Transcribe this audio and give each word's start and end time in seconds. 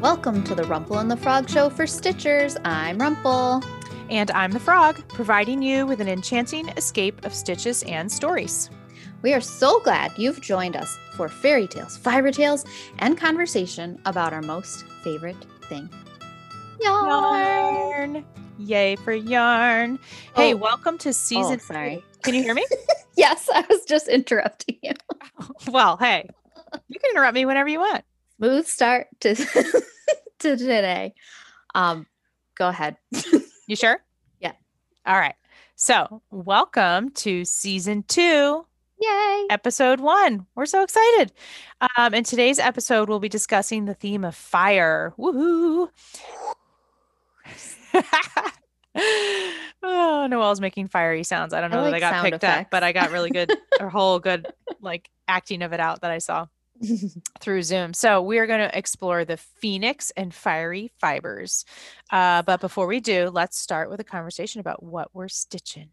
Welcome 0.00 0.42
to 0.44 0.54
the 0.54 0.64
Rumple 0.64 0.98
and 0.98 1.10
the 1.10 1.16
Frog 1.16 1.48
Show 1.48 1.68
for 1.68 1.84
Stitchers. 1.84 2.58
I'm 2.64 2.98
Rumple. 2.98 3.62
And 4.08 4.30
I'm 4.30 4.50
the 4.50 4.58
Frog, 4.60 5.06
providing 5.08 5.62
you 5.62 5.84
with 5.86 6.00
an 6.00 6.08
enchanting 6.08 6.68
escape 6.70 7.24
of 7.26 7.34
stitches 7.34 7.82
and 7.84 8.10
stories. 8.10 8.70
We 9.22 9.34
are 9.34 9.40
so 9.42 9.80
glad 9.80 10.12
you've 10.16 10.40
joined 10.40 10.74
us 10.76 10.98
for 11.14 11.28
fairy 11.28 11.66
tales, 11.66 11.96
fiber 11.98 12.32
tales, 12.32 12.64
and 12.98 13.18
conversation 13.18 14.00
about 14.06 14.32
our 14.32 14.42
most 14.42 14.84
favorite 15.04 15.36
thing 15.68 15.88
yarn. 16.80 18.14
Yarn. 18.14 18.24
Yay 18.58 18.96
for 18.96 19.12
yarn. 19.12 19.98
Hey, 20.34 20.54
Oh. 20.54 20.56
welcome 20.56 20.96
to 20.98 21.10
oh, 21.10 21.12
season. 21.12 21.60
Oh, 21.62 21.72
sorry. 21.74 21.96
two. 21.96 22.20
Can 22.22 22.34
you 22.34 22.42
hear 22.42 22.54
me? 22.54 22.64
Yes, 23.16 23.50
I 23.52 23.66
was 23.68 23.84
just 23.84 24.08
interrupting 24.08 24.78
you. 24.82 24.92
well, 25.70 25.98
hey, 25.98 26.26
you 26.88 26.98
can 26.98 27.10
interrupt 27.10 27.34
me 27.34 27.44
whenever 27.44 27.68
you 27.68 27.80
want. 27.80 28.02
Smooth 28.40 28.66
start 28.66 29.08
to, 29.20 29.34
to 30.38 30.56
today. 30.56 31.12
Um, 31.74 32.06
go 32.56 32.68
ahead. 32.68 32.96
You 33.66 33.76
sure? 33.76 34.02
Yeah. 34.40 34.52
All 35.06 35.16
right. 35.16 35.36
So, 35.76 36.22
welcome 36.32 37.10
to 37.10 37.44
season 37.44 38.02
two, 38.08 38.66
Yay. 39.00 39.46
episode 39.48 40.00
one. 40.00 40.46
We're 40.56 40.66
so 40.66 40.82
excited. 40.82 41.30
Um, 41.96 42.12
in 42.14 42.24
today's 42.24 42.58
episode, 42.58 43.08
we'll 43.08 43.20
be 43.20 43.28
discussing 43.28 43.84
the 43.84 43.94
theme 43.94 44.24
of 44.24 44.34
fire. 44.34 45.14
Woohoo! 45.16 45.90
oh, 49.84 50.26
Noelle's 50.28 50.60
making 50.60 50.88
fiery 50.88 51.22
sounds. 51.22 51.54
I 51.54 51.60
don't 51.60 51.72
I 51.72 51.76
know 51.76 51.84
that 51.84 51.94
I 51.94 52.00
got 52.00 52.24
picked 52.24 52.42
up, 52.42 52.70
but 52.72 52.82
I 52.82 52.90
got 52.90 53.12
really 53.12 53.30
good, 53.30 53.52
a 53.78 53.88
whole 53.88 54.18
good 54.18 54.48
like 54.80 55.10
acting 55.28 55.62
of 55.62 55.72
it 55.72 55.78
out 55.78 56.00
that 56.00 56.10
I 56.10 56.18
saw 56.18 56.46
through 57.40 57.62
Zoom. 57.62 57.94
So 57.94 58.22
we 58.22 58.38
are 58.38 58.46
going 58.46 58.60
to 58.68 58.76
explore 58.78 59.24
the 59.24 59.36
phoenix 59.36 60.10
and 60.16 60.32
fiery 60.34 60.90
fibers. 60.98 61.64
Uh, 62.10 62.42
but 62.42 62.60
before 62.60 62.86
we 62.86 63.00
do, 63.00 63.28
let's 63.30 63.58
start 63.58 63.90
with 63.90 64.00
a 64.00 64.04
conversation 64.04 64.60
about 64.60 64.82
what 64.82 65.14
we're 65.14 65.28
stitching. 65.28 65.90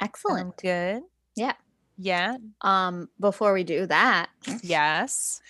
Sound 0.00 0.08
Excellent. 0.10 0.56
good. 0.56 1.02
Yeah. 1.36 1.52
Yeah. 1.98 2.36
Um, 2.62 3.08
before 3.20 3.52
we 3.52 3.64
do 3.64 3.86
that, 3.86 4.30
Yes. 4.62 5.40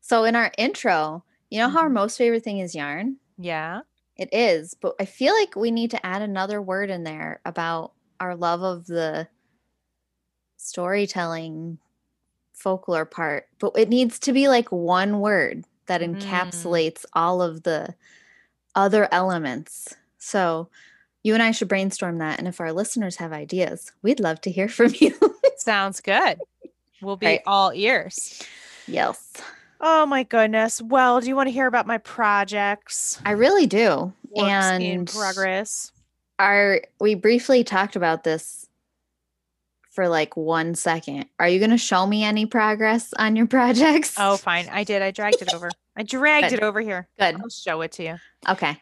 so 0.00 0.24
in 0.24 0.34
our 0.34 0.50
intro, 0.58 1.24
you 1.50 1.58
know 1.58 1.68
how 1.68 1.80
our 1.80 1.88
Mhm. 1.90 1.94
most 1.94 2.16
favorite 2.18 2.42
thing 2.42 2.58
is 2.58 2.74
yarn? 2.74 3.18
Yeah. 3.38 3.82
It 4.16 4.28
is, 4.32 4.74
but 4.74 4.94
I 5.00 5.04
feel 5.04 5.34
like 5.34 5.54
we 5.56 5.70
need 5.70 5.90
to 5.92 6.04
add 6.06 6.22
another 6.22 6.60
word 6.60 6.90
in 6.90 7.04
there 7.04 7.40
about 7.44 7.92
our 8.20 8.34
love 8.36 8.62
of 8.62 8.86
the 8.86 9.28
storytelling 10.56 11.78
folklore 12.52 13.04
part. 13.04 13.46
But 13.58 13.72
it 13.76 13.88
needs 13.88 14.18
to 14.20 14.32
be 14.32 14.48
like 14.48 14.70
one 14.70 15.20
word 15.20 15.64
that 15.86 16.00
Mm. 16.00 16.20
encapsulates 16.20 17.04
all 17.12 17.42
of 17.42 17.62
the 17.64 17.94
other 18.74 19.08
elements. 19.12 19.94
So 20.18 20.68
you 21.24 21.34
and 21.34 21.42
I 21.42 21.50
should 21.52 21.68
brainstorm 21.68 22.18
that. 22.18 22.38
And 22.38 22.48
if 22.48 22.60
our 22.60 22.72
listeners 22.72 23.16
have 23.16 23.32
ideas, 23.32 23.92
we'd 24.02 24.20
love 24.20 24.40
to 24.42 24.50
hear 24.50 24.68
from 24.68 24.92
you. 24.98 25.14
Sounds 25.56 26.00
good. 26.00 26.40
We'll 27.00 27.16
be 27.16 27.26
Right. 27.26 27.42
all 27.46 27.72
ears. 27.74 28.42
yes, 28.86 29.32
Oh 29.84 30.06
my 30.06 30.22
goodness. 30.22 30.80
Well, 30.80 31.20
do 31.20 31.26
you 31.26 31.34
want 31.34 31.48
to 31.48 31.52
hear 31.52 31.66
about 31.66 31.88
my 31.88 31.98
projects? 31.98 33.20
I 33.26 33.32
really 33.32 33.66
do. 33.66 34.12
Works 34.30 34.66
in 34.76 34.82
and 34.82 35.08
progress. 35.10 35.90
our 36.38 36.82
we 37.00 37.16
briefly 37.16 37.64
talked 37.64 37.96
about 37.96 38.22
this 38.22 38.68
for 39.92 40.08
like 40.08 40.36
one 40.36 40.74
second. 40.74 41.26
Are 41.38 41.48
you 41.48 41.58
going 41.58 41.70
to 41.70 41.78
show 41.78 42.06
me 42.06 42.24
any 42.24 42.46
progress 42.46 43.12
on 43.18 43.36
your 43.36 43.46
projects? 43.58 44.14
Oh, 44.18 44.36
fine. 44.36 44.68
I 44.72 44.84
did. 44.84 45.02
I 45.02 45.10
dragged 45.12 45.40
it 45.42 45.54
over. 45.54 45.70
I 45.96 46.02
dragged 46.02 46.48
Good. 46.50 46.58
it 46.58 46.62
over 46.62 46.80
here. 46.80 47.06
good. 47.18 47.36
I'll 47.40 47.48
show 47.50 47.82
it 47.82 47.92
to 47.92 48.02
you. 48.02 48.16
Okay. 48.48 48.80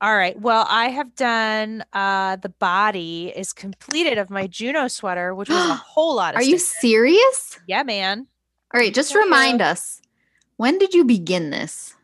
All 0.00 0.16
right. 0.16 0.40
Well, 0.40 0.66
I 0.68 0.88
have 0.88 1.14
done 1.14 1.84
uh 1.92 2.36
the 2.36 2.48
body 2.48 3.32
is 3.36 3.52
completed 3.52 4.18
of 4.18 4.30
my 4.30 4.46
Juno 4.46 4.88
sweater, 4.88 5.34
which 5.34 5.48
was 5.48 5.70
a 5.70 5.74
whole 5.92 6.16
lot 6.16 6.34
of 6.34 6.40
Are 6.40 6.44
you 6.44 6.58
serious? 6.58 7.58
Yeah, 7.68 7.82
man. 7.82 8.26
All 8.74 8.80
right, 8.80 8.94
just 8.94 9.14
remind 9.14 9.60
us. 9.60 10.00
When 10.56 10.78
did 10.78 10.94
you 10.94 11.04
begin 11.04 11.50
this? 11.50 11.94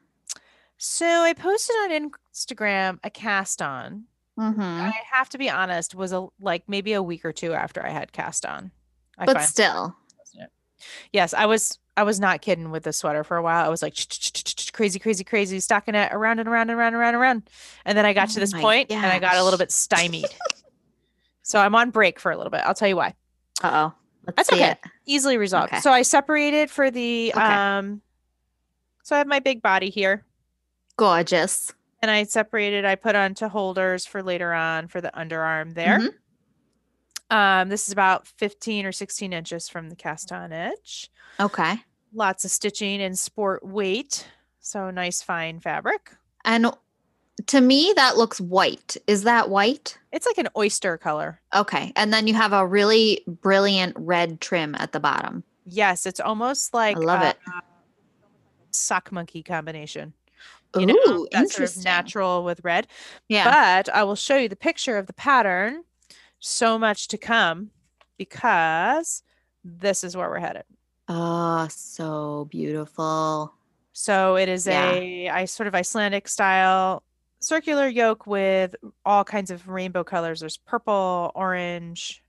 So 0.77 1.07
I 1.07 1.33
posted 1.33 1.75
on 1.77 2.11
Instagram 2.35 2.99
a 3.03 3.11
cast 3.11 3.63
on. 3.63 4.05
Hmm 4.39 4.61
I 4.61 4.93
have 5.13 5.29
to 5.31 5.39
be 5.39 5.51
honest, 5.51 5.95
was 5.95 6.13
a 6.13 6.29
like 6.41 6.63
maybe 6.69 6.93
a 6.93 7.03
week 7.03 7.25
or 7.25 7.33
two 7.33 7.53
after 7.53 7.85
I 7.85 7.91
had 7.91 8.13
cast 8.13 8.47
on. 8.47 8.71
I 9.19 9.27
But 9.27 9.41
still. 9.43 9.97
Yes, 11.13 11.35
I 11.35 11.47
was 11.47 11.79
I 11.97 12.05
was 12.05 12.21
not 12.21 12.41
kidding 12.41 12.71
with 12.71 12.85
the 12.85 12.93
sweater 12.93 13.25
for 13.25 13.37
a 13.37 13.43
while. 13.43 13.65
I 13.65 13.69
was 13.69 13.83
like 13.83 13.97
crazy, 14.73 15.01
crazy, 15.01 15.25
crazy, 15.25 15.59
stocking 15.59 15.97
it 15.97 16.13
around 16.13 16.39
and 16.39 16.49
around 16.49 16.71
and 16.71 16.79
around 16.79 16.95
and 16.95 16.97
around 16.97 17.15
and 17.15 17.21
around. 17.23 17.51
And 17.85 17.99
then 17.99 18.07
I 18.07 18.13
got 18.13 18.29
to 18.31 18.39
Oh 18.39 18.41
this 18.41 18.53
my 18.53 18.61
point 18.61 18.93
and 18.93 19.05
I 19.05 19.19
got 19.19 19.37
a 19.37 19.43
little 19.43 19.59
bit 19.59 19.73
stymied. 19.73 20.29
so 21.43 21.59
I'm 21.59 21.75
on 21.75 21.91
break 21.91 22.21
for 22.21 22.31
a 22.31 22.37
little 22.37 22.51
bit. 22.53 22.61
I'll 22.65 22.75
tell 22.75 22.87
you 22.87 22.97
why. 22.97 23.15
Uh-oh. 23.63 23.93
Let's 24.27 24.37
That's 24.37 24.53
okay. 24.53 24.71
it. 24.71 24.79
Easily 25.07 25.37
resolved. 25.37 25.73
Okay. 25.73 25.81
So 25.81 25.91
I 25.91 26.03
separated 26.03 26.71
for 26.71 26.91
the 26.91 27.33
Okay. 27.35 27.43
um 27.43 28.03
so 29.03 29.17
I 29.17 29.19
have 29.19 29.27
my 29.27 29.41
big 29.41 29.63
body 29.63 29.91
here 29.91 30.25
Gorgeous. 30.97 31.73
And 32.03 32.11
I 32.11 32.25
separated 32.25 32.85
I 32.85 32.95
put 32.95 33.15
onto 33.15 33.49
holders 33.49 34.07
for 34.07 34.23
later 34.23 34.53
on 34.53 34.89
for 34.89 35.01
the 35.01 35.11
underarm 35.17 35.75
there. 35.75 35.99
Mhm. 35.99 36.15
Um 37.31 37.69
this 37.69 37.89
is 37.89 37.93
about 37.93 38.27
15 38.27 38.87
or 38.87 38.93
16 38.93 39.33
inches 39.33 39.69
from 39.69 39.91
the 39.91 39.97
cast 39.97 40.33
on 40.33 40.53
edge. 40.53 41.11
Okay. 41.39 41.77
Lots 42.13 42.45
of 42.45 42.51
stitching 42.51 43.01
and 43.03 43.19
sport 43.19 43.65
weight. 43.65 44.27
So 44.61 44.91
nice 44.91 45.23
fine 45.23 45.61
fabric. 45.61 46.15
And 46.45 46.73
to 47.47 47.61
me 47.61 47.93
that 47.97 48.17
looks 48.17 48.41
white. 48.41 48.97
Is 49.07 49.25
that 49.25 49.51
white? 49.51 49.99
It's 50.13 50.27
like 50.27 50.39
an 50.39 50.49
oyster 50.57 50.97
color. 50.97 51.41
Okay. 51.55 51.93
And 51.97 52.13
then 52.13 52.27
you 52.27 52.35
have 52.35 52.53
a 52.53 52.67
really 52.67 53.23
brilliant 53.27 53.95
red 53.99 54.41
trim 54.41 54.75
at 54.77 54.93
the 54.93 55.01
bottom. 55.01 55.45
Yes, 55.71 56.07
it's 56.07 56.21
almost 56.21 56.73
like 56.73 56.97
I 56.97 57.01
love 57.01 57.21
uh, 57.21 57.27
it. 57.27 57.39
sock 58.71 59.13
monkey 59.13 59.43
combination. 59.43 60.15
Ooh, 60.77 60.81
You 60.81 60.87
know, 60.87 61.27
that 61.33 61.51
sort 61.51 61.69
of 61.77 61.85
natural 61.85 62.45
with 62.45 62.61
red. 62.63 62.87
Yeah. 63.29 63.45
But 63.45 63.95
I 63.95 64.05
will 64.05 64.15
show 64.17 64.37
you 64.37 64.49
the 64.49 64.57
picture 64.57 64.97
of 64.99 65.07
the 65.07 65.13
pattern. 65.15 65.85
So 66.41 66.79
much 66.79 67.09
to 67.09 67.19
come 67.19 67.71
because 68.17 69.23
this 69.65 70.05
is 70.05 70.17
where 70.17 70.29
we're 70.29 70.39
headed. 70.39 70.65
oh, 71.09 71.67
so 71.71 72.47
beautiful. 72.51 73.55
So 73.93 74.37
it 74.37 74.49
is 74.49 74.67
Yeah. 74.67 74.93
a 74.93 75.29
I 75.31 75.45
sort 75.47 75.67
of 75.67 75.75
Icelandic 75.75 76.29
style 76.29 77.03
circular 77.41 77.89
yoke 77.89 78.27
with 78.27 78.77
all 79.05 79.25
kinds 79.25 79.51
of 79.51 79.67
rainbow 79.69 80.05
colors. 80.05 80.41
There's 80.41 80.57
purple, 80.59 81.33
orange. 81.35 82.23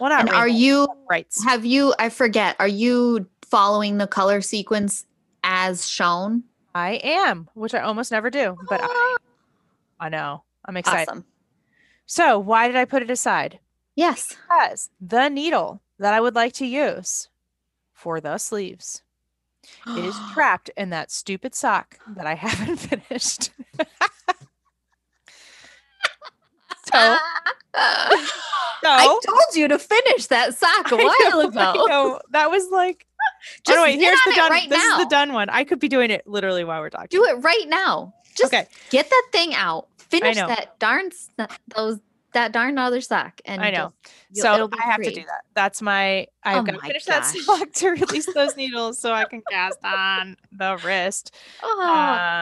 Well, 0.00 0.10
not 0.10 0.20
And 0.20 0.30
are 0.30 0.48
you 0.48 0.88
right? 1.10 1.26
have 1.44 1.64
you 1.64 1.94
I 1.98 2.08
forget, 2.08 2.56
are 2.58 2.66
you 2.68 3.28
following 3.42 3.98
the 3.98 4.06
color 4.06 4.40
sequence 4.40 5.06
as 5.44 5.86
shown? 5.88 6.44
I 6.78 7.00
am, 7.02 7.48
which 7.54 7.74
I 7.74 7.80
almost 7.80 8.12
never 8.12 8.30
do, 8.30 8.56
but 8.68 8.80
I, 8.80 8.86
ah. 8.88 9.16
I 9.98 10.08
know. 10.08 10.44
I'm 10.64 10.76
excited. 10.76 11.10
Awesome. 11.10 11.24
So 12.06 12.38
why 12.38 12.68
did 12.68 12.76
I 12.76 12.84
put 12.84 13.02
it 13.02 13.10
aside? 13.10 13.58
Yes. 13.96 14.28
Because 14.28 14.88
the 15.00 15.28
needle 15.28 15.82
that 15.98 16.14
I 16.14 16.20
would 16.20 16.36
like 16.36 16.52
to 16.54 16.66
use 16.66 17.28
for 17.92 18.20
the 18.20 18.38
sleeves 18.38 19.02
is 19.88 20.14
trapped 20.32 20.70
in 20.76 20.90
that 20.90 21.10
stupid 21.10 21.52
sock 21.56 21.98
that 22.14 22.28
I 22.28 22.34
haven't 22.46 22.76
finished. 22.76 23.50
so, 26.84 27.16
I 28.84 29.20
told 29.26 29.56
you 29.56 29.66
to 29.66 29.80
finish 29.80 30.26
that 30.26 30.56
sock 30.56 30.92
a 30.92 30.96
while 31.04 31.42
know, 31.42 31.48
ago. 31.48 31.86
know. 31.86 32.20
that 32.30 32.52
was 32.52 32.70
like. 32.70 33.07
Just 33.64 33.78
oh 33.78 33.82
wait, 33.82 33.98
here's 33.98 34.18
the 34.24 34.30
it 34.30 34.36
done. 34.36 34.50
right 34.50 34.68
this 34.68 34.78
now. 34.84 34.98
is 34.98 35.04
the 35.04 35.10
done 35.10 35.32
one. 35.32 35.48
I 35.50 35.64
could 35.64 35.78
be 35.80 35.88
doing 35.88 36.10
it 36.10 36.26
literally 36.26 36.64
while 36.64 36.80
we're 36.80 36.90
talking. 36.90 37.08
Do 37.10 37.24
it 37.24 37.34
right 37.42 37.64
now. 37.68 38.14
Just 38.36 38.52
Okay. 38.54 38.66
get 38.90 39.08
that 39.10 39.28
thing 39.32 39.54
out. 39.54 39.88
Finish 39.98 40.36
that 40.36 40.78
darn 40.78 41.10
those 41.76 41.98
that 42.34 42.52
darn 42.52 42.76
other 42.78 43.00
sock. 43.00 43.40
And 43.46 43.62
I 43.62 43.70
know. 43.70 43.92
just- 44.32 44.42
So 44.42 44.68
I 44.78 44.84
have 44.84 45.00
to 45.02 45.10
do 45.10 45.22
that. 45.22 45.42
That's 45.54 45.80
my. 45.82 46.26
I've 46.44 46.58
Oh 46.58 46.62
got 46.62 46.72
to 46.74 46.80
finish 46.80 47.04
that 47.06 47.24
sock 47.24 47.72
to 47.72 47.90
release 47.90 48.26
those 48.34 48.54
needles 48.56 48.98
so 48.98 49.12
I 49.12 49.24
can 49.24 49.42
cast 49.50 49.78
on 49.84 50.36
the 50.52 50.78
wrist. 50.84 51.34
Oh, 51.62 51.80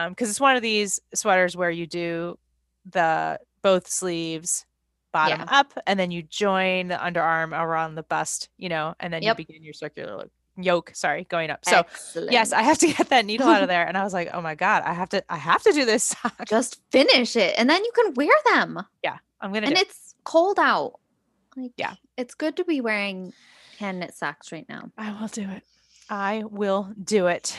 um 0.05 0.11
because 0.11 0.29
it's 0.29 0.39
one 0.41 0.55
of 0.55 0.61
these 0.61 0.99
sweaters 1.15 1.55
where 1.57 1.71
you 1.71 1.87
do 1.87 2.37
the 2.85 3.39
both 3.61 3.87
sleeves 3.87 4.65
bottom 5.13 5.39
Yeah. 5.39 5.59
up 5.59 5.73
and 5.87 5.99
then 5.99 6.11
you 6.11 6.21
join 6.21 6.89
the 6.89 6.95
underarm 6.95 7.57
around 7.57 7.95
the 7.95 8.03
bust 8.03 8.49
you 8.57 8.69
know 8.69 8.93
and 8.99 9.11
then 9.11 9.23
Yep. 9.23 9.39
you 9.39 9.45
begin 9.45 9.63
your 9.63 9.73
circular 9.73 10.15
look 10.17 10.29
yoke 10.57 10.91
sorry 10.95 11.23
going 11.29 11.49
up 11.49 11.63
so 11.63 11.83
yes 12.31 12.51
i 12.51 12.61
have 12.61 12.77
to 12.77 12.87
get 12.91 13.09
that 13.09 13.25
needle 13.25 13.47
out 13.47 13.61
of 13.61 13.67
there 13.67 13.83
and 13.87 13.97
i 13.97 14.03
was 14.03 14.13
like 14.13 14.29
oh 14.33 14.41
my 14.41 14.55
god 14.55 14.81
i 14.85 14.93
have 14.93 15.07
to 15.09 15.23
i 15.31 15.37
have 15.37 15.61
to 15.63 15.71
do 15.71 15.85
this 15.85 16.03
sock 16.03 16.33
just 16.47 16.81
finish 16.91 17.35
it, 17.35 17.53
and 17.57 17.69
then 17.69 17.83
you 17.83 17.91
can 17.95 18.13
wear 18.15 18.33
them. 18.53 18.79
Yeah 19.03 19.17
i'm 19.41 19.53
gonna 19.53 19.67
And 19.67 19.75
do 19.75 19.81
it. 19.81 19.87
it's 19.87 20.15
cold 20.23 20.57
out. 20.59 20.93
Like 21.55 21.71
Yeah. 21.77 21.93
it's 22.17 22.33
good 22.35 22.57
to 22.57 22.65
be 22.65 22.81
wearing 22.81 23.33
hand 23.79 23.99
knit 23.99 24.13
socks 24.15 24.51
right 24.51 24.65
now. 24.67 24.91
i 24.97 25.11
will 25.19 25.27
do 25.27 25.43
it 25.49 25.63
i 26.09 26.43
will 26.49 26.91
do 27.03 27.27
it 27.27 27.57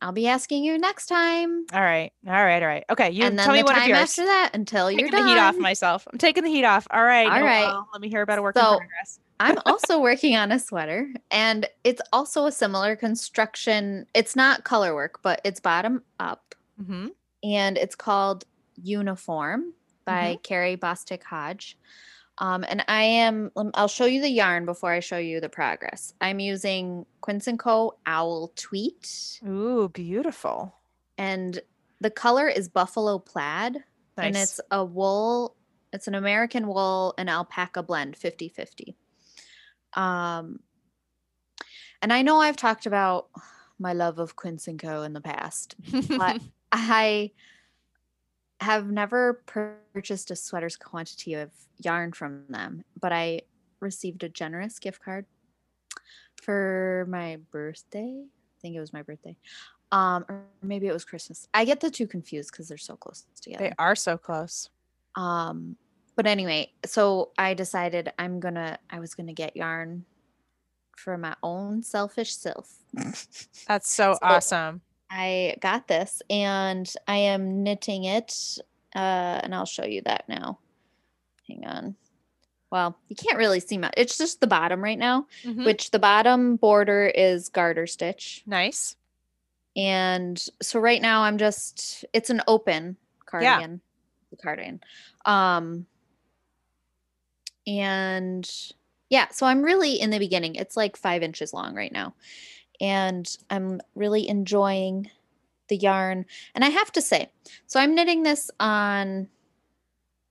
I'll 0.00 0.10
be 0.12 0.26
asking 0.26 0.64
you 0.64 0.78
next 0.78 1.04
time. 1.04 1.66
All 1.70 1.80
right. 1.82 2.12
All 2.26 2.32
right. 2.32 2.62
All 2.62 2.66
right. 2.66 2.82
Okay. 2.88 3.10
You 3.10 3.24
and 3.26 3.38
then 3.38 3.44
tell 3.44 3.54
me 3.54 3.60
the 3.60 3.68
of 3.68 3.76
time 3.76 3.92
after 3.92 4.24
that 4.24 4.52
until 4.54 4.86
I'm 4.86 4.92
you're 4.98 5.08
taking 5.10 5.18
done. 5.18 5.26
the 5.26 5.32
heat 5.34 5.38
off 5.38 5.56
myself. 5.58 6.08
I'm 6.10 6.16
taking 6.16 6.44
the 6.44 6.48
heat 6.48 6.64
off. 6.64 6.86
All 6.90 7.04
right. 7.04 7.26
All 7.30 7.42
right. 7.42 7.60
Noelle, 7.66 7.88
Let 7.92 8.00
me 8.00 8.08
hear 8.08 8.22
about 8.22 8.38
a 8.38 8.42
work 8.42 8.56
So- 8.56 8.72
in 8.72 8.78
progress. 8.78 9.20
I'm 9.42 9.58
also 9.66 10.00
working 10.00 10.36
on 10.36 10.52
a 10.52 10.58
sweater 10.58 11.08
and 11.30 11.66
it's 11.84 12.00
also 12.12 12.46
a 12.46 12.52
similar 12.52 12.96
construction. 12.96 14.06
It's 14.14 14.36
not 14.36 14.64
color 14.64 14.94
work, 14.94 15.20
but 15.22 15.40
it's 15.44 15.60
bottom 15.60 16.02
up 16.20 16.54
hmm 16.82 17.08
and 17.44 17.76
it's 17.76 17.94
called 17.96 18.44
Uniform 18.82 19.72
by 20.04 20.34
Mm-hmm. 20.34 20.42
Carrie 20.42 20.76
Bostick 20.76 21.22
Hoge. 21.24 21.76
Um, 22.38 22.64
and 22.66 22.84
I 22.88 23.02
am, 23.02 23.50
I'll 23.74 23.88
show 23.88 24.04
you 24.06 24.20
the 24.22 24.28
yarn 24.30 24.64
before 24.64 24.90
I 24.90 25.00
show 25.00 25.18
you 25.18 25.40
the 25.40 25.48
progress. 25.50 26.14
I'm 26.20 26.40
using 26.40 27.04
Quince 27.20 27.46
& 27.54 27.58
Co. 27.58 27.96
Owl 28.06 28.52
Tweed 28.56 29.06
Ooh, 29.46 29.88
beautiful. 29.92 30.74
and 31.18 31.60
the 32.00 32.10
color 32.10 32.48
is 32.48 32.68
buffalo 32.68 33.18
plaid 33.18 33.74
Nice. 34.16 34.26
and 34.26 34.36
it's 34.36 34.60
a 34.70 34.84
wool 34.84 35.54
it's 35.92 36.08
an 36.08 36.14
american 36.14 36.66
wool 36.66 37.14
and 37.16 37.30
alpaca 37.30 37.82
blend 37.82 38.16
50 38.16 38.48
50 38.48 38.96
um 39.94 40.60
and 42.00 42.12
i 42.12 42.22
know 42.22 42.40
i've 42.40 42.56
talked 42.56 42.86
about 42.86 43.28
my 43.78 43.92
love 43.92 44.18
of 44.18 44.36
quince 44.36 44.68
and 44.68 44.78
co. 44.80 45.02
in 45.02 45.12
the 45.12 45.20
past 45.20 45.74
but 46.16 46.40
i 46.72 47.30
have 48.60 48.90
never 48.90 49.42
purchased 49.46 50.30
a 50.30 50.36
sweater's 50.36 50.76
quantity 50.76 51.34
of 51.34 51.50
yarn 51.78 52.12
from 52.12 52.44
them 52.48 52.84
but 53.00 53.12
i 53.12 53.40
received 53.80 54.22
a 54.22 54.28
generous 54.28 54.78
gift 54.78 55.02
card 55.02 55.26
for 56.42 57.06
my 57.08 57.38
birthday. 57.50 58.24
I 58.24 58.56
think 58.60 58.76
it 58.76 58.80
was 58.80 58.92
my 58.92 59.02
birthday. 59.02 59.36
Um 59.90 60.24
or 60.28 60.44
maybe 60.62 60.86
it 60.86 60.92
was 60.92 61.04
christmas. 61.04 61.46
I 61.52 61.64
get 61.64 61.80
the 61.80 61.90
two 61.90 62.06
confused 62.06 62.50
because 62.50 62.68
they're 62.68 62.78
so 62.78 62.96
close 62.96 63.26
together. 63.40 63.64
they 63.64 63.72
are 63.78 63.94
so 63.94 64.16
close. 64.16 64.70
um, 65.16 65.76
but 66.16 66.26
anyway, 66.26 66.72
so 66.84 67.30
I 67.38 67.54
decided 67.54 68.12
I'm 68.18 68.40
gonna 68.40 68.78
I 68.90 69.00
was 69.00 69.14
gonna 69.14 69.32
get 69.32 69.56
yarn 69.56 70.04
for 70.96 71.16
my 71.18 71.34
own 71.42 71.82
selfish 71.82 72.34
self. 72.34 72.74
That's 72.94 73.90
so, 73.90 74.14
So- 74.14 74.18
awesome. 74.22 74.80
I 75.10 75.56
got 75.60 75.88
this 75.88 76.22
and 76.30 76.90
I 77.06 77.16
am 77.16 77.62
knitting 77.62 78.04
it. 78.04 78.34
Uh 78.94 79.40
and 79.42 79.54
I'll 79.54 79.66
show 79.66 79.84
you 79.84 80.00
that 80.06 80.24
now. 80.28 80.58
Hang 81.48 81.66
on. 81.66 81.96
Well, 82.70 82.96
you 83.08 83.16
can't 83.16 83.36
really 83.36 83.60
see 83.60 83.76
much. 83.76 83.92
It's 83.98 84.16
just 84.16 84.40
the 84.40 84.46
bottom 84.46 84.82
right 84.82 84.98
now, 84.98 85.26
Mhm. 85.44 85.66
which 85.66 85.90
the 85.90 85.98
bottom 85.98 86.56
border 86.56 87.06
is 87.06 87.50
garter 87.50 87.86
stitch. 87.86 88.42
Nice. 88.46 88.96
And 89.76 90.42
so 90.62 90.78
right 90.80 91.00
now 91.02 91.22
I'm 91.22 91.36
just 91.38 92.04
it's 92.14 92.30
an 92.30 92.40
open 92.46 92.96
cardigan. 93.26 93.80
The 94.30 94.36
cardigan. 94.36 94.80
Um 95.26 95.86
and 97.66 98.50
yeah, 99.08 99.28
so 99.30 99.46
I'm 99.46 99.62
really 99.62 100.00
in 100.00 100.10
the 100.10 100.18
beginning. 100.18 100.54
It's 100.54 100.76
like 100.76 100.96
five 100.96 101.22
inches 101.22 101.52
long 101.52 101.74
right 101.74 101.92
now. 101.92 102.14
And 102.80 103.28
I'm 103.50 103.80
really 103.94 104.28
enjoying 104.28 105.10
the 105.68 105.76
yarn. 105.76 106.24
And 106.54 106.64
I 106.64 106.70
have 106.70 106.90
to 106.92 107.02
say, 107.02 107.30
so 107.66 107.78
I'm 107.78 107.94
knitting 107.94 108.22
this 108.22 108.50
on 108.58 109.28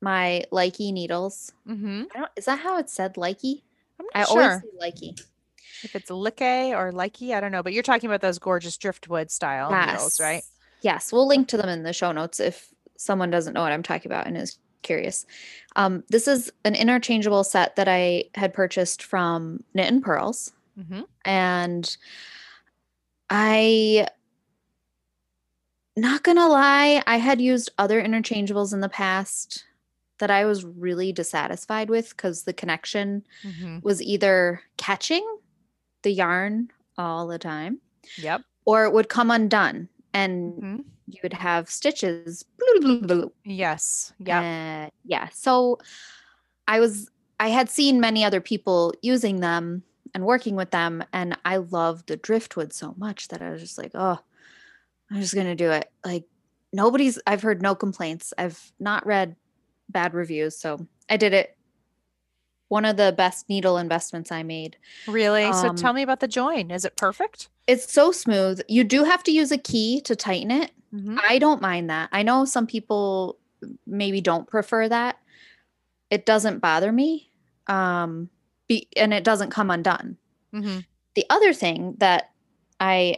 my 0.01 0.44
Lykke 0.51 0.92
needles. 0.92 1.54
hmm 1.66 2.04
I 2.13 2.19
don't 2.19 2.31
is 2.36 2.45
that 2.45 2.60
how 2.60 2.80
it's 2.80 2.92
said 2.94 3.16
Lykke? 3.16 3.62
I'm 4.00 4.06
I 4.16 4.22
not 4.22 4.30
always 4.30 4.45
sure 4.45 4.63
say 4.63 4.89
Lykke. 4.92 5.22
if 5.83 5.95
it's 5.95 6.10
Like 6.10 6.42
or 6.42 6.92
Likey. 6.92 7.36
I 7.36 7.39
don't 7.39 7.51
know, 7.51 7.63
but 7.63 7.74
you're 7.74 7.83
talking 7.83 8.10
about 8.10 8.22
those 8.22 8.39
gorgeous 8.39 8.78
driftwood 8.78 9.30
style 9.31 9.69
needles, 9.72 10.19
right? 10.19 10.44
Yes, 10.81 11.12
we'll 11.13 11.28
link 11.28 11.48
to 11.50 11.57
them 11.57 11.69
in 11.69 11.83
the 11.83 11.94
show 11.94 12.12
notes 12.12 12.39
if 12.39 12.68
someone 12.98 13.30
doesn't 13.30 13.54
know 13.54 13.62
what 13.62 13.72
I'm 13.72 13.83
talking 13.83 14.12
about 14.12 14.28
and 14.28 14.38
is 14.38 14.57
curious. 14.81 15.25
Um, 15.75 16.04
this 16.10 16.28
is 16.28 16.51
an 16.66 16.75
interchangeable 16.75 17.44
set 17.44 17.75
that 17.75 17.88
I 17.88 18.25
had 18.36 18.54
purchased 18.54 19.04
from 19.04 19.63
Knit 19.74 19.92
and 19.92 20.04
Pearls, 20.04 20.51
hmm 20.75 21.01
and 21.25 21.98
I, 23.30 24.07
not 25.95 26.24
gonna 26.24 26.48
lie, 26.48 27.01
I 27.06 27.18
had 27.18 27.39
used 27.42 27.69
other 27.78 28.01
interchangeables 28.01 28.74
in 28.74 28.80
the 28.81 28.89
past 28.89 29.66
that 30.19 30.31
I 30.31 30.45
was 30.45 30.63
really 30.63 31.12
dissatisfied 31.12 31.89
with 31.89 32.10
because 32.10 32.44
the 32.44 32.54
connection 32.54 33.25
hmm 33.44 33.80
was 33.81 34.01
either 34.01 34.62
catching 34.78 35.25
the 36.04 36.12
yarn 36.12 36.72
all 36.98 37.28
the 37.28 37.39
time 37.39 37.80
Yep. 38.18 38.42
or 38.66 38.86
it 38.86 38.94
would 38.94 39.10
come 39.10 39.31
undone. 39.31 39.89
And 40.13 40.54
hmm 40.54 40.75
you 41.11 41.19
would 41.23 41.33
have 41.33 41.69
stitches. 41.69 42.45
Yes. 43.43 44.13
Yeah. 44.19 44.87
Uh, 44.87 44.89
yeah. 45.03 45.29
So 45.33 45.79
I 46.67 46.79
was, 46.79 47.09
I 47.39 47.49
had 47.49 47.69
seen 47.69 47.99
many 47.99 48.23
other 48.23 48.41
people 48.41 48.93
using 49.01 49.39
them 49.39 49.83
and 50.13 50.25
working 50.25 50.55
with 50.55 50.71
them, 50.71 51.03
and 51.13 51.37
I 51.45 51.57
loved 51.57 52.07
the 52.07 52.17
driftwood 52.17 52.73
so 52.73 52.93
much 52.97 53.29
that 53.29 53.41
I 53.41 53.51
was 53.51 53.61
just 53.61 53.77
like, 53.77 53.91
oh, 53.93 54.19
I'm 55.09 55.21
just 55.21 55.33
going 55.33 55.47
to 55.47 55.55
do 55.55 55.71
it. 55.71 55.91
Like, 56.05 56.25
nobody's, 56.73 57.19
I've 57.27 57.41
heard 57.41 57.61
no 57.61 57.75
complaints. 57.75 58.33
I've 58.37 58.71
not 58.79 59.05
read 59.05 59.35
bad 59.89 60.13
reviews. 60.13 60.57
So 60.57 60.87
I 61.09 61.17
did 61.17 61.33
it. 61.33 61.57
One 62.69 62.85
of 62.85 62.95
the 62.95 63.13
best 63.17 63.49
needle 63.49 63.77
investments 63.77 64.31
I 64.31 64.43
made. 64.43 64.77
Really? 65.07 65.51
so 65.51 65.69
um, 65.69 65.75
tell 65.75 65.91
me 65.91 66.03
about 66.03 66.21
the 66.21 66.27
join. 66.27 66.71
Is 66.71 66.85
it 66.85 66.95
perfect? 66.95 67.49
It's 67.67 67.91
so 67.91 68.11
smooth. 68.11 68.61
You 68.67 68.83
do 68.83 69.03
have 69.03 69.23
to 69.23 69.31
use 69.31 69.51
a 69.51 69.57
key 69.57 70.01
to 70.01 70.15
tighten 70.15 70.51
it. 70.51 70.71
hmm 70.91 71.17
I 71.27 71.39
don't 71.39 71.61
mind 71.61 71.89
that. 71.89 72.09
I 72.11 72.23
know 72.23 72.45
some 72.45 72.67
people 72.67 73.37
maybe 73.85 74.21
don't 74.21 74.47
prefer 74.47 74.89
that. 74.89 75.17
It 76.09 76.25
doesn't 76.25 76.59
bother 76.59 76.91
me. 76.91 77.31
Um 77.67 78.29
be, 78.67 78.87
and 78.95 79.13
it 79.13 79.23
doesn't 79.23 79.51
come 79.51 79.69
undone. 79.71 80.17
hmm 80.51 80.79
The 81.15 81.25
other 81.29 81.53
thing 81.53 81.95
that 81.99 82.31
I 82.79 83.17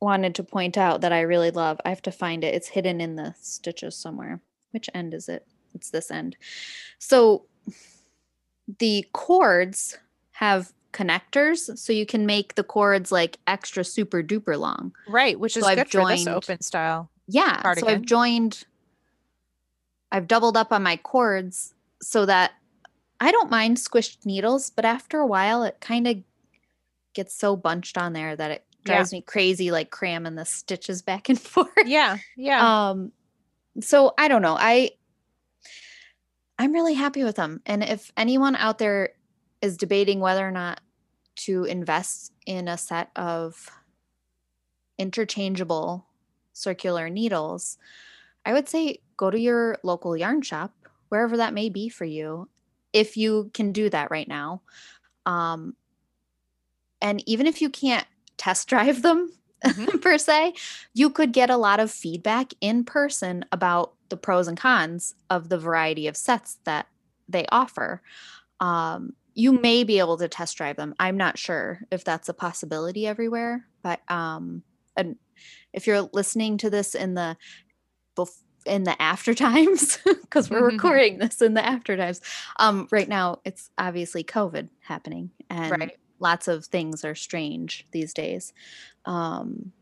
wanted 0.00 0.34
to 0.36 0.44
point 0.44 0.78
out 0.78 1.00
that 1.00 1.12
I 1.12 1.22
really 1.22 1.50
love, 1.50 1.80
I 1.84 1.88
have 1.88 2.02
to 2.02 2.12
find 2.12 2.44
it. 2.44 2.54
It's 2.54 2.68
hidden 2.68 3.00
in 3.00 3.16
the 3.16 3.34
stitches 3.40 3.96
somewhere. 3.96 4.40
Which 4.70 4.88
end 4.94 5.12
is 5.14 5.28
it? 5.28 5.46
It's 5.74 5.90
this 5.90 6.10
end. 6.10 6.36
So 6.98 7.46
the 8.78 9.06
cords 9.12 9.98
have 10.32 10.72
connectors 10.92 11.76
so 11.78 11.92
you 11.92 12.06
can 12.06 12.24
make 12.26 12.54
the 12.54 12.64
cords 12.64 13.12
like 13.12 13.38
extra 13.46 13.84
super 13.84 14.22
duper 14.22 14.58
long. 14.58 14.94
Right, 15.08 15.38
which 15.38 15.56
is 15.56 15.62
So 15.64 15.68
I've 15.68 15.76
good 15.76 15.90
for 15.90 16.06
this 16.08 16.24
joined- 16.24 16.28
open 16.36 16.60
style. 16.62 17.10
Yeah. 17.26 17.74
So. 17.74 17.86
I've 17.86 18.02
joined, 18.02 18.64
I've 20.10 20.26
doubled 20.26 20.56
up 20.56 20.72
on 20.72 20.82
my 20.82 20.96
cords 20.96 21.74
so 22.00 22.24
that 22.26 22.52
I 23.20 23.30
don't 23.32 23.50
mind 23.50 23.76
squished 23.76 24.24
needles, 24.24 24.70
but 24.70 24.84
after 24.86 25.18
a 25.18 25.26
while, 25.26 25.62
it 25.62 25.76
kind 25.80 26.06
of 26.06 26.16
gets 27.14 27.34
so 27.34 27.54
bunched 27.56 27.98
on 27.98 28.12
there 28.14 28.34
that 28.34 28.50
it 28.50 28.64
Yeah. 28.86 28.94
drives 28.94 29.12
me 29.12 29.20
crazy, 29.20 29.70
like 29.70 29.90
cramming 29.90 30.36
the 30.36 30.44
stitches 30.46 31.02
back 31.02 31.28
and 31.28 31.38
forth. 31.40 31.68
Yeah. 31.84 32.16
Yeah. 32.36 32.88
Um, 32.90 33.12
so 33.80 34.14
I 34.16 34.28
don't 34.28 34.42
know. 34.42 34.56
I, 34.58 34.92
I'm 36.58 36.72
really 36.72 36.94
happy 36.94 37.24
with 37.24 37.36
them. 37.36 37.60
And 37.66 37.84
if 37.84 38.10
anyone 38.16 38.56
out 38.56 38.78
there 38.78 39.10
is 39.62 39.76
debating 39.76 40.20
whether 40.20 40.46
or 40.46 40.50
not 40.50 40.80
to 41.36 41.64
invest 41.64 42.32
in 42.46 42.68
a 42.68 42.78
set 42.78 43.10
of 43.16 43.70
interchangeable 44.98 46.06
circular 46.52 47.08
needles, 47.08 47.78
I 48.44 48.52
would 48.52 48.68
say 48.68 48.98
go 49.16 49.30
to 49.30 49.38
your 49.38 49.78
local 49.82 50.16
yarn 50.16 50.42
shop, 50.42 50.74
wherever 51.08 51.36
that 51.36 51.54
may 51.54 51.68
be 51.68 51.88
for 51.88 52.04
you, 52.04 52.48
if 52.92 53.16
you 53.16 53.50
can 53.54 53.72
do 53.72 53.90
that 53.90 54.10
right 54.10 54.28
now. 54.28 54.62
Um, 55.26 55.76
and 57.00 57.22
even 57.28 57.46
if 57.46 57.60
you 57.60 57.70
can't 57.70 58.06
test 58.36 58.68
drive 58.68 59.02
them 59.02 59.32
Mhm. 59.64 60.00
per 60.02 60.18
se, 60.18 60.54
you 60.94 61.10
could 61.10 61.32
get 61.32 61.50
a 61.50 61.56
lot 61.56 61.80
of 61.80 61.90
feedback 61.90 62.52
in 62.60 62.84
person 62.84 63.44
about 63.50 63.94
the 64.08 64.16
pros 64.16 64.46
and 64.46 64.56
cons 64.56 65.14
of 65.30 65.48
the 65.48 65.58
variety 65.58 66.06
of 66.06 66.16
sets 66.16 66.58
that 66.64 66.86
they 67.28 67.44
offer. 67.50 68.00
Um, 68.60 69.14
you 69.38 69.52
may 69.52 69.84
be 69.84 70.00
able 70.00 70.16
to 70.18 70.26
test 70.26 70.56
drive 70.56 70.74
them. 70.74 70.96
I'm 70.98 71.16
not 71.16 71.38
sure 71.38 71.80
if 71.92 72.02
that's 72.02 72.28
a 72.28 72.34
possibility 72.34 73.06
everywhere, 73.06 73.64
but 73.84 74.00
um, 74.10 74.64
and 74.96 75.14
if 75.72 75.86
you're 75.86 76.08
listening 76.12 76.58
to 76.58 76.70
this 76.70 76.96
in 76.96 77.14
the 77.14 77.36
in 78.66 78.82
the 78.82 79.00
after 79.00 79.34
times 79.34 79.98
because 80.22 80.50
we're 80.50 80.64
recording 80.72 81.18
this 81.18 81.40
in 81.40 81.54
the 81.54 81.64
after 81.64 81.96
times 81.96 82.20
um 82.58 82.88
right 82.90 83.08
now 83.08 83.38
it's 83.44 83.70
obviously 83.78 84.24
covid 84.24 84.68
happening 84.80 85.30
and 85.48 85.70
Right. 85.70 85.96
lots 86.18 86.48
of 86.48 86.66
things 86.66 87.04
are 87.04 87.14
strange 87.14 87.86
these 87.92 88.12
days 88.12 88.52
um 89.04 89.72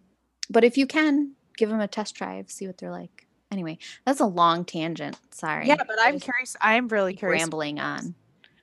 but 0.51 0.63
if 0.63 0.77
you 0.77 0.87
can 0.87 1.33
give 1.57 1.71
them 1.71 1.81
a 1.81 1.89
test 1.89 2.15
drive 2.15 2.51
see 2.51 2.67
what 2.67 2.77
they're 2.77 2.93
like 2.93 3.27
anyway 3.51 3.79
that's 4.05 4.21
a 4.21 4.27
long 4.27 4.65
tangent 4.65 5.19
sorry 5.33 5.67
yeah, 5.67 5.77
but 5.77 5.97
I'm 5.99 6.21
curious. 6.21 6.55
I'm 6.61 6.89
really 6.89 7.15
curious. 7.15 7.41
rambling 7.41 7.81
on 7.81 8.15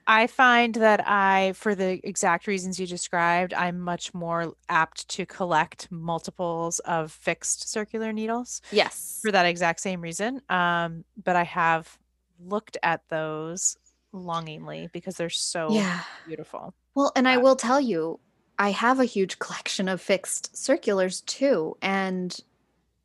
I 0.05 0.27
find 0.27 0.75
that 0.75 1.07
I, 1.07 1.53
for 1.53 1.75
the 1.75 1.99
exact 2.07 2.47
reasons 2.47 2.79
you 2.79 2.85
described, 2.87 3.53
I'm 3.53 3.79
much 3.79 4.13
more 4.13 4.53
apt 4.69 5.07
to 5.09 5.25
collect 5.25 5.89
multiples 5.91 6.79
of 6.79 7.11
fixed 7.11 7.69
circular 7.69 8.11
needles 8.11 8.61
Yes. 8.71 9.19
for 9.21 9.31
that 9.31 9.45
exact 9.45 9.79
same 9.79 10.01
reason. 10.01 10.41
Um, 10.49 11.05
but 11.23 11.35
I 11.35 11.43
have 11.43 11.97
looked 12.39 12.77
at 12.83 13.07
those 13.09 13.77
longingly 14.11 14.89
because 14.91 15.15
they're 15.15 15.29
so 15.29 15.71
Yeah. 15.73 16.03
beautiful. 16.25 16.73
Well, 16.95 17.11
and 17.15 17.27
I 17.27 17.37
will 17.37 17.55
tell 17.55 17.79
you, 17.79 18.19
I 18.59 18.69
have 18.71 18.99
a 18.99 19.05
huge 19.05 19.39
collection 19.39 19.87
of 19.87 20.01
fixed 20.01 20.55
circulars 20.55 21.21
too, 21.21 21.75
and 21.81 22.37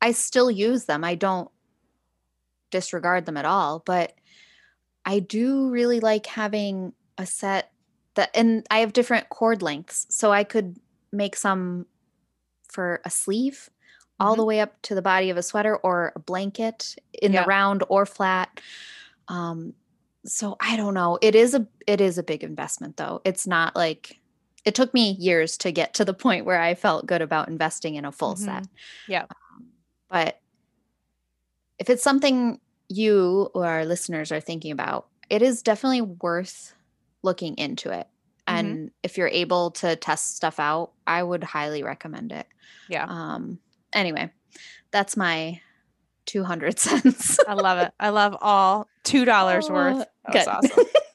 I 0.01 0.11
still 0.11 0.51
use 0.51 0.85
them. 0.85 1.03
I 1.03 1.15
don't 1.15 1.49
disregard 2.71 3.25
them 3.25 3.37
at 3.37 3.45
all, 3.45 3.81
but 3.85 4.13
I 5.09 5.17
do 5.17 5.69
really 5.69 5.99
like 5.99 6.27
having 6.27 6.93
a 7.17 7.25
set 7.25 7.71
that, 8.13 8.29
and 8.35 8.63
I 8.69 8.79
have 8.79 8.93
different 8.93 9.29
cord 9.29 9.63
lengths, 9.63 10.05
so 10.09 10.31
I 10.31 10.43
could 10.43 10.77
make 11.11 11.35
some 11.35 11.87
for 12.71 13.01
a 13.03 13.09
sleeve 13.09 13.71
all 14.19 14.35
the 14.35 14.45
way 14.45 14.59
up 14.59 14.79
to 14.83 14.93
the 14.93 15.01
body 15.01 15.31
of 15.31 15.37
a 15.37 15.41
sweater 15.41 15.77
or 15.77 16.13
a 16.15 16.19
blanket 16.19 16.95
in 17.19 17.33
Yeah. 17.33 17.41
the 17.41 17.47
round 17.47 17.83
or 17.89 18.05
flat. 18.05 18.61
Um, 19.29 19.73
so 20.27 20.57
I 20.59 20.77
don't 20.77 20.93
know. 20.93 21.17
It 21.23 21.33
is 21.33 21.55
a 21.55 21.65
it 21.87 22.01
is 22.01 22.19
a 22.19 22.23
big 22.23 22.43
investment 22.43 22.97
though. 22.97 23.21
It's 23.25 23.47
not 23.47 23.75
like 23.75 24.19
it 24.63 24.75
took 24.75 24.93
me 24.93 25.13
years 25.13 25.57
to 25.59 25.71
get 25.71 25.95
to 25.95 26.05
the 26.05 26.13
point 26.13 26.45
where 26.45 26.59
I 26.61 26.75
felt 26.75 27.07
good 27.07 27.23
about 27.23 27.47
investing 27.47 27.95
in 27.95 28.05
a 28.05 28.11
full 28.11 28.35
set. 28.35 28.67
Yeah. 29.07 29.23
Um, 29.23 29.65
but 30.07 30.39
if 31.79 31.89
it's 31.89 32.03
something 32.03 32.59
you 32.89 33.49
or 33.53 33.65
our 33.65 33.85
listeners 33.85 34.31
are 34.31 34.39
thinking 34.41 34.71
about, 34.71 35.07
it 35.29 35.41
is 35.41 35.61
definitely 35.61 36.01
worth 36.01 36.73
looking 37.23 37.55
into 37.57 37.91
it. 37.91 38.07
Mhm. 38.47 38.53
And 38.59 38.91
if 39.03 39.17
you're 39.17 39.27
able 39.27 39.71
to 39.71 39.95
test 39.95 40.35
stuff 40.35 40.59
out, 40.59 40.91
I 41.07 41.21
would 41.23 41.43
highly 41.43 41.83
recommend 41.83 42.31
it. 42.31 42.47
Yeah. 42.89 43.05
Um 43.07 43.59
anyway, 43.93 44.31
that's 44.91 45.15
my 45.15 45.61
200 46.25 46.79
cents. 46.87 47.39
I 47.47 47.53
love 47.53 47.77
it. 47.79 47.93
I 47.99 48.09
love 48.09 48.35
all 48.41 48.87
two 49.03 49.25
dollars 49.25 49.67
Oh, 49.69 49.73
worth. 49.73 50.05
That 50.27 50.33
was 50.35 50.47
awesome. 50.47 50.85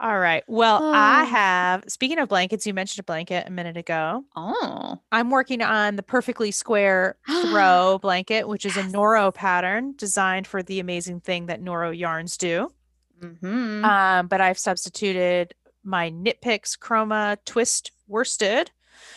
All 0.00 0.18
right. 0.18 0.44
Well, 0.46 0.92
I 0.94 1.22
Oh. 1.22 1.26
have 1.26 1.84
speaking 1.88 2.18
of 2.20 2.28
blankets, 2.28 2.66
you 2.66 2.72
mentioned 2.72 3.00
a 3.00 3.02
blanket 3.02 3.48
a 3.48 3.50
minute 3.50 3.76
ago. 3.76 4.24
oh. 4.36 5.00
I'm 5.10 5.30
working 5.30 5.60
on 5.60 5.96
the 5.96 6.02
perfectly 6.04 6.50
square 6.52 7.16
throw 7.42 7.98
blanket, 8.00 8.46
which 8.46 8.64
is 8.64 8.76
a 8.76 8.82
Yes. 8.82 8.92
Noro 8.92 9.34
pattern 9.34 9.94
designed 9.96 10.46
for 10.46 10.62
the 10.62 10.78
amazing 10.78 11.20
thing 11.20 11.46
that 11.46 11.60
Noro 11.60 11.96
yarns 11.96 12.36
do. 12.36 12.72
Mhm. 13.20 13.84
Um, 13.84 14.28
but 14.28 14.40
I've 14.40 14.58
substituted 14.58 15.54
my 15.82 16.10
Knit 16.10 16.40
Picks 16.42 16.76
Chroma 16.76 17.36
Twist 17.44 17.90
Worsted, 18.08 18.70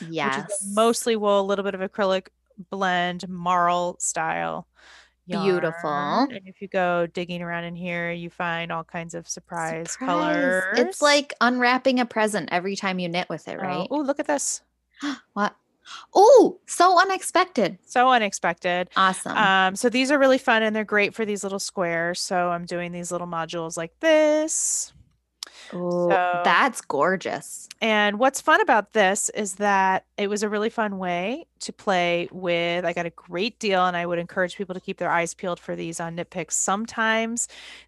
yes. 0.09 0.35
which 0.37 0.45
is 0.51 0.73
mostly 0.75 1.15
wool, 1.15 1.41
a 1.41 1.43
little 1.43 1.63
bit 1.63 1.75
of 1.75 1.81
acrylic 1.81 2.27
blend, 2.71 3.29
marl 3.29 3.97
style. 3.99 4.67
Beautiful. 5.27 5.89
And 5.89 6.41
if 6.45 6.61
you 6.61 6.67
go 6.67 7.07
digging 7.07 7.41
around 7.41 7.63
in 7.65 7.75
here, 7.75 8.11
you 8.11 8.29
find 8.29 8.71
all 8.71 8.83
kinds 8.83 9.13
of 9.13 9.27
surprise, 9.27 9.91
Surprise. 9.91 10.07
colors. 10.07 10.63
It's 10.77 11.01
like 11.01 11.33
unwrapping 11.41 11.99
a 11.99 12.05
present 12.05 12.49
every 12.51 12.75
time 12.75 12.99
you 12.99 13.07
knit 13.07 13.29
with 13.29 13.47
it, 13.47 13.59
right? 13.59 13.87
Oh, 13.89 13.99
look 13.99 14.19
at 14.19 14.27
this. 14.27 14.61
What? 15.33 15.55
Oh, 16.13 16.59
so 16.67 16.99
unexpected. 16.99 17.77
So 17.85 18.09
unexpected. 18.09 18.89
Awesome. 18.95 19.35
Um, 19.35 19.75
so 19.75 19.89
these 19.89 20.11
are 20.11 20.19
really 20.19 20.37
fun 20.37 20.63
and 20.63 20.75
they're 20.75 20.83
great 20.85 21.13
for 21.13 21.25
these 21.25 21.43
little 21.43 21.59
squares. 21.59 22.21
So 22.21 22.49
I'm 22.49 22.65
doing 22.65 22.91
these 22.91 23.11
little 23.11 23.27
modules 23.27 23.77
like 23.77 23.99
this. 23.99 24.93
Oh, 25.73 26.09
so- 26.09 26.41
that's 26.43 26.81
gorgeous. 26.81 27.67
And 27.81 28.19
what's 28.19 28.39
fun 28.41 28.61
about 28.61 28.93
this 28.93 29.29
is 29.29 29.55
that 29.55 30.05
it 30.17 30.27
was 30.29 30.43
a 30.43 30.49
really 30.49 30.69
fun 30.69 30.97
way 30.99 31.45
to 31.61 31.73
play 31.73 32.27
with. 32.31 32.85
I 32.85 32.93
got 32.93 33.05
a 33.05 33.09
great 33.11 33.57
deal, 33.59 33.85
and 33.85 33.97
I 33.97 34.05
would 34.05 34.19
encourage 34.19 34.55
people 34.55 34.75
to 34.75 34.81
keep 34.81 34.97
their 34.97 35.09
eyes 35.09 35.33
peeled 35.33 35.59
for 35.59 35.75
these 35.75 35.99
on 35.99 36.15
Knitpicks. 36.15 36.51
Sometimes 36.51 37.47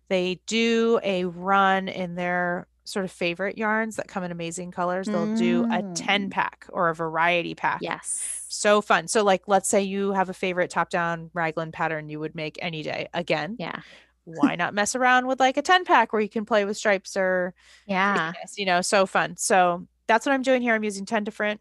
they 0.09 0.39
do 0.47 0.99
a 1.03 1.25
run 1.25 1.87
in 1.87 2.15
their 2.15 2.67
sort 2.85 3.05
of 3.05 3.11
favorite 3.11 3.57
yarns 3.57 3.95
that 3.95 4.07
come 4.09 4.23
in 4.25 4.31
amazing 4.31 4.69
colors. 4.71 5.07
They'll 5.07 5.35
do 5.35 5.65
a 5.71 5.81
10 5.95 6.27
Mm. 6.27 6.31
pack 6.31 6.65
or 6.69 6.89
a 6.89 6.95
variety 6.95 7.55
pack. 7.55 7.79
Yes. 7.81 8.43
So 8.49 8.81
fun. 8.81 9.07
So, 9.07 9.23
like, 9.23 9.43
let's 9.47 9.69
say 9.69 9.81
you 9.83 10.11
have 10.11 10.29
a 10.29 10.33
favorite 10.33 10.69
top 10.69 10.89
down 10.89 11.29
raglan 11.33 11.71
pattern 11.71 12.09
you 12.09 12.19
would 12.19 12.35
make 12.35 12.59
any 12.61 12.83
day. 12.83 13.07
Again, 13.13 13.55
Yeah. 13.57 13.79
Why 14.25 14.55
not 14.55 14.73
mess 14.73 14.95
around 14.95 15.27
with 15.27 15.39
like 15.39 15.57
a 15.57 15.61
10 15.61 15.83
pack 15.85 16.13
where 16.13 16.21
you 16.21 16.29
can 16.29 16.45
play 16.45 16.65
with 16.65 16.77
stripes 16.77 17.17
or 17.17 17.53
Yeah. 17.85 18.31
Yes, 18.35 18.55
you 18.57 18.65
know, 18.65 18.81
so 18.81 19.05
fun. 19.05 19.35
So 19.37 19.87
that's 20.07 20.25
what 20.25 20.33
I'm 20.33 20.41
doing 20.41 20.61
here. 20.61 20.73
I'm 20.75 20.83
using 20.83 21.05
10 21.05 21.23
different 21.23 21.59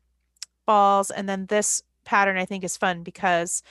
balls. 0.66 1.10
And 1.10 1.28
then 1.28 1.46
this 1.46 1.82
pattern 2.04 2.36
I 2.36 2.44
think 2.44 2.64
is 2.64 2.76
fun 2.76 3.02
because 3.02 3.62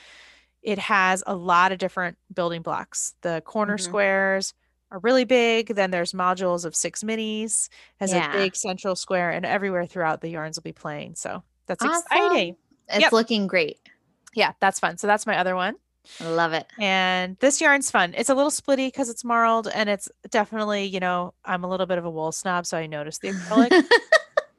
it 0.62 0.78
has 0.80 1.24
a 1.26 1.36
lot 1.36 1.72
of 1.72 1.78
different 1.78 2.18
building 2.34 2.62
blocks. 2.62 3.16
The 3.22 3.42
corner 3.46 3.78
Mhm. 3.78 3.82
squares 3.82 4.54
are 4.92 5.00
really 5.00 5.24
big. 5.24 5.68
Then 5.76 5.90
there's 5.92 6.12
modules 6.14 6.66
of 6.66 6.76
six 6.76 7.02
minis, 7.04 7.70
has 8.00 8.12
Yeah. 8.14 8.30
a 8.30 8.34
big 8.34 8.56
central 8.56 8.96
square, 8.96 9.32
and 9.32 9.46
everywhere 9.46 9.86
throughout 9.86 10.22
the 10.22 10.30
yarns 10.30 10.58
will 10.58 10.64
be 10.64 10.74
playing. 10.74 11.16
So 11.16 11.44
that's 11.66 11.84
Awesome. 11.84 12.04
exciting. 12.12 12.58
It's 12.90 13.00
Yep. 13.02 13.12
looking 13.14 13.48
great. 13.48 13.80
Yeah, 14.34 14.52
that's 14.60 14.80
fun. 14.80 14.98
So 14.98 15.08
that's 15.08 15.26
my 15.26 15.38
other 15.38 15.56
one. 15.56 15.76
I 16.20 16.30
love 16.30 16.54
it. 16.54 16.68
And 16.80 17.38
this 17.40 17.62
yarn's 17.62 17.92
fun. 17.92 18.14
It's 18.18 18.30
a 18.30 18.36
little 18.36 18.52
splitty 18.52 18.88
because 18.88 19.10
it's 19.10 19.24
marled, 19.24 19.68
and 19.68 19.90
it's 19.90 20.10
definitely, 20.30 20.86
you 20.86 21.00
know, 21.00 21.34
I'm 21.46 21.64
a 21.64 21.70
little 21.70 21.86
bit 21.86 21.98
of 21.98 22.06
a 22.06 22.10
wool 22.10 22.32
snob, 22.32 22.66
so 22.66 22.78
I 22.78 22.88
notice 22.88 23.20
the 23.20 23.30
acrylic. 23.30 23.84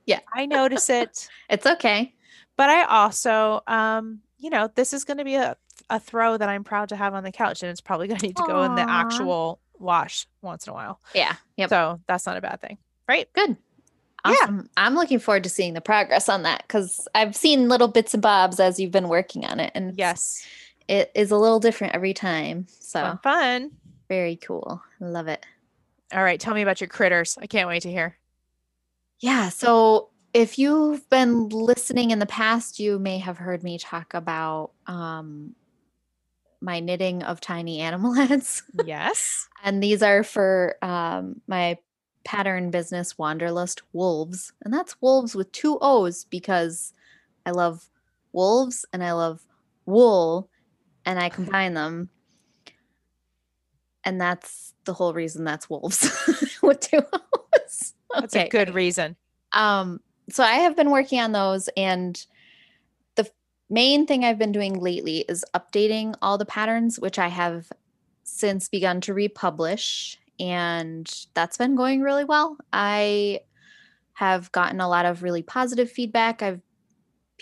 Yeah. 0.07 0.21
I 0.35 0.47
notice 0.47 0.91
it. 0.91 1.29
it's 1.49 1.67
okay. 1.67 2.15
But 2.57 2.71
I 2.71 2.85
also, 2.85 3.63
um, 3.67 4.21
you 4.39 4.51
know, 4.51 4.69
this 4.75 4.93
is 4.93 5.05
going 5.05 5.19
to 5.19 5.25
be 5.25 5.37
a, 5.37 5.57
a 5.91 6.01
throw 6.01 6.37
that 6.37 6.49
I'm 6.49 6.65
proud 6.65 6.89
to 6.91 6.97
have 6.97 7.15
on 7.15 7.25
the 7.25 7.33
couch, 7.33 7.63
and 7.63 7.71
it's 7.71 7.81
probably 7.81 8.09
going 8.09 8.19
to 8.21 8.27
need 8.27 8.37
to 8.37 8.45
go 8.47 8.63
in 8.65 8.75
the 8.75 8.83
actual 8.83 9.61
wash 9.79 10.27
once 10.43 10.67
in 10.67 10.73
a 10.73 10.75
while. 10.75 11.01
Yeah. 11.15 11.35
Yep. 11.57 11.69
So 11.71 12.01
that's 12.07 12.27
not 12.27 12.37
a 12.37 12.41
bad 12.41 12.61
thing, 12.61 12.79
right? 13.09 13.29
Good. 13.33 13.57
Yeah. 14.27 14.33
Awesome. 14.43 14.69
I'm 14.77 14.95
looking 14.95 15.19
forward 15.19 15.45
to 15.45 15.49
seeing 15.49 15.75
the 15.75 15.81
progress 15.81 16.29
on 16.29 16.43
that 16.45 16.65
because 16.67 17.09
I've 17.15 17.35
seen 17.35 17.69
little 17.69 17.89
bits 17.89 18.15
and 18.15 18.23
bobs 18.23 18.61
as 18.61 18.79
you've 18.79 18.93
been 18.93 19.09
working 19.09 19.45
on 19.45 19.59
it. 19.61 19.73
And 19.75 19.99
Yes. 19.99 20.47
It 20.89 21.11
is 21.15 21.31
a 21.31 21.37
little 21.37 21.61
different 21.61 21.95
every 21.95 22.15
time. 22.15 22.67
So 22.69 23.01
Fun, 23.01 23.19
fun. 23.23 23.71
very 24.09 24.37
cool. 24.37 24.83
Love 25.01 25.29
it. 25.29 25.45
All 26.13 26.23
right. 26.23 26.39
Tell 26.41 26.55
me 26.55 26.63
about 26.63 26.81
your 26.81 26.89
critters. 26.89 27.39
I 27.41 27.47
can't 27.47 27.69
wait 27.69 27.83
to 27.83 27.91
hear. 27.91 28.17
Yeah. 29.21 29.49
So 29.49 30.11
if 30.35 30.59
you've 30.59 31.09
been 31.09 31.49
listening 31.49 32.11
in 32.11 32.19
the 32.19 32.27
past, 32.27 32.79
you 32.79 32.99
may 32.99 33.19
have 33.19 33.39
heard 33.39 33.63
me 33.63 33.79
talk 33.79 34.13
about 34.15 34.73
um, 34.87 35.55
my 36.61 36.81
knitting 36.81 37.23
of 37.23 37.41
tiny 37.41 37.81
animal 37.81 38.13
heads. 38.15 38.63
Yes. 38.85 39.49
and 39.63 39.83
these 39.83 40.03
are 40.03 40.23
for 40.23 40.77
um, 40.83 41.41
my 41.47 41.79
pattern 42.25 42.71
business, 42.71 43.19
Wanderlust 43.19 43.83
Woolves. 43.93 44.53
And 44.63 44.73
that's 44.73 45.01
wolves 45.01 45.35
with 45.35 45.51
two 45.53 45.79
O's 45.81 46.25
because 46.25 46.93
I 47.47 47.51
love 47.51 47.89
wolves 48.33 48.85
and 48.93 49.03
I 49.03 49.13
love 49.13 49.43
wool 49.87 50.49
and 51.05 51.19
I 51.19 51.29
combine 51.29 51.75
them. 51.75 52.11
And 54.05 54.21
that's 54.21 54.75
the 54.85 54.93
whole 54.93 55.15
reason 55.15 55.45
that's 55.45 55.71
wolves 55.71 56.11
with 56.63 56.81
two 56.81 57.03
O's. 57.13 57.95
That's 58.15 58.37
a 58.37 58.49
good 58.49 58.75
reason. 58.75 59.17
Um, 59.53 60.01
so 60.31 60.43
I 60.43 60.55
have 60.55 60.77
been 60.77 60.91
working 60.91 61.21
on 61.21 61.33
those, 61.33 61.69
and 61.77 62.25
the 63.15 63.31
main 63.71 64.07
thing 64.07 64.25
I've 64.25 64.39
been 64.39 64.53
doing 64.53 64.79
lately 64.81 65.25
is 65.29 65.45
updating 65.55 66.15
all 66.23 66.39
the 66.39 66.47
patterns, 66.47 66.99
which 66.99 67.19
I 67.19 67.29
have 67.29 67.71
since 68.25 68.69
begun 68.69 69.01
to 69.03 69.15
republish, 69.15 70.19
and 70.41 71.09
that's 71.35 71.59
been 71.59 71.77
going 71.77 72.01
really 72.01 72.25
well. 72.25 72.57
I 72.73 73.41
have 74.15 74.51
gotten 74.53 74.81
a 74.81 74.89
lot 74.89 75.07
of 75.07 75.23
really 75.23 75.43
positive 75.43 75.91
feedback. 75.91 76.43
I've 76.43 76.61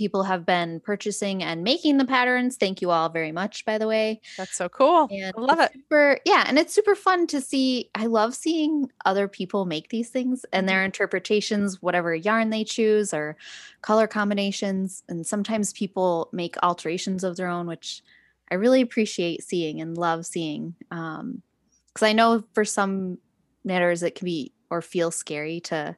people 0.00 0.22
have 0.22 0.46
been 0.46 0.80
purchasing 0.80 1.42
and 1.42 1.62
making 1.62 1.98
the 1.98 2.06
patterns. 2.06 2.56
Thank 2.56 2.80
you 2.80 2.90
all 2.90 3.10
very 3.10 3.32
much, 3.32 3.66
by 3.66 3.76
the 3.76 3.86
way. 3.86 4.22
That's 4.38 4.56
so 4.56 4.66
cool. 4.70 5.08
And 5.10 5.30
I 5.36 5.38
love 5.38 5.60
it. 5.60 5.72
Super, 5.74 6.18
yeah, 6.24 6.44
and 6.46 6.58
it's 6.58 6.72
super 6.72 6.94
fun 6.94 7.26
to 7.26 7.38
see. 7.42 7.90
I 7.94 8.06
love 8.06 8.34
seeing 8.34 8.90
other 9.04 9.28
people 9.28 9.66
make 9.66 9.90
these 9.90 10.08
things 10.08 10.46
and 10.54 10.60
Mm-hmm. 10.62 10.68
their 10.68 10.84
interpretations, 10.86 11.82
whatever 11.82 12.14
yarn 12.14 12.48
they 12.48 12.64
choose 12.64 13.12
or 13.12 13.36
color 13.82 14.06
combinations. 14.06 15.02
And 15.10 15.26
sometimes 15.26 15.74
people 15.74 16.30
make 16.32 16.56
alterations 16.62 17.22
of 17.22 17.36
their 17.36 17.48
own, 17.48 17.66
which 17.66 18.02
I 18.50 18.54
really 18.54 18.80
appreciate 18.80 19.44
seeing 19.44 19.82
and 19.82 19.98
love 19.98 20.24
seeing. 20.24 20.76
Um, 20.90 21.42
because 21.88 22.06
I 22.08 22.14
know 22.14 22.42
for 22.54 22.64
some 22.64 23.18
knitters 23.64 24.02
it 24.02 24.14
can 24.14 24.24
be 24.24 24.54
or 24.70 24.80
feel 24.80 25.10
scary 25.10 25.60
to 25.60 25.94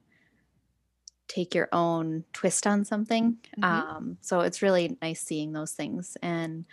take 1.33 1.55
your 1.55 1.69
own 1.73 2.25
twist 2.35 2.67
on 2.67 2.85
something. 2.85 3.39
Mhm. 3.59 3.65
Um, 3.65 4.19
so 4.21 4.41
it's 4.41 4.61
really 4.61 4.99
nice 5.01 5.23
seeing 5.23 5.53
those 5.53 5.73
things. 5.73 6.17
And 6.23 6.67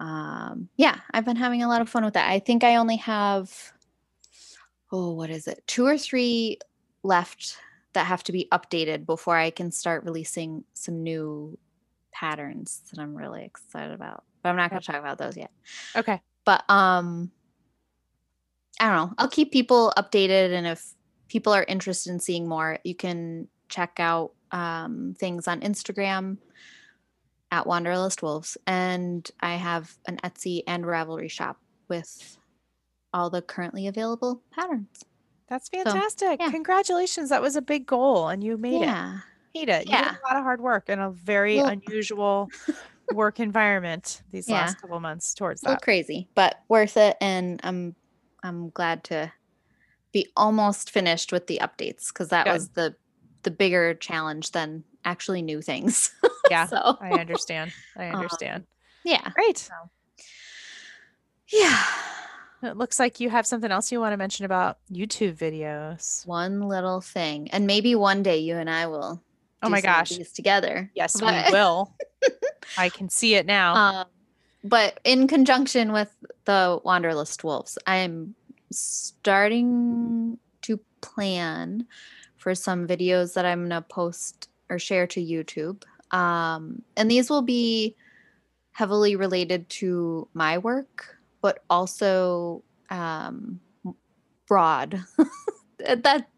um, 0.00 0.68
yeah, 0.76 1.00
I've 1.12 1.24
been 1.24 1.36
having 1.36 1.62
a 1.62 1.68
lot 1.68 1.80
of 1.80 1.88
fun 1.88 2.04
with 2.04 2.14
that. 2.14 2.30
I 2.30 2.38
think 2.38 2.62
I 2.62 2.76
only 2.76 2.96
have, 2.96 3.72
oh, 4.92 5.12
what 5.12 5.30
is 5.30 5.48
it? 5.48 5.62
Two 5.66 5.86
or 5.86 5.96
three 5.96 6.58
left 7.02 7.56
that 7.94 8.04
have 8.04 8.22
to 8.24 8.32
be 8.32 8.48
updated 8.52 9.06
before 9.06 9.36
I 9.36 9.48
can 9.48 9.70
start 9.70 10.04
releasing 10.04 10.64
some 10.74 11.02
new 11.02 11.56
patterns 12.12 12.82
that 12.90 13.00
I'm 13.00 13.14
really 13.14 13.44
excited 13.44 13.92
about. 13.92 14.24
But 14.42 14.50
I'm 14.50 14.56
not 14.56 14.68
going 14.68 14.82
to 14.82 14.86
talk 14.86 15.00
about 15.00 15.16
those 15.16 15.38
yet. 15.38 15.50
Okay. 15.96 16.20
But 16.44 16.68
um 16.68 17.30
I 18.78 18.88
don't 18.88 18.96
know. 18.96 19.14
I'll 19.16 19.30
keep 19.30 19.52
people 19.52 19.94
updated 19.96 20.52
and 20.52 20.66
if 20.66 20.84
people 21.28 21.54
are 21.54 21.64
interested 21.64 22.10
in 22.10 22.20
seeing 22.20 22.46
more, 22.46 22.78
you 22.84 22.94
can 22.94 23.48
check 23.68 23.98
out 23.98 24.32
um 24.52 25.14
things 25.18 25.48
on 25.48 25.60
Instagram 25.60 26.38
at 27.50 27.66
Wanderlust 27.66 28.22
Woolves 28.22 28.56
and 28.66 29.28
I 29.40 29.54
have 29.56 29.96
an 30.06 30.18
Etsy 30.24 30.62
and 30.66 30.84
Ravelry 30.84 31.30
shop 31.30 31.58
with 31.88 32.38
all 33.12 33.30
the 33.30 33.40
currently 33.42 33.86
available 33.86 34.42
patterns. 34.50 35.04
That's 35.48 35.68
fantastic. 35.68 36.40
yeah. 36.40 36.50
Congratulations. 36.50 37.30
That 37.30 37.40
was 37.40 37.54
a 37.56 37.62
big 37.62 37.86
goal 37.86 38.28
and 38.28 38.42
you 38.42 38.56
made 38.56 38.76
it. 38.82 38.86
yeah. 38.86 39.18
Made 39.54 39.68
it. 39.68 39.86
You 39.86 39.92
did 39.92 40.00
Yeah. 40.00 40.16
a 40.22 40.26
lot 40.26 40.36
of 40.36 40.42
hard 40.42 40.60
work 40.60 40.88
in 40.88 40.98
a 40.98 41.10
very 41.10 41.56
Well- 41.58 41.68
unusual 41.68 42.50
work 43.12 43.38
environment 43.38 44.22
these 44.32 44.48
Yeah. 44.48 44.56
last 44.62 44.80
couple 44.80 44.98
months 45.00 45.32
towards 45.34 45.60
that. 45.62 45.82
crazy, 45.82 46.28
but 46.34 46.60
worth 46.68 46.96
it 46.96 47.16
and 47.20 47.60
I'm 47.64 47.94
I'm 48.42 48.70
glad 48.70 49.02
to 49.04 49.32
be 50.12 50.26
almost 50.36 50.90
finished 50.90 51.32
with 51.32 51.46
the 51.46 51.60
updates 51.62 52.08
because 52.08 52.28
that 52.28 52.44
Good. 52.46 52.52
was 52.52 52.68
the 52.70 52.96
the 53.46 53.50
bigger 53.50 53.94
challenge 53.94 54.50
than 54.52 54.84
actually 55.06 55.40
new 55.40 55.62
things. 55.62 56.10
Yeah. 56.50 56.66
so 56.66 56.96
I 57.00 57.10
understand. 57.18 57.72
I 57.96 58.06
Um, 58.10 58.16
understand. 58.16 58.66
yeah. 59.04 59.30
Great. 59.34 59.68
Yeah. 61.48 61.82
It 62.62 62.76
looks 62.76 62.98
like 63.00 63.18
you 63.18 63.30
have 63.30 63.46
something 63.48 63.70
else 63.72 63.90
you 63.90 63.98
want 64.00 64.12
to 64.12 64.16
mention 64.16 64.44
about 64.44 64.78
YouTube 64.90 65.36
videos. 65.36 66.24
One 66.24 66.60
little 66.68 67.00
thing. 67.00 67.50
And 67.50 67.66
maybe 67.66 67.94
one 67.96 68.22
day 68.22 68.38
you 68.38 68.56
and 68.56 68.70
I 68.70 68.86
will 68.86 69.22
Oh 69.62 69.68
my 69.68 69.80
gosh. 69.80 70.10
together. 70.34 70.88
Yes, 70.94 71.20
But- 71.20 71.46
we 71.46 71.52
will. 71.52 71.94
I 72.78 72.88
can 72.90 73.08
see 73.08 73.34
it 73.34 73.44
now. 73.46 73.74
Um, 73.74 74.06
but 74.62 75.00
in 75.02 75.26
conjunction 75.28 75.92
with 75.92 76.14
the 76.44 76.80
Wanderlust 76.84 77.42
Woolves, 77.42 77.76
I'm 77.88 78.34
starting 78.70 80.38
to 80.62 80.80
plan 81.00 81.86
for 82.46 82.54
some 82.54 82.86
videos 82.86 83.34
that 83.34 83.44
I'm 83.44 83.58
going 83.58 83.70
to 83.70 83.80
post 83.80 84.50
or 84.70 84.78
share 84.78 85.08
to 85.08 85.20
YouTube. 85.20 85.82
Um, 86.12 86.80
and 86.96 87.10
these 87.10 87.28
will 87.28 87.42
be 87.42 87.96
heavily 88.70 89.16
related 89.16 89.68
to 89.68 90.28
my 90.32 90.56
work, 90.58 91.18
but 91.42 91.64
also 91.68 92.62
um, 92.88 93.58
broad. 94.46 95.02
that 95.78 96.28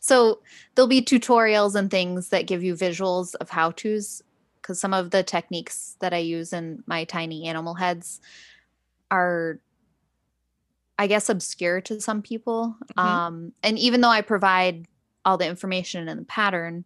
so 0.00 0.40
there'll 0.74 0.88
be 0.88 1.00
tutorials 1.00 1.76
and 1.76 1.88
things 1.88 2.30
that 2.30 2.48
give 2.48 2.64
you 2.64 2.74
visuals 2.74 3.36
of 3.36 3.48
how 3.48 3.70
to's 3.70 4.22
because 4.60 4.80
some 4.80 4.92
of 4.92 5.12
the 5.12 5.22
techniques 5.22 5.96
that 6.00 6.12
I 6.12 6.18
use 6.18 6.52
in 6.52 6.82
my 6.88 7.04
tiny 7.04 7.46
animal 7.46 7.74
heads 7.74 8.20
are, 9.08 9.60
I 10.98 11.06
guess, 11.06 11.28
obscure 11.28 11.80
to 11.82 12.00
some 12.00 12.22
people. 12.22 12.76
Mhm. 12.98 13.04
Um, 13.04 13.52
and 13.62 13.78
even 13.78 14.00
though 14.00 14.08
I 14.08 14.20
provide 14.20 14.88
all 15.24 15.36
the 15.38 15.46
information 15.48 16.08
and 16.08 16.20
the 16.20 16.24
pattern, 16.24 16.84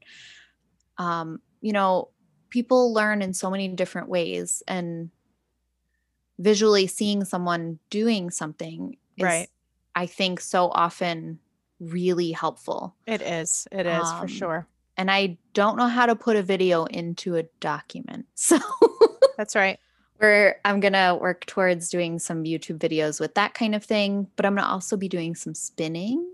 um, 0.98 1.40
you 1.60 1.72
know, 1.72 2.08
people 2.50 2.92
learn 2.92 3.22
in 3.22 3.32
so 3.34 3.50
many 3.50 3.68
different 3.68 4.08
ways, 4.08 4.62
and 4.66 5.10
visually 6.38 6.86
seeing 6.86 7.24
someone 7.24 7.78
doing 7.90 8.30
something 8.30 8.96
is, 9.16 9.24
Right. 9.24 9.48
I 9.94 10.06
think, 10.06 10.40
so 10.40 10.68
often 10.68 11.40
really 11.80 12.32
helpful 12.32 12.94
It 13.06 13.22
is. 13.22 13.66
It 13.72 13.86
is 13.86 14.08
for 14.12 14.22
um, 14.22 14.26
sure. 14.28 14.66
and 14.96 15.10
I 15.10 15.38
don't 15.54 15.76
know 15.76 15.86
how 15.88 16.06
to 16.06 16.16
put 16.16 16.36
a 16.36 16.42
video 16.42 16.84
into 16.86 17.36
a 17.36 17.44
document. 17.60 18.26
So 18.34 18.58
That's 19.36 19.54
right. 19.54 19.78
we're 20.20 20.60
I'm 20.64 20.80
gonna 20.80 21.14
work 21.14 21.46
towards 21.46 21.88
doing 21.90 22.18
some 22.18 22.42
YouTube 22.44 22.78
videos 22.78 23.20
with 23.20 23.34
that 23.34 23.54
kind 23.54 23.74
of 23.76 23.84
thing, 23.84 24.26
but 24.36 24.44
I'm 24.46 24.56
gonna 24.56 24.66
also 24.66 24.96
be 24.96 25.08
doing 25.08 25.34
some 25.36 25.54
spinning 25.54 26.24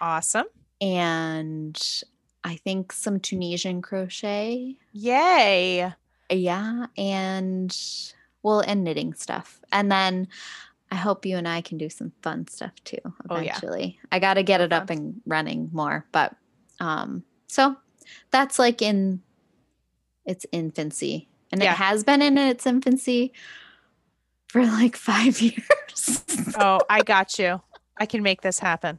Awesome. 0.00 0.46
And 0.84 2.02
I 2.44 2.56
think 2.56 2.92
some 2.92 3.18
Tunisian 3.18 3.80
crochet. 3.80 4.76
Yay. 4.92 5.92
Yeah, 6.30 6.86
and 6.98 7.76
well, 8.42 8.60
and 8.60 8.84
knitting 8.84 9.14
stuff. 9.14 9.60
And 9.72 9.90
then 9.90 10.28
I 10.90 10.96
hope 10.96 11.24
you 11.24 11.36
and 11.38 11.48
I 11.48 11.62
can 11.62 11.78
do 11.78 11.88
some 11.88 12.12
fun 12.22 12.46
stuff 12.48 12.72
too 12.84 12.98
Oh, 13.30 13.38
yeah. 13.40 13.56
eventually. 13.56 13.98
I 14.12 14.18
got 14.18 14.34
to 14.34 14.42
get 14.42 14.60
it 14.60 14.72
up 14.72 14.90
and 14.90 15.20
running 15.26 15.70
more, 15.72 16.04
but 16.12 16.34
um 16.80 17.24
so 17.46 17.76
that's 18.30 18.58
like 18.58 18.82
in 18.82 19.22
its 20.26 20.44
infancy. 20.52 21.28
And 21.52 21.62
Yeah. 21.62 21.72
it 21.72 21.76
has 21.76 22.04
been 22.04 22.20
in 22.20 22.36
its 22.36 22.66
infancy 22.66 23.32
for 24.48 24.64
like 24.66 24.96
5 25.12 25.40
years. 25.40 26.24
Oh, 26.58 26.80
I 26.90 27.02
got 27.02 27.38
you. 27.38 27.60
I 27.96 28.06
can 28.06 28.22
make 28.22 28.42
this 28.42 28.58
happen. 28.58 28.98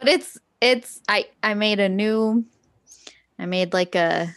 But 0.00 0.08
it's 0.08 0.38
it's 0.60 1.00
I 1.08 1.26
I 1.42 1.54
made 1.54 1.78
a 1.78 1.88
new 1.88 2.44
I 3.38 3.46
made 3.46 3.72
like 3.72 3.94
a 3.94 4.34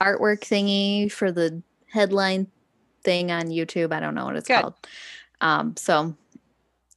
artwork 0.00 0.40
thingy 0.40 1.10
for 1.10 1.32
the 1.32 1.62
headline 1.90 2.46
thing 3.02 3.30
on 3.30 3.46
YouTube. 3.46 3.92
I 3.92 4.00
don't 4.00 4.14
know 4.14 4.26
what 4.26 4.36
it's 4.36 4.46
Good. 4.46 4.60
called. 4.60 4.74
Um 5.40 5.76
so 5.76 6.14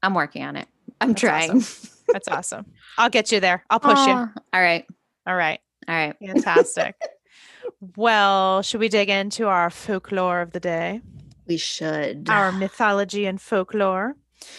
I'm 0.03 0.13
working 0.13 0.43
on 0.43 0.55
it. 0.55 0.67
I'm 1.01 1.09
That's 1.09 1.21
trying. 1.21 1.63
That's 2.13 2.27
awesome. 2.27 2.65
I'll 2.97 3.09
get 3.09 3.31
you 3.31 3.39
there. 3.39 3.63
I'll 3.69 3.79
push 3.79 4.05
you. 4.05 4.13
All 4.13 4.31
right. 4.53 4.85
All 5.25 5.35
right. 5.35 5.59
All 5.87 5.95
right. 5.95 6.15
Fantastic. 6.25 6.95
well, 7.97 8.61
should 8.61 8.79
we 8.79 8.87
dig 8.87 9.09
into 9.09 9.47
our 9.47 9.69
folklore 9.69 10.41
of 10.41 10.51
the 10.51 10.59
day? 10.59 11.01
We 11.47 11.57
should. 11.57 12.29
Our 12.29 12.51
mythology 12.51 13.25
and 13.25 13.41
folklore. 13.41 14.15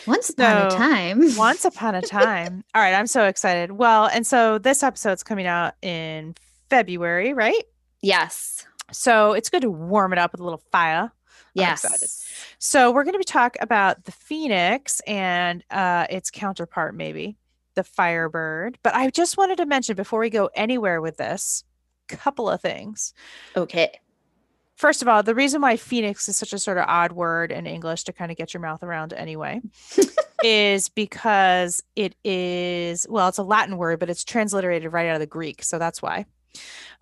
Once 0.06 0.30
upon 0.30 0.66
a 0.66 0.70
time. 0.70 1.36
Once 1.36 1.64
upon 1.64 1.94
a 1.94 2.02
time. 2.02 2.64
All 2.74 2.82
right, 2.82 2.94
I'm 2.94 3.06
so 3.06 3.26
excited. 3.26 3.72
Well, 3.72 4.06
and 4.06 4.26
so 4.26 4.58
this 4.58 4.82
episode's 4.82 5.22
coming 5.22 5.46
out 5.46 5.74
in 5.82 6.34
February, 6.70 7.32
right? 7.32 7.64
Yes. 8.02 8.66
So 8.92 9.32
it's 9.32 9.50
good 9.50 9.62
to 9.62 9.70
warm 9.70 10.12
it 10.12 10.18
up 10.18 10.32
with 10.32 10.40
a 10.40 10.44
little 10.44 10.62
fire. 10.70 11.12
Yes. 11.54 12.24
So 12.58 12.90
we're 12.90 13.04
going 13.04 13.14
to 13.14 13.18
be 13.18 13.24
talk 13.24 13.56
about 13.60 14.04
the 14.04 14.12
phoenix 14.12 15.00
and 15.06 15.64
uh, 15.70 16.06
its 16.10 16.30
counterpart, 16.30 16.94
maybe 16.94 17.36
the 17.74 17.84
firebird. 17.84 18.78
But 18.82 18.94
I 18.94 19.10
just 19.10 19.36
wanted 19.36 19.56
to 19.58 19.66
mention 19.66 19.96
before 19.96 20.20
we 20.20 20.30
go 20.30 20.50
anywhere 20.54 21.00
with 21.00 21.16
this, 21.16 21.64
a 22.10 22.16
couple 22.16 22.48
of 22.50 22.60
things. 22.60 23.14
Okay. 23.56 23.98
First 24.76 25.00
of 25.02 25.08
all, 25.08 25.22
the 25.22 25.34
reason 25.34 25.60
why 25.62 25.76
phoenix 25.76 26.28
is 26.28 26.36
such 26.36 26.52
a 26.52 26.58
sort 26.58 26.76
of 26.78 26.84
odd 26.86 27.12
word 27.12 27.50
in 27.50 27.66
English 27.66 28.04
to 28.04 28.12
kind 28.12 28.30
of 28.30 28.36
get 28.36 28.52
your 28.54 28.60
mouth 28.60 28.82
around 28.82 29.12
anyway 29.14 29.60
is 30.44 30.88
because 30.90 31.82
it 31.96 32.14
is, 32.24 33.06
well, 33.08 33.28
it's 33.28 33.38
a 33.38 33.42
Latin 33.42 33.78
word, 33.78 33.98
but 34.00 34.10
it's 34.10 34.22
transliterated 34.22 34.92
right 34.92 35.08
out 35.08 35.14
of 35.14 35.20
the 35.20 35.26
Greek. 35.26 35.62
So 35.62 35.78
that's 35.78 36.02
why. 36.02 36.26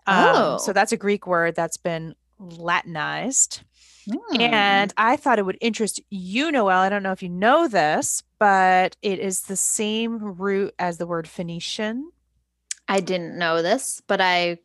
Um, 0.06 0.58
so 0.60 0.70
Oh. 0.70 0.72
that's 0.72 0.92
a 0.92 0.96
Greek 0.96 1.26
word 1.26 1.54
that's 1.56 1.76
been 1.76 2.14
Latinized. 2.38 3.62
Hmm. 4.10 4.40
And 4.40 4.92
I 4.96 5.16
thought 5.16 5.38
it 5.38 5.46
would 5.46 5.58
interest 5.60 6.00
you, 6.10 6.52
Noelle. 6.52 6.78
I 6.78 6.88
don't 6.88 7.02
know 7.02 7.12
if 7.12 7.22
you 7.22 7.28
know 7.28 7.68
this, 7.68 8.22
but 8.38 8.96
it 9.02 9.18
is 9.18 9.42
the 9.42 9.56
same 9.56 10.18
root 10.18 10.74
as 10.78 10.98
the 10.98 11.06
word 11.06 11.26
Phoenician, 11.26 12.10
I 12.86 13.00
didn't 13.00 13.38
know 13.38 13.62
this, 13.62 14.02
but 14.06 14.20
I 14.20 14.58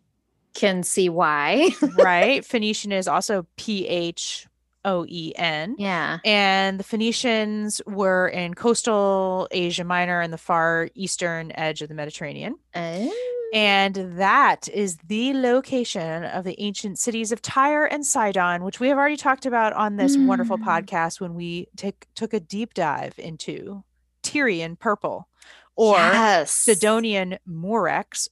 can 0.54 0.84
see 0.84 1.10
why. 1.10 1.70
right? 1.98 2.44
Phoenician 2.52 2.92
is 2.92 3.08
also 3.08 3.46
P 3.58 3.88
H 3.88 4.48
O 4.86 5.06
E 5.08 5.34
N. 5.36 5.76
yeah. 5.78 6.20
And 6.24 6.80
the 6.80 6.84
Phoenicians 6.84 7.82
were 7.86 8.28
in 8.30 8.54
coastal 8.54 9.48
Asia 9.52 9.84
Minor 9.84 10.22
and 10.22 10.32
the 10.32 10.38
far 10.38 10.90
eastern 10.96 11.52
edge 11.56 11.82
of 11.82 11.90
the 11.90 11.96
Mediterranean. 11.96 12.56
Oh. 12.76 13.14
And 13.54 13.96
that 14.20 14.68
is 14.70 14.98
the 15.08 15.34
location 15.34 16.24
of 16.24 16.44
the 16.44 16.60
ancient 16.62 17.00
cities 17.00 17.32
of 17.32 17.42
Tyre 17.42 17.86
and 17.86 18.06
Sidon, 18.06 18.64
which 18.64 18.80
we 18.80 18.90
have 18.90 18.98
already 18.98 19.18
talked 19.18 19.48
about 19.48 19.74
on 19.74 19.96
this 19.96 20.16
wonderful 20.18 20.58
Mm. 20.60 20.66
podcast 20.66 21.20
when 21.20 21.34
we 21.34 21.68
take, 21.76 22.06
took 22.14 22.34
a 22.34 22.40
deep 22.40 22.76
dive 22.76 23.16
into 23.18 23.84
Tyrian 24.22 24.76
purple 24.78 25.28
or 25.76 25.96
yes. 25.96 26.52
Sidonian 26.52 27.40
Murex 27.48 28.30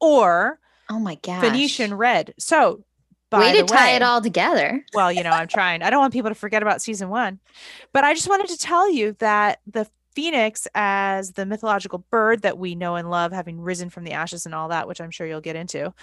or 0.00 0.60
Oh 0.90 0.98
my 0.98 1.14
gosh. 1.22 1.42
Phoenician 1.42 1.94
red. 1.94 2.34
So, 2.38 2.84
by 3.30 3.38
Way 3.38 3.52
to 3.60 3.62
tie 3.62 3.92
it 3.92 4.02
all 4.02 4.20
together. 4.20 4.84
well, 4.92 5.12
you 5.12 5.22
know, 5.22 5.30
I'm 5.30 5.46
trying. 5.46 5.82
I 5.82 5.90
don't 5.90 6.00
want 6.00 6.12
people 6.12 6.30
to 6.30 6.34
forget 6.34 6.62
about 6.62 6.82
season 6.82 7.08
one. 7.08 7.38
But 7.92 8.02
I 8.02 8.12
just 8.12 8.28
wanted 8.28 8.48
to 8.48 8.58
tell 8.58 8.90
you 8.90 9.14
that 9.20 9.60
the 9.68 9.86
phoenix, 10.14 10.66
as 10.74 11.32
the 11.32 11.46
mythological 11.46 12.04
bird 12.10 12.42
that 12.42 12.58
we 12.58 12.74
know 12.74 12.96
and 12.96 13.08
love, 13.08 13.30
having 13.30 13.60
risen 13.60 13.88
from 13.88 14.02
the 14.02 14.12
ashes 14.12 14.46
and 14.46 14.54
all 14.54 14.68
that, 14.68 14.88
which 14.88 15.00
I'm 15.00 15.12
sure 15.12 15.28
you'll 15.28 15.40
get 15.40 15.54
into, 15.54 15.94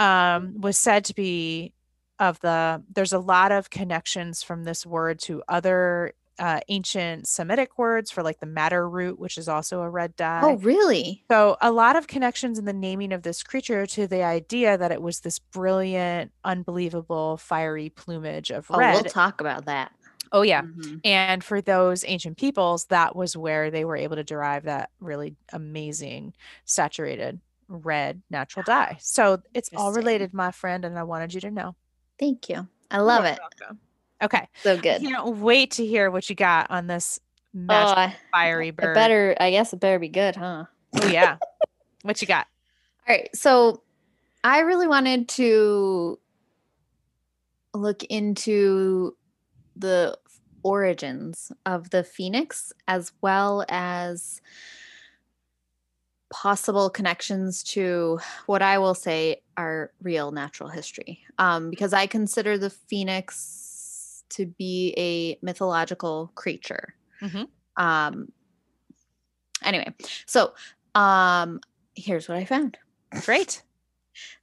um, 0.00 0.60
was 0.60 0.76
said 0.76 1.04
to 1.06 1.14
be 1.14 1.72
of 2.18 2.40
the, 2.40 2.82
there's 2.92 3.12
a 3.12 3.20
lot 3.20 3.52
of 3.52 3.70
connections 3.70 4.42
from 4.42 4.64
this 4.64 4.84
word 4.84 5.20
to 5.20 5.44
other 5.48 6.12
uh, 6.38 6.60
ancient 6.68 7.26
Semitic 7.28 7.78
words 7.78 8.10
for 8.10 8.22
like 8.22 8.40
the 8.40 8.46
madder 8.46 8.88
root, 8.88 9.18
which 9.18 9.38
is 9.38 9.48
also 9.48 9.80
a 9.82 9.88
red 9.88 10.16
dye. 10.16 10.40
Oh, 10.42 10.56
really? 10.58 11.24
So 11.30 11.56
a 11.60 11.70
lot 11.70 11.96
of 11.96 12.06
connections 12.06 12.58
in 12.58 12.64
the 12.64 12.72
naming 12.72 13.12
of 13.12 13.22
this 13.22 13.42
creature 13.42 13.86
to 13.86 14.06
the 14.06 14.22
idea 14.22 14.76
that 14.76 14.90
it 14.92 15.00
was 15.00 15.20
this 15.20 15.38
brilliant, 15.38 16.32
unbelievable, 16.44 17.36
fiery 17.36 17.88
plumage 17.90 18.50
of 18.50 18.66
Oh, 18.70 18.78
red. 18.78 18.94
we'll 18.94 19.04
talk 19.04 19.40
about 19.40 19.66
that. 19.66 19.92
oh 20.32 20.42
yeah. 20.42 20.62
Mhm. 20.62 21.00
And 21.04 21.44
for 21.44 21.60
those 21.60 22.04
ancient 22.06 22.36
peoples, 22.36 22.86
that 22.86 23.14
was 23.14 23.36
where 23.36 23.70
they 23.70 23.84
were 23.84 23.96
able 23.96 24.16
to 24.16 24.24
derive 24.24 24.64
that 24.64 24.90
really 24.98 25.36
amazing 25.52 26.34
saturated 26.64 27.40
red 27.68 28.20
natural 28.30 28.62
dye. 28.64 28.96
So 29.00 29.40
it's 29.54 29.70
all 29.76 29.92
related, 29.92 30.34
my 30.34 30.50
friend, 30.50 30.84
and 30.84 30.98
I 30.98 31.04
wanted 31.04 31.32
you 31.34 31.40
to 31.42 31.50
know. 31.50 31.76
Thank 32.18 32.48
you. 32.48 32.66
I 32.90 32.98
love 32.98 33.24
You're 33.24 33.34
it. 33.34 33.38
welcome. 33.60 33.78
Okay. 34.22 34.48
So 34.62 34.76
good. 34.76 35.02
I 35.02 35.04
can't 35.04 35.36
wait 35.36 35.72
to 35.72 35.86
hear 35.86 36.10
what 36.10 36.28
you 36.28 36.36
got 36.36 36.70
on 36.70 36.86
this 36.86 37.20
Oh, 37.54 37.60
magic 37.60 38.16
fiery 38.32 38.70
bird. 38.70 38.94
better. 38.94 39.36
I 39.38 39.50
guess 39.50 39.72
it 39.72 39.80
better 39.80 39.98
be 39.98 40.08
good, 40.08 40.36
huh? 40.36 40.64
Oh 41.00 41.06
yeah. 41.06 41.38
what 42.02 42.20
you 42.20 42.28
got? 42.28 42.46
All 43.08 43.14
right. 43.14 43.28
So 43.34 43.82
I 44.42 44.60
really 44.60 44.88
wanted 44.88 45.28
to 45.30 46.18
look 47.74 48.04
into 48.04 49.16
the 49.76 50.16
origins 50.62 51.52
of 51.66 51.90
the 51.90 52.02
phoenix 52.04 52.72
as 52.88 53.12
well 53.20 53.64
as 53.68 54.40
possible 56.30 56.90
connections 56.90 57.62
to 57.62 58.18
what 58.46 58.62
I 58.62 58.78
will 58.78 58.94
say 58.94 59.42
are 59.56 59.92
real 60.02 60.32
natural 60.32 60.68
history. 60.68 61.20
Um, 61.38 61.70
because 61.70 61.92
I 61.92 62.06
consider 62.06 62.58
the 62.58 62.70
phoenix 62.70 63.73
to 64.34 64.46
be 64.46 64.94
a 64.96 65.38
mythological 65.44 66.30
creature. 66.34 66.94
Mhm. 67.20 67.48
Um, 67.76 68.32
anyway, 69.62 69.92
so 70.26 70.54
um, 70.94 71.60
here's 71.94 72.28
what 72.28 72.38
I 72.38 72.44
found. 72.44 72.78
Great. 73.24 73.62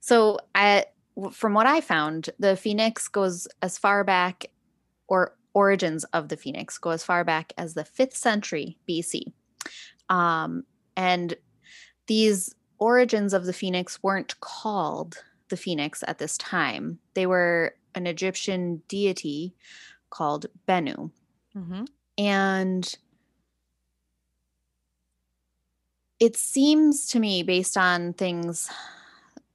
So, 0.00 0.38
I, 0.54 0.86
from 1.30 1.54
what 1.54 1.66
I 1.66 1.80
found, 1.80 2.30
the 2.38 2.56
phoenix 2.56 3.08
goes 3.08 3.46
as 3.60 3.78
far 3.78 4.04
back, 4.04 4.46
or 5.08 5.36
origins 5.54 6.04
of 6.04 6.28
the 6.28 6.36
phoenix 6.36 6.78
go 6.78 6.90
as 6.90 7.04
far 7.04 7.24
back 7.24 7.52
as 7.58 7.74
the 7.74 7.84
fifth 7.84 8.16
century 8.16 8.78
BC. 8.88 9.32
Um, 10.08 10.64
and 10.96 11.34
these 12.06 12.54
origins 12.78 13.32
of 13.32 13.44
the 13.44 13.52
phoenix 13.52 14.02
weren't 14.02 14.38
called 14.40 15.22
the 15.52 15.56
phoenix 15.56 16.02
at 16.08 16.18
this 16.18 16.36
time, 16.38 16.98
they 17.14 17.26
were 17.26 17.76
an 17.94 18.06
Egyptian 18.06 18.82
deity 18.88 19.54
called 20.10 20.46
Bennu. 20.68 21.10
hmm 21.52 21.84
And 22.18 22.94
it 26.20 26.36
seems 26.36 27.08
to 27.08 27.18
me, 27.18 27.42
based 27.42 27.76
on 27.76 28.12
things 28.12 28.70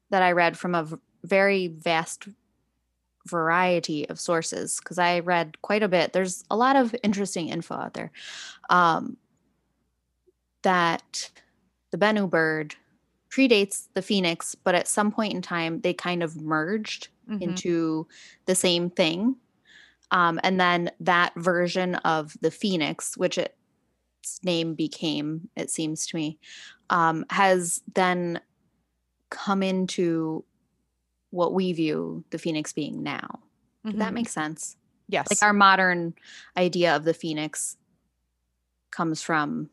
that 0.10 0.22
I 0.22 0.32
read 0.32 0.58
from 0.58 0.76
a 0.76 0.84
v- 0.84 0.98
very 1.24 1.68
vast 1.68 2.28
variety 3.26 4.08
of 4.10 4.20
sources, 4.20 4.80
because 4.80 5.00
I 5.00 5.20
read 5.20 5.62
quite 5.62 5.84
a 5.84 5.88
bit, 5.88 6.14
there's 6.14 6.44
a 6.50 6.58
lot 6.58 6.76
of 6.76 6.96
interesting 7.04 7.50
info 7.50 7.76
out 7.76 7.94
there, 7.94 8.12
um, 8.70 9.18
that 10.64 11.32
the 11.92 11.98
Bennu 11.98 12.30
bird 12.30 12.76
predates 13.30 13.88
the 13.94 14.02
phoenix, 14.02 14.56
but 14.56 14.76
at 14.76 14.88
some 14.88 15.12
point 15.12 15.34
in 15.34 15.42
time, 15.42 15.82
they 15.82 15.94
kind 15.94 16.24
of 16.24 16.42
merged 16.42 17.10
Mhm. 17.30 17.42
into 17.42 18.08
the 18.46 18.56
same 18.56 18.90
thing. 18.90 19.36
Um, 20.12 20.40
and 20.44 20.60
then 20.60 20.92
that 21.02 21.34
version 21.36 21.96
of 21.96 22.38
the 22.42 22.52
Phoenix, 22.52 23.18
which 23.18 23.38
its 23.38 24.40
name 24.44 24.74
became, 24.74 25.50
it 25.58 25.70
seems 25.70 26.08
to 26.08 26.16
me, 26.16 26.40
um, 26.90 27.26
has 27.30 27.82
then 27.94 28.40
come 29.30 29.62
into 29.62 30.46
what 31.32 31.54
we 31.54 31.74
view 31.74 32.24
the 32.30 32.38
Phoenix 32.38 32.72
being 32.72 33.04
now. 33.04 33.40
Does 33.84 33.96
that 33.96 34.12
Mhm. 34.12 34.16
make 34.16 34.30
sense? 34.30 34.78
yes. 35.10 35.30
Like 35.30 35.44
our 35.44 35.54
modern 35.54 36.14
idea 36.56 36.96
of 36.96 37.04
the 37.04 37.14
Phoenix 37.14 37.78
comes 38.92 39.22
from 39.22 39.70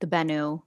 the 0.00 0.06
Bennu 0.06 0.62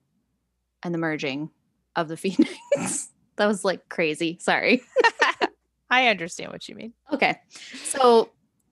and 0.84 0.94
the 0.94 1.00
merging 1.00 1.50
of 1.96 2.08
the 2.08 2.18
Phoenix. 2.18 3.10
that 3.38 3.46
was 3.48 3.64
like 3.66 3.88
crazy. 3.90 4.38
Sorry. 4.42 4.82
I 5.90 6.08
understand 6.08 6.52
what 6.52 6.68
you 6.68 6.76
mean. 6.76 6.94
Okay. 7.12 7.36
So 7.84 8.32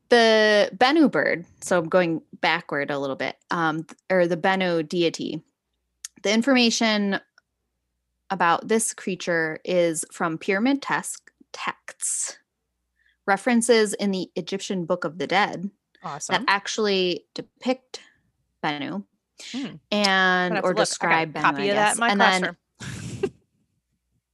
the 0.09 0.71
Bennu 0.75 1.11
bird, 1.11 1.45
so 1.61 1.77
I'm 1.77 1.87
going 1.89 2.21
backward 2.41 2.89
a 2.91 2.97
little 2.99 3.15
bit, 3.15 3.35
um, 3.51 3.85
or 4.09 4.27
the 4.27 4.37
Bennu 4.37 4.87
deity, 4.87 5.43
the 6.23 6.33
information 6.33 7.19
about 8.29 8.67
this 8.67 8.93
creature 8.93 9.59
is 9.65 10.03
from 10.11 10.37
pyramid 10.37 10.81
tes- 10.81 11.21
texts, 11.53 12.37
references 13.27 13.93
in 13.93 14.11
the 14.11 14.29
Egyptian 14.35 14.85
Book 14.85 15.03
of 15.03 15.17
the 15.19 15.27
Dead 15.27 15.69
Awesome. 16.03 16.33
that 16.33 16.45
actually 16.51 17.25
depict 17.35 18.01
Bennu 18.63 19.03
Hmm. 19.53 19.65
And 19.91 20.53
gonna 20.53 20.55
have 20.55 20.63
to 20.63 20.69
or 20.69 20.73
describe 20.75 21.33
Bennu. 21.33 21.41
copy 21.41 21.61
I 21.63 21.65
of 21.65 21.75
that 21.75 21.97
my 21.97 22.09
and 22.09 22.19
classroom. 22.19 22.41
then, 22.43 22.57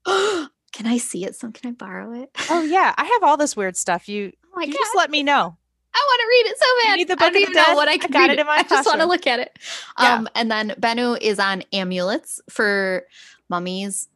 can 0.72 0.88
I 0.88 0.98
see 0.98 1.26
it? 1.26 1.36
So 1.36 1.52
can 1.52 1.70
I 1.70 1.74
borrow 1.74 2.14
it? 2.14 2.30
oh 2.50 2.64
yeah, 2.64 2.94
I 2.98 3.06
have 3.06 3.24
all 3.24 3.38
this 3.38 3.56
weird 3.56 3.78
stuff. 3.78 4.08
You 4.10 4.32
Oh 4.58 4.62
you 4.62 4.74
god! 4.74 4.80
just 4.80 4.96
let 4.96 5.12
me 5.12 5.24
know. 5.24 5.56
I 5.94 6.00
want 6.00 6.20
to 6.22 6.28
read 6.28 6.52
it 6.52 6.58
so 6.60 6.66
bad. 6.84 6.98
need 6.98 7.08
the 7.08 7.14
I 7.14 7.16
Book 7.16 7.20
don't 7.20 7.28
of 7.28 7.34
the 7.34 7.40
even 7.40 7.54
know 7.54 7.76
what 7.76 7.88
I 7.88 7.94
I 7.94 7.98
can 7.98 8.12
got 8.12 8.20
read 8.20 8.32
it 8.32 8.40
in 8.40 8.48
my 8.48 8.54
I 8.58 8.64
just 8.64 8.86
want 8.86 9.02
to 9.02 9.08
look 9.08 9.26
at 9.28 9.40
it. 9.40 9.58
Yeah. 10.00 10.16
Um, 10.16 10.30
and 10.36 10.52
then 10.52 10.70
Bennu 10.80 11.20
is 11.22 11.40
on 11.40 11.64
amulets 11.74 12.42
for 12.50 13.06
mummies 13.50 14.08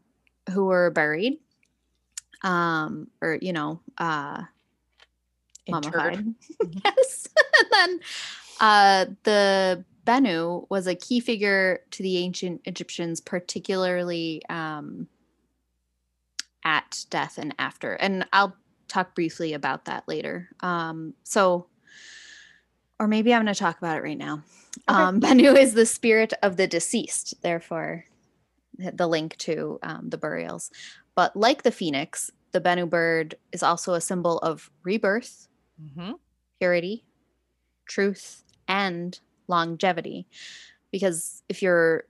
who 0.52 0.66
were 0.66 0.92
buried, 0.92 1.38
um, 2.44 3.08
or 3.22 3.38
you 3.42 3.54
know, 3.54 3.82
uh, 3.98 4.44
mummified. 5.70 6.24
yes. 6.86 7.28
and 7.60 7.68
then 7.72 8.00
uh, 8.60 9.06
the 9.24 9.86
Bennu 10.06 10.68
was 10.70 10.88
a 10.88 10.96
key 10.96 11.20
figure 11.20 11.82
to 11.92 12.04
the 12.04 12.18
ancient 12.18 12.62
Egyptians, 12.66 13.22
particularly 13.22 14.42
um, 14.50 15.08
at 16.64 17.06
death 17.10 17.38
and 17.38 17.54
after. 17.60 17.94
And 17.94 18.26
I'll 18.34 18.56
talk 18.88 19.16
briefly 19.16 19.54
about 19.54 19.86
that 19.86 20.08
later. 20.08 20.50
Um, 20.60 21.14
so, 21.24 21.68
or 23.00 23.08
maybe 23.08 23.34
I'm 23.34 23.44
going 23.44 23.54
to 23.54 23.60
talk 23.60 23.78
about 23.78 23.98
it 23.98 24.04
right 24.04 24.18
now. 24.18 24.44
Okay. 24.90 25.02
Um, 25.02 25.20
Bennu 25.22 25.56
is 25.58 25.74
the 25.74 25.86
spirit 25.86 26.34
of 26.44 26.58
the 26.58 26.68
deceased, 26.68 27.42
therefore, 27.42 28.06
the 28.78 29.08
link 29.08 29.38
to 29.38 29.80
um, 29.84 30.10
the 30.10 30.18
burials. 30.18 30.72
But 31.16 31.36
like 31.36 31.64
the 31.64 31.72
phoenix, 31.72 32.32
the 32.52 32.62
Bennu 32.62 32.90
bird 32.90 33.36
is 33.52 33.64
also 33.64 33.94
a 33.94 34.02
symbol 34.02 34.38
of 34.40 34.70
rebirth, 34.84 35.48
Mhm. 35.82 36.16
purity, 36.60 37.06
truth, 37.88 38.44
and 38.68 39.20
longevity. 39.48 40.28
Because 40.92 41.44
if 41.50 41.62
you're 41.62 42.06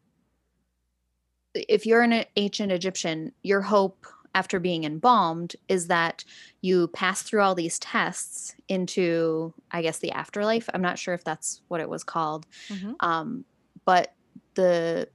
if 1.54 1.86
you're 1.86 2.02
an 2.02 2.26
ancient 2.38 2.72
Egyptian, 2.72 3.34
your 3.44 3.62
hope 3.62 4.06
after 4.34 4.60
being 4.60 4.84
embalmed 4.84 5.56
is 5.68 5.88
that 5.88 6.24
you 6.62 6.88
pass 6.90 7.22
through 7.22 7.42
all 7.42 7.56
these 7.56 7.80
tests 7.80 8.56
into, 8.68 9.54
I 9.72 9.82
guess, 9.82 10.00
the 10.00 10.12
afterlife. 10.12 10.70
I'm 10.74 10.82
not 10.82 11.00
sure 11.00 11.14
if 11.14 11.24
that's 11.24 11.62
what 11.68 11.82
it 11.82 11.90
was 11.90 12.04
called. 12.04 12.48
Mhm. 12.70 13.02
Um, 13.02 13.46
but 13.86 14.16
the 14.56 15.10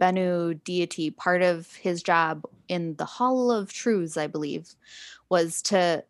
Bennu 0.00 0.62
deity, 0.64 1.10
part 1.10 1.42
of 1.42 1.74
his 1.76 2.02
job 2.02 2.44
in 2.68 2.96
the 2.96 3.04
Hall 3.04 3.50
of 3.52 3.72
Truths, 3.72 4.16
I 4.16 4.26
believe, 4.26 4.74
was 5.28 5.62
to 5.62 6.04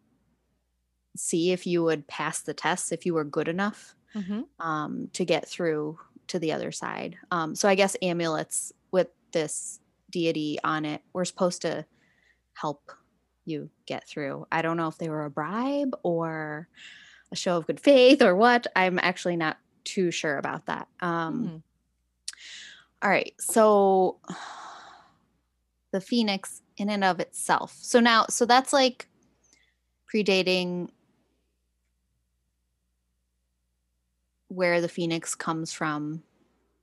see 1.17 1.53
if 1.53 1.67
you 1.67 1.83
would 1.83 2.07
pass 2.09 2.41
the 2.41 2.55
tests, 2.55 2.91
if 2.93 3.05
you 3.05 3.15
were 3.15 3.25
good 3.25 3.49
enough 3.49 3.95
Mhm. 4.15 4.43
um, 4.61 5.09
to 5.15 5.25
get 5.27 5.49
through 5.49 6.01
to 6.29 6.39
the 6.41 6.53
other 6.53 6.73
side. 6.73 7.19
Um, 7.33 7.57
so 7.57 7.69
I 7.69 7.77
guess 7.77 7.97
amulets 8.03 8.73
with 8.93 9.09
this 9.33 9.81
deity 10.13 10.59
on 10.63 10.85
it 10.85 11.03
were 11.13 11.25
supposed 11.25 11.63
to 11.63 11.85
help 12.55 12.93
you 13.45 13.71
get 13.87 14.07
through. 14.09 14.47
I 14.53 14.63
don't 14.63 14.77
know 14.77 14.87
if 14.87 14.99
they 14.99 15.09
were 15.09 15.25
a 15.25 15.31
bribe 15.31 15.97
or 16.05 16.69
a 17.33 17.37
show 17.37 17.57
of 17.57 17.67
good 17.67 17.81
faith 17.81 18.23
or 18.23 18.37
what. 18.37 18.69
I'm 18.77 19.01
actually 19.01 19.37
not 19.37 19.59
too 19.85 20.13
sure 20.13 20.39
about 20.39 20.67
that. 20.67 20.87
Um, 21.01 21.35
Hmm. 21.49 21.57
all 23.03 23.11
right. 23.11 23.35
So 23.41 24.19
the 25.93 26.01
phoenix 26.01 26.63
in 26.77 26.89
and 26.89 27.03
of 27.03 27.19
itself. 27.21 27.77
So 27.81 27.99
now, 28.01 28.27
so 28.31 28.47
that's 28.47 28.73
like 28.73 29.09
predating 30.13 30.89
where 34.49 34.81
the 34.81 34.89
phoenix 34.89 35.35
comes 35.35 35.73
from 35.73 36.23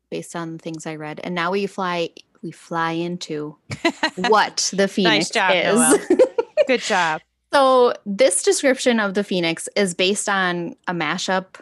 based 0.09 0.35
on 0.35 0.57
things 0.57 0.85
I 0.85 0.95
read. 0.95 1.21
And 1.23 1.35
now 1.35 1.51
we 1.51 1.67
fly 1.67 2.09
we 2.41 2.51
fly 2.51 2.91
into 2.91 3.57
what 4.15 4.71
the 4.73 4.87
phoenix 4.87 5.29
job, 5.29 5.51
is. 5.53 6.17
Good 6.67 6.81
job. 6.81 7.21
so 7.53 7.93
this 8.05 8.43
description 8.43 8.99
of 8.99 9.13
the 9.13 9.23
phoenix 9.23 9.67
is 9.75 9.93
based 9.93 10.29
on 10.29 10.75
a 10.87 10.93
mashup 10.93 11.61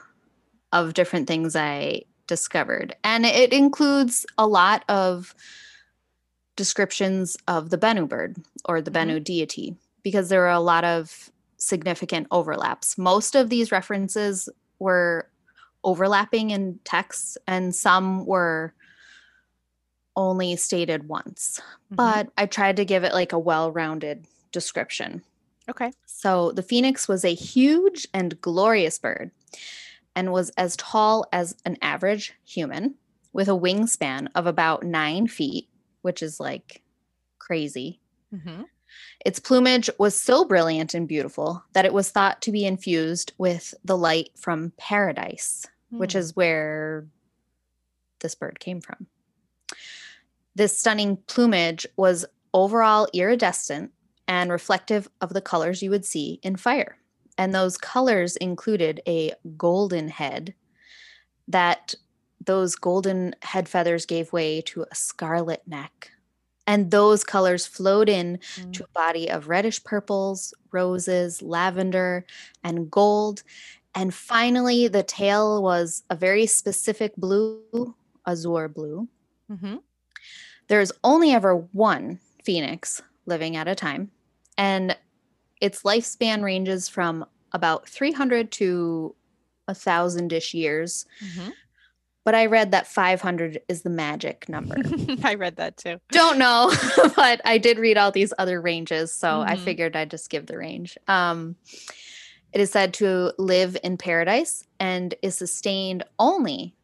of 0.73 0.93
different 0.93 1.27
things 1.27 1.55
I 1.55 2.03
discovered. 2.27 2.95
And 3.03 3.25
it 3.25 3.53
includes 3.53 4.25
a 4.37 4.45
lot 4.45 4.83
of 4.89 5.33
descriptions 6.55 7.37
of 7.47 7.69
the 7.69 7.77
Bennu 7.77 8.07
bird 8.07 8.37
or 8.65 8.81
the. 8.81 8.91
Bennu 8.91 9.15
mm-hmm. 9.15 9.23
deity 9.23 9.75
because 10.03 10.29
there 10.29 10.45
are 10.45 10.51
a 10.51 10.59
lot 10.59 10.83
of 10.83 11.29
significant 11.57 12.27
overlaps. 12.31 12.97
Most 12.97 13.35
of 13.35 13.49
these 13.49 13.71
references 13.71 14.49
were 14.79 15.29
overlapping 15.83 16.51
in 16.51 16.79
texts, 16.83 17.37
and 17.47 17.73
some 17.73 18.25
were 18.25 18.73
only 20.17 20.55
stated 20.57 21.07
once. 21.07 21.61
Mhm. 21.91 21.95
But 21.95 22.29
I 22.37 22.45
tried 22.47 22.75
to 22.77 22.85
give 22.85 23.05
it 23.05 23.13
like 23.13 23.31
a 23.31 23.39
well 23.39 23.71
rounded 23.71 24.25
description. 24.51 25.23
okay. 25.69 25.91
So 26.05 26.51
the 26.51 26.63
phoenix 26.63 27.07
was 27.07 27.23
a 27.23 27.33
huge 27.33 28.07
and 28.13 28.39
glorious 28.41 28.97
bird 28.99 29.31
and 30.15 30.31
was 30.33 30.49
as 30.57 30.75
tall 30.75 31.25
as 31.31 31.55
an 31.65 31.77
average 31.81 32.33
human 32.45 32.95
with 33.33 33.47
a 33.47 33.51
wingspan 33.51 34.29
of 34.33 34.47
about 34.47 34.83
nine 34.83 35.27
feet, 35.27 35.69
which 36.01 36.21
is 36.23 36.39
like 36.39 36.81
crazy. 37.37 38.01
hmm 38.31 38.63
Its 39.25 39.39
plumage 39.39 39.89
was 39.99 40.15
so 40.15 40.43
brilliant 40.45 40.93
and 40.93 41.07
beautiful 41.07 41.63
that 41.73 41.85
it 41.85 41.93
was 41.93 42.09
thought 42.09 42.41
to 42.41 42.51
be 42.51 42.65
infused 42.65 43.33
with 43.37 43.73
the 43.83 43.97
light 43.97 44.29
from 44.37 44.71
paradise, 44.77 45.65
which 45.89 46.13
Hmm. 46.13 46.19
is 46.19 46.35
where 46.35 47.05
this 48.21 48.33
bird 48.35 48.59
came 48.59 48.81
from. 48.81 49.07
This 50.57 50.79
stunning 50.79 51.17
plumage 51.27 51.85
was 51.97 52.25
overall 52.51 53.07
iridescent 53.13 53.91
and 54.27 54.51
reflective 54.51 55.07
of 55.21 55.33
the 55.33 55.41
colors 55.41 55.83
you 55.83 55.91
would 55.91 56.03
see 56.03 56.39
in 56.41 56.55
fire. 56.55 56.97
And 57.37 57.53
those 57.53 57.77
colors 57.77 58.35
included 58.37 58.99
a 59.07 59.33
golden 59.55 60.07
head 60.07 60.55
that 61.47 61.93
those 62.43 62.73
golden 62.75 63.35
head 63.43 63.69
feathers 63.69 64.07
gave 64.07 64.33
way 64.33 64.61
to 64.61 64.85
a 64.89 64.95
scarlet 64.95 65.61
neck. 65.67 66.11
And 66.65 66.89
those 66.89 67.23
colors 67.23 67.67
flowed 67.67 68.09
in 68.09 68.39
Mm. 68.57 68.73
to 68.73 68.83
a 68.85 68.87
body 68.95 69.29
of 69.29 69.49
reddish 69.49 69.83
purples, 69.83 70.55
roses, 70.71 71.43
lavender, 71.43 72.25
and 72.63 72.89
gold. 72.89 73.43
And 73.93 74.11
finally, 74.11 74.87
the 74.87 75.03
tail 75.03 75.61
was 75.61 76.03
a 76.09 76.15
very 76.15 76.47
specific 76.47 77.15
blue, 77.15 77.95
azure 78.25 78.67
blue. 78.69 79.07
Mhm. 79.51 79.83
There's 80.67 80.91
only 81.03 81.31
ever 81.31 81.55
one 81.55 82.19
phoenix 82.43 83.01
living 83.25 83.55
at 83.55 83.67
a 83.67 83.75
time, 83.75 84.11
and 84.57 84.97
its 85.61 85.83
lifespan 85.83 86.43
ranges 86.43 86.87
from 86.89 87.25
about 87.51 87.87
300 87.89 88.51
to 88.53 89.15
a 89.67 89.73
thousand 89.73 90.31
ish 90.33 90.53
years. 90.53 91.05
Mhm. 91.21 91.53
But 92.23 92.35
I 92.35 92.45
read 92.47 92.71
that 92.71 92.87
500 92.87 93.61
is 93.69 93.83
the 93.83 93.89
magic 93.89 94.49
number. 94.49 94.75
I 95.23 95.35
read 95.35 95.55
that 95.55 95.77
too. 95.77 95.99
don't 96.11 96.37
know, 96.37 96.71
but 97.15 97.39
I 97.45 97.57
did 97.57 97.79
read 97.79 97.97
all 97.97 98.11
these 98.11 98.33
other 98.37 98.59
ranges, 98.61 99.13
so 99.13 99.41
I 99.41 99.55
Mhm. 99.55 99.59
figured 99.63 99.95
I'd 99.95 100.11
just 100.11 100.29
give 100.29 100.45
the 100.45 100.57
range. 100.57 100.97
Um, 101.07 101.55
it 102.53 102.61
is 102.61 102.71
said 102.71 102.93
to 102.95 103.33
live 103.37 103.77
in 103.83 103.97
paradise 103.97 104.63
and 104.79 105.13
is 105.21 105.35
sustained 105.35 106.03
only 106.19 106.75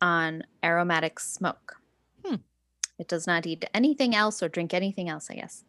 on 0.00 0.42
aromatic 0.64 1.18
smoke. 1.20 1.76
It 2.98 3.08
does 3.08 3.26
not 3.26 3.46
eat 3.46 3.64
anything 3.74 4.14
else 4.14 4.42
or 4.42 4.48
drink 4.48 4.74
anything 4.74 5.08
else, 5.08 5.30
I 5.30 5.36
guess. 5.36 5.64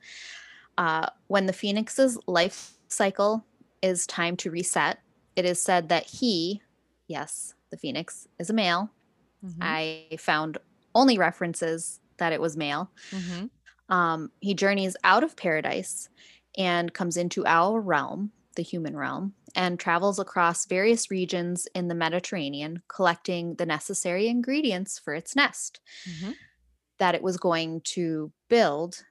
Uh, 0.77 1.07
when 1.27 1.45
the 1.45 1.53
phoenix's 1.53 2.17
life 2.27 2.73
cycle 2.87 3.45
is 3.81 4.07
time 4.07 4.37
to 4.37 4.51
reset, 4.51 4.99
it 5.35 5.45
is 5.45 5.61
said 5.61 5.89
that 5.89 6.05
he, 6.05 6.61
yes, 7.07 7.53
the 7.71 7.77
phoenix, 7.77 8.27
is 8.39 8.49
a 8.49 8.53
male. 8.53 8.89
Mhm. 9.43 9.61
I 9.61 10.07
found 10.19 10.57
only 10.95 11.17
references 11.17 11.99
that 12.17 12.33
it 12.33 12.41
was 12.41 12.57
male. 12.57 12.91
Mhm. 13.11 13.49
Um, 13.89 14.31
he 14.41 14.53
journeys 14.53 14.95
out 15.03 15.23
of 15.23 15.35
paradise 15.35 16.09
and 16.57 16.93
comes 16.93 17.17
into 17.17 17.45
our 17.45 17.79
realm, 17.81 18.31
the 18.55 18.61
human 18.63 18.95
realm, 18.97 19.35
and 19.55 19.79
travels 19.79 20.19
across 20.19 20.65
various 20.65 21.09
regions 21.09 21.67
in 21.73 21.87
the 21.87 21.95
Mediterranean, 21.95 22.83
collecting 22.87 23.55
the 23.55 23.65
necessary 23.65 24.27
ingredients 24.27 24.99
for 24.99 25.13
its 25.15 25.35
nest 25.35 25.79
Mhm. 26.05 26.39
That 26.99 27.15
it 27.15 27.23
was 27.23 27.37
going 27.37 27.81
to 27.81 28.31
build, 28.49 29.03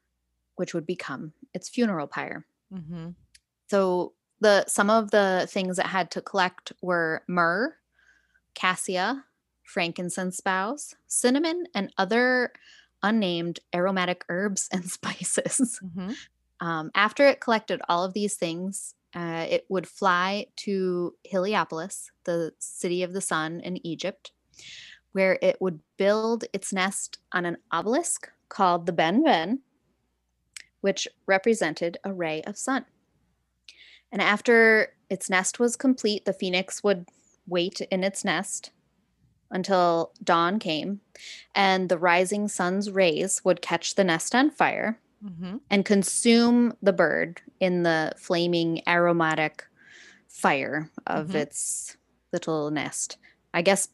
which 0.56 0.74
would 0.74 0.86
become 0.86 1.32
its 1.54 1.68
funeral 1.68 2.06
pyre. 2.06 2.46
Mhm. 2.72 3.14
So 3.68 4.14
the 4.40 4.64
some 4.66 4.90
of 4.90 5.10
the 5.10 5.46
things 5.50 5.78
it 5.78 5.86
had 5.86 6.10
to 6.12 6.22
collect 6.22 6.72
were 6.82 7.22
myrrh, 7.26 7.74
cassia, 8.54 9.24
frankincense 9.64 10.40
boughs, 10.40 10.94
cinnamon, 11.06 11.66
and 11.74 11.92
other 11.98 12.52
unnamed 13.02 13.60
aromatic 13.74 14.24
herbs 14.28 14.68
and 14.72 14.84
spices. 14.90 15.80
Mhm. 15.82 16.16
Um, 16.60 16.90
after 16.94 17.26
it 17.26 17.40
collected 17.40 17.80
all 17.88 18.04
of 18.04 18.14
these 18.14 18.34
things, 18.36 18.94
uh, 19.14 19.46
it 19.48 19.64
would 19.68 19.86
fly 19.86 20.46
to 20.56 21.14
Heliopolis, 21.24 22.10
the 22.24 22.52
city 22.58 23.02
of 23.02 23.12
the 23.12 23.20
sun 23.20 23.60
in 23.60 23.84
Egypt, 23.86 24.32
where 25.12 25.38
it 25.42 25.60
would 25.60 25.80
build 25.96 26.44
its 26.52 26.72
nest 26.72 27.18
on 27.32 27.44
an 27.44 27.56
obelisk 27.72 28.30
called 28.48 28.86
the 28.86 28.92
Benben, 28.92 29.58
which 30.80 31.08
represented 31.26 31.98
a 32.04 32.12
ray 32.12 32.42
of 32.42 32.56
sun. 32.56 32.84
And 34.12 34.22
after 34.22 34.94
its 35.10 35.28
nest 35.28 35.58
was 35.58 35.76
complete, 35.76 36.24
the 36.24 36.32
phoenix 36.32 36.82
would 36.82 37.06
wait 37.46 37.80
in 37.90 38.04
its 38.04 38.24
nest 38.24 38.70
until 39.50 40.12
dawn 40.22 40.58
came, 40.58 41.00
and 41.54 41.88
the 41.88 41.98
rising 41.98 42.48
sun's 42.48 42.90
rays 42.90 43.42
would 43.44 43.62
catch 43.62 43.94
the 43.94 44.04
nest 44.04 44.34
on 44.34 44.50
fire 44.50 45.00
Mhm. 45.24 45.60
and 45.70 45.84
consume 45.84 46.76
the 46.82 46.92
bird 46.92 47.40
in 47.58 47.82
the 47.82 48.12
flaming 48.16 48.86
aromatic 48.86 49.66
fire 50.28 50.90
of 51.06 51.28
Mhm. 51.28 51.34
its 51.34 51.96
little 52.32 52.70
nest. 52.70 53.16
I 53.54 53.62
guess 53.62 53.88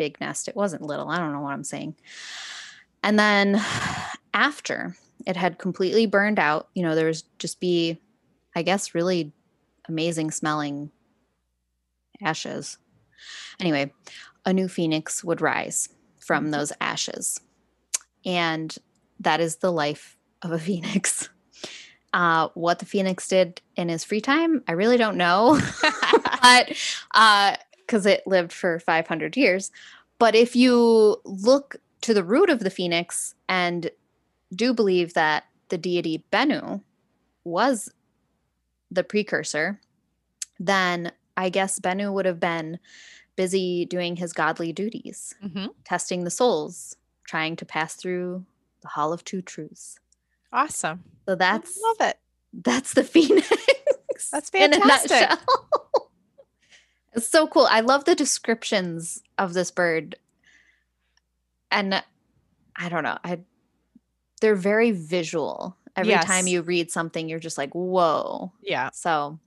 big 0.00 0.18
nest. 0.18 0.48
It 0.48 0.56
wasn't 0.56 0.80
little. 0.80 1.10
I 1.10 1.18
don't 1.18 1.34
know 1.34 1.42
what 1.42 1.52
I'm 1.52 1.62
saying. 1.62 1.94
And 3.02 3.18
then 3.18 3.62
after 4.32 4.96
it 5.26 5.36
had 5.36 5.58
completely 5.58 6.06
burned 6.06 6.38
out, 6.38 6.68
you 6.74 6.82
know, 6.82 6.94
there 6.94 7.06
was 7.06 7.24
just 7.38 7.60
be, 7.60 8.00
I 8.56 8.62
guess, 8.62 8.94
really 8.94 9.32
amazing 9.86 10.30
smelling 10.30 10.90
ashes. 12.22 12.78
Anyway, 13.60 13.92
a 14.46 14.54
new 14.54 14.68
phoenix 14.68 15.22
would 15.22 15.42
rise 15.42 15.90
from 16.18 16.46
Mhm. 16.46 16.52
those 16.52 16.72
ashes. 16.80 17.40
And 18.24 18.74
that 19.18 19.40
is 19.40 19.56
the 19.56 19.70
life 19.72 20.16
of 20.42 20.50
a 20.52 20.58
phoenix. 20.58 21.28
Uh, 22.12 22.48
what 22.54 22.80
the 22.80 22.84
phoenix 22.84 23.28
did 23.28 23.60
in 23.76 23.88
his 23.88 24.02
free 24.02 24.20
time, 24.20 24.64
I 24.66 24.72
really 24.72 24.96
don't 24.96 25.16
know, 25.16 25.60
but 26.42 26.76
because 27.90 28.06
it 28.06 28.24
lived 28.24 28.52
for 28.52 28.78
500 28.78 29.36
years. 29.36 29.72
But 30.20 30.36
if 30.36 30.54
you 30.54 31.20
look 31.24 31.74
to 32.02 32.14
the 32.14 32.22
root 32.22 32.48
of 32.48 32.60
the 32.60 32.70
phoenix 32.70 33.34
and 33.48 33.90
do 34.54 34.72
believe 34.72 35.14
that 35.14 35.44
the 35.70 35.78
deity 35.78 36.24
Bennu 36.32 36.82
was 37.42 37.92
the 38.92 39.02
precursor, 39.02 39.80
then 40.60 41.10
I 41.36 41.48
guess 41.48 41.80
Bennu 41.80 42.12
would 42.12 42.26
have 42.26 42.38
been 42.38 42.78
busy 43.34 43.84
doing 43.86 44.14
his 44.16 44.32
godly 44.32 44.72
duties, 44.72 45.34
Mhm. 45.44 45.70
testing 45.84 46.22
the 46.22 46.30
souls, 46.30 46.96
trying 47.24 47.56
to 47.56 47.64
pass 47.66 47.94
through 47.96 48.44
the 48.82 48.88
Hall 48.88 49.12
of 49.12 49.24
Two 49.24 49.42
Truths. 49.42 49.98
Awesome. 50.52 51.02
So 51.28 51.34
that's 51.34 51.76
I 51.76 51.88
love 51.88 52.10
it. 52.10 52.18
that's 52.52 52.94
the 52.94 53.02
phoenix. 53.14 53.50
That's 54.30 54.50
fantastic. 54.50 55.28
it's 57.12 57.28
so 57.28 57.46
cool. 57.46 57.66
I 57.68 57.80
love 57.80 58.04
the 58.04 58.14
descriptions 58.14 59.22
of 59.38 59.54
this 59.54 59.70
bird. 59.70 60.16
And 61.70 62.02
I 62.76 62.88
don't 62.88 63.04
know. 63.04 63.18
I 63.22 63.40
they're 64.40 64.54
very 64.54 64.90
visual. 64.90 65.76
Every 65.96 66.14
time 66.14 66.46
you 66.46 66.62
read 66.62 66.90
something, 66.90 67.28
you're 67.28 67.40
just 67.40 67.58
like, 67.58 67.74
whoa. 67.74 68.52
Yeah. 68.62 68.90
So 68.92 69.38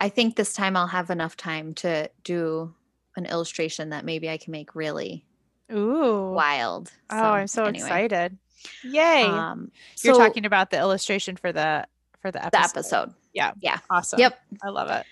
I 0.00 0.08
think 0.08 0.34
this 0.34 0.54
time 0.54 0.76
I'll 0.76 0.86
have 0.86 1.10
enough 1.10 1.36
time 1.36 1.74
to 1.74 2.10
do 2.24 2.74
an 3.16 3.26
illustration 3.26 3.90
that 3.90 4.04
maybe 4.04 4.28
I 4.28 4.38
can 4.38 4.50
make 4.50 4.74
really 4.74 5.24
Ooh. 5.72 6.32
wild. 6.34 6.90
Oh, 7.10 7.16
I'm 7.16 7.46
so 7.46 7.64
anyway, 7.64 7.84
excited. 7.84 8.38
Yay. 8.82 9.24
Um, 9.24 9.70
You're 10.02 10.14
so 10.14 10.20
talking 10.20 10.46
about 10.46 10.70
the 10.70 10.78
illustration 10.78 11.36
for 11.36 11.52
the 11.52 11.86
for 12.20 12.30
the 12.30 12.44
episode. 12.44 12.60
the 12.60 12.64
episode. 12.64 13.14
Yeah. 13.32 13.52
Yeah. 13.60 13.78
Awesome. 13.88 14.18
Yep. 14.18 14.40
I 14.62 14.68
love 14.70 14.90
it. 14.90 15.06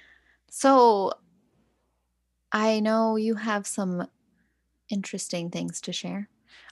So 0.50 1.12
I 2.52 2.80
know 2.80 3.16
you 3.16 3.34
have 3.34 3.66
some 3.66 4.08
interesting 4.90 5.50
things 5.50 5.80
to 5.82 5.92
share, 5.92 6.28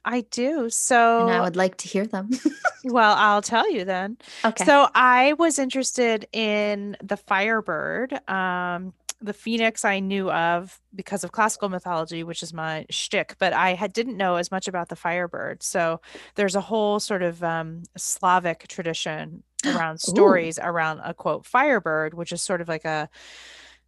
I 0.07 0.21
do. 0.31 0.71
So 0.71 1.23
and 1.23 1.31
I 1.31 1.41
would 1.41 1.57
like 1.57 1.77
to 1.79 1.89
hear 1.89 2.07
them. 2.07 2.31
well, 2.85 3.17
I'll 3.19 3.43
tell 3.43 3.71
you 3.71 3.85
then. 3.85 4.19
okay. 4.45 4.65
So 4.65 4.89
I 4.95 5.33
was 5.35 5.59
interested 5.59 6.29
in 6.33 6.97
the 7.03 7.17
Firebird. 7.17 8.29
Um, 8.29 8.95
the 9.21 9.33
phoenix 9.33 9.85
I 9.85 9.99
knew 9.99 10.31
of 10.31 10.79
because 10.95 11.25
of 11.25 11.33
classical 11.33 11.69
mythology, 11.69 12.23
which 12.23 12.43
is 12.43 12.53
my 12.53 12.87
shtick, 12.91 13.35
but 13.39 13.53
I 13.53 13.75
had, 13.75 13.93
didn't 13.93 14.17
know 14.17 14.37
as 14.37 14.51
much 14.51 14.69
about 14.69 14.91
the 14.91 14.97
firebird. 14.97 15.63
So 15.63 16.03
there's 16.35 16.55
a 16.55 16.61
whole 16.61 17.01
sort 17.01 17.23
of 17.23 17.43
um, 17.43 17.85
Slavic 17.97 18.69
tradition 18.69 19.43
around 19.65 19.99
stories 20.01 20.59
around 20.63 21.01
a 21.03 21.15
quote 21.15 21.47
firebird, 21.47 22.13
which 22.13 22.31
is 22.31 22.43
sort 22.43 22.61
of 22.61 22.69
like 22.69 22.85
a 22.85 23.09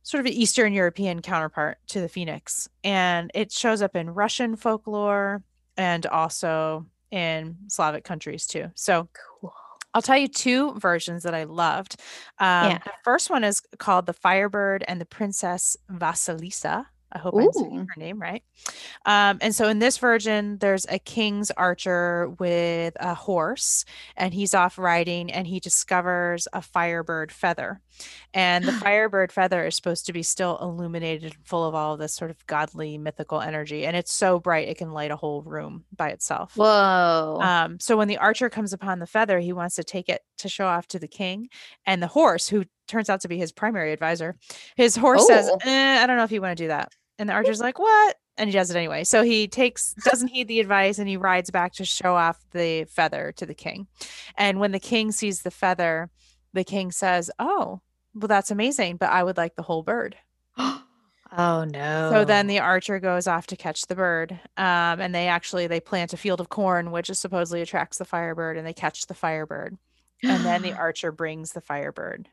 sort 0.09 0.21
of 0.21 0.27
an 0.27 0.33
Eastern 0.33 0.73
European 0.73 1.21
counterpart 1.21 1.77
to 1.87 2.01
the 2.01 2.09
phoenix, 2.09 2.67
and 2.83 3.31
it 3.35 3.53
shows 3.53 3.83
up 3.83 3.95
in 3.95 4.09
Russian 4.09 4.57
folklore 4.57 5.43
and 5.77 6.07
also 6.07 6.87
in 7.11 7.59
Slavic 7.69 8.05
countries 8.05 8.47
too. 8.47 8.71
So 8.75 9.11
Cool. 9.13 9.53
I'll 9.93 10.01
tell 10.01 10.17
you 10.17 10.27
two 10.27 10.73
versions 10.79 11.25
that 11.25 11.35
I 11.35 11.45
loved. 11.45 12.01
Um, 12.39 12.71
Yeah. 12.71 12.79
The 12.79 12.93
first 13.05 13.29
one 13.29 13.45
is 13.45 13.61
called 13.77 14.07
The 14.07 14.15
Firebird 14.15 14.83
and 14.89 14.99
the 14.99 15.05
Princess 15.05 15.77
Vasilisa. 15.91 16.87
I 17.13 17.19
hope 17.19 17.35
I'm 17.35 17.53
saying 17.53 17.87
her 17.95 18.01
name 18.01 18.19
right. 18.19 18.43
Um, 19.05 19.39
and 19.43 19.55
so 19.55 19.69
in 19.69 19.79
this 19.79 19.99
version, 19.99 20.59
there's 20.59 20.87
a 20.89 20.99
king's 20.99 21.51
archer 21.51 22.31
with 22.39 22.97
a 23.01 23.15
horse, 23.15 23.85
and 24.17 24.33
he's 24.33 24.55
off 24.55 24.79
riding, 24.79 25.31
and 25.33 25.47
he 25.47 25.61
discovers 25.61 26.49
a 26.53 26.63
firebird 26.63 27.33
feather. 27.33 27.81
And 28.35 28.65
the 28.65 28.73
firebird 28.85 29.33
feather 29.33 29.67
is 29.67 29.77
supposed 29.77 30.07
to 30.07 30.13
be 30.13 30.23
still 30.23 30.59
illuminated, 30.61 31.25
and 31.35 31.47
full 31.47 31.65
of 31.67 31.75
all 31.75 31.95
of 31.95 32.01
this 32.01 32.15
sort 32.15 32.31
of 32.31 32.47
godly, 32.47 32.99
mythical 32.99 33.41
energy. 33.41 33.87
And 33.87 33.97
it's 33.97 34.13
so 34.13 34.39
bright, 34.39 34.69
it 34.69 34.79
can 34.79 34.93
light 34.93 35.11
a 35.11 35.17
whole 35.17 35.43
room 35.43 35.85
by 35.97 36.11
itself. 36.11 36.57
Whoa. 36.57 37.39
Um, 37.41 37.79
so 37.81 37.97
when 37.97 38.09
the 38.09 38.19
archer 38.19 38.49
comes 38.51 38.73
upon 38.73 38.99
the 38.99 39.07
feather, 39.07 39.39
he 39.39 39.53
wants 39.53 39.77
to 39.77 39.85
take 39.85 40.09
it 40.09 40.23
to 40.39 40.49
show 40.49 40.67
off 40.67 40.87
to 40.89 40.99
the 40.99 41.09
king. 41.09 41.49
And 41.87 42.03
the 42.03 42.07
horse, 42.07 42.49
who 42.49 42.65
turns 42.87 43.11
out 43.11 43.21
to 43.23 43.29
be 43.29 43.39
his 43.39 43.53
primary 43.53 43.93
advisor, 43.93 44.37
his 44.77 44.97
horse 44.97 45.27
says, 45.27 45.49
Oh. 45.51 45.59
eh, 45.65 46.03
I 46.03 46.07
don't 46.07 46.17
know 46.17 46.25
if 46.25 46.33
you 46.33 46.41
want 46.41 46.57
to 46.57 46.65
do 46.65 46.69
that. 46.69 46.93
And 47.19 47.29
the 47.29 47.33
archer's 47.35 47.61
like, 47.61 47.79
What? 47.79 48.17
And 48.37 48.49
he 48.49 48.53
does 48.55 48.71
it 48.71 48.77
anyway. 48.77 49.03
So 49.03 49.25
he 49.25 49.49
takes, 49.49 49.95
doesn't 50.05 50.29
heed 50.29 50.47
the 50.47 50.61
advice, 50.61 51.01
and 51.01 51.09
he 51.09 51.17
rides 51.17 51.51
back 51.51 51.73
to 51.75 51.85
show 51.85 52.15
off 52.15 52.39
the 52.53 52.85
feather 52.85 53.33
to 53.37 53.45
the 53.45 53.55
king. 53.55 53.89
And 54.37 54.61
when 54.61 54.71
the 54.71 54.79
king 54.79 55.11
sees 55.11 55.43
the 55.43 55.51
feather, 55.51 56.09
the 56.53 56.63
king 56.63 56.93
says, 56.93 57.33
Oh, 57.41 57.81
well, 58.15 58.29
that's 58.29 58.51
amazing, 58.51 58.97
but 58.97 59.11
I 59.11 59.23
would 59.23 59.37
like 59.37 59.57
the 59.57 59.63
whole 59.63 59.83
bird. 59.83 60.17
oh 60.59 61.65
no. 61.65 62.11
So 62.13 62.25
then 62.25 62.47
the 62.47 62.59
archer 62.61 62.99
goes 63.01 63.27
off 63.27 63.47
to 63.49 63.57
catch 63.57 63.83
the 63.87 63.95
bird. 63.95 64.33
Um, 64.57 65.01
and 65.01 65.15
they 65.15 65.29
actually 65.29 65.67
they 65.67 65.81
plant 65.81 66.13
a 66.13 66.17
field 66.17 66.41
of 66.41 66.49
corn, 66.49 66.91
which 66.91 67.11
is 67.11 67.19
supposedly 67.19 67.61
attracts 67.63 67.99
the 67.99 68.05
firebird, 68.05 68.57
and 68.57 68.67
they 68.67 68.73
catch 68.73 69.07
the 69.07 69.15
firebird. 69.15 69.77
And 70.23 70.45
then 70.45 70.63
the 70.63 70.73
archer 70.79 71.13
brings 71.13 71.53
the 71.53 71.61
firebird 71.61 72.29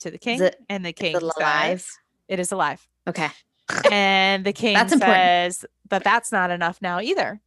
to 0.00 0.10
the 0.10 0.18
king, 0.18 0.42
it- 0.42 0.56
and 0.68 0.84
the 0.84 0.92
king 0.92 1.16
it 1.16 1.22
alive? 1.22 1.80
says, 1.82 1.98
"It 2.28 2.40
is 2.40 2.52
alive." 2.52 2.86
Okay. 3.06 3.28
And 3.90 4.44
the 4.44 4.52
king 4.62 4.74
That's 4.74 4.98
says, 4.98 5.64
"But 5.88 6.04
that's 6.04 6.32
not 6.32 6.50
enough 6.50 6.82
now 6.82 7.00
either." 7.00 7.40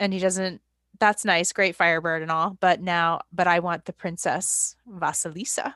And 0.00 0.12
he 0.12 0.18
doesn't. 0.18 0.60
That's 1.00 1.24
nice, 1.24 1.52
great 1.52 1.76
firebird 1.76 2.22
and 2.22 2.30
all, 2.30 2.56
but 2.58 2.80
now, 2.80 3.20
but 3.32 3.46
I 3.46 3.60
want 3.60 3.84
the 3.84 3.92
princess 3.92 4.74
Vasilisa. 4.90 5.74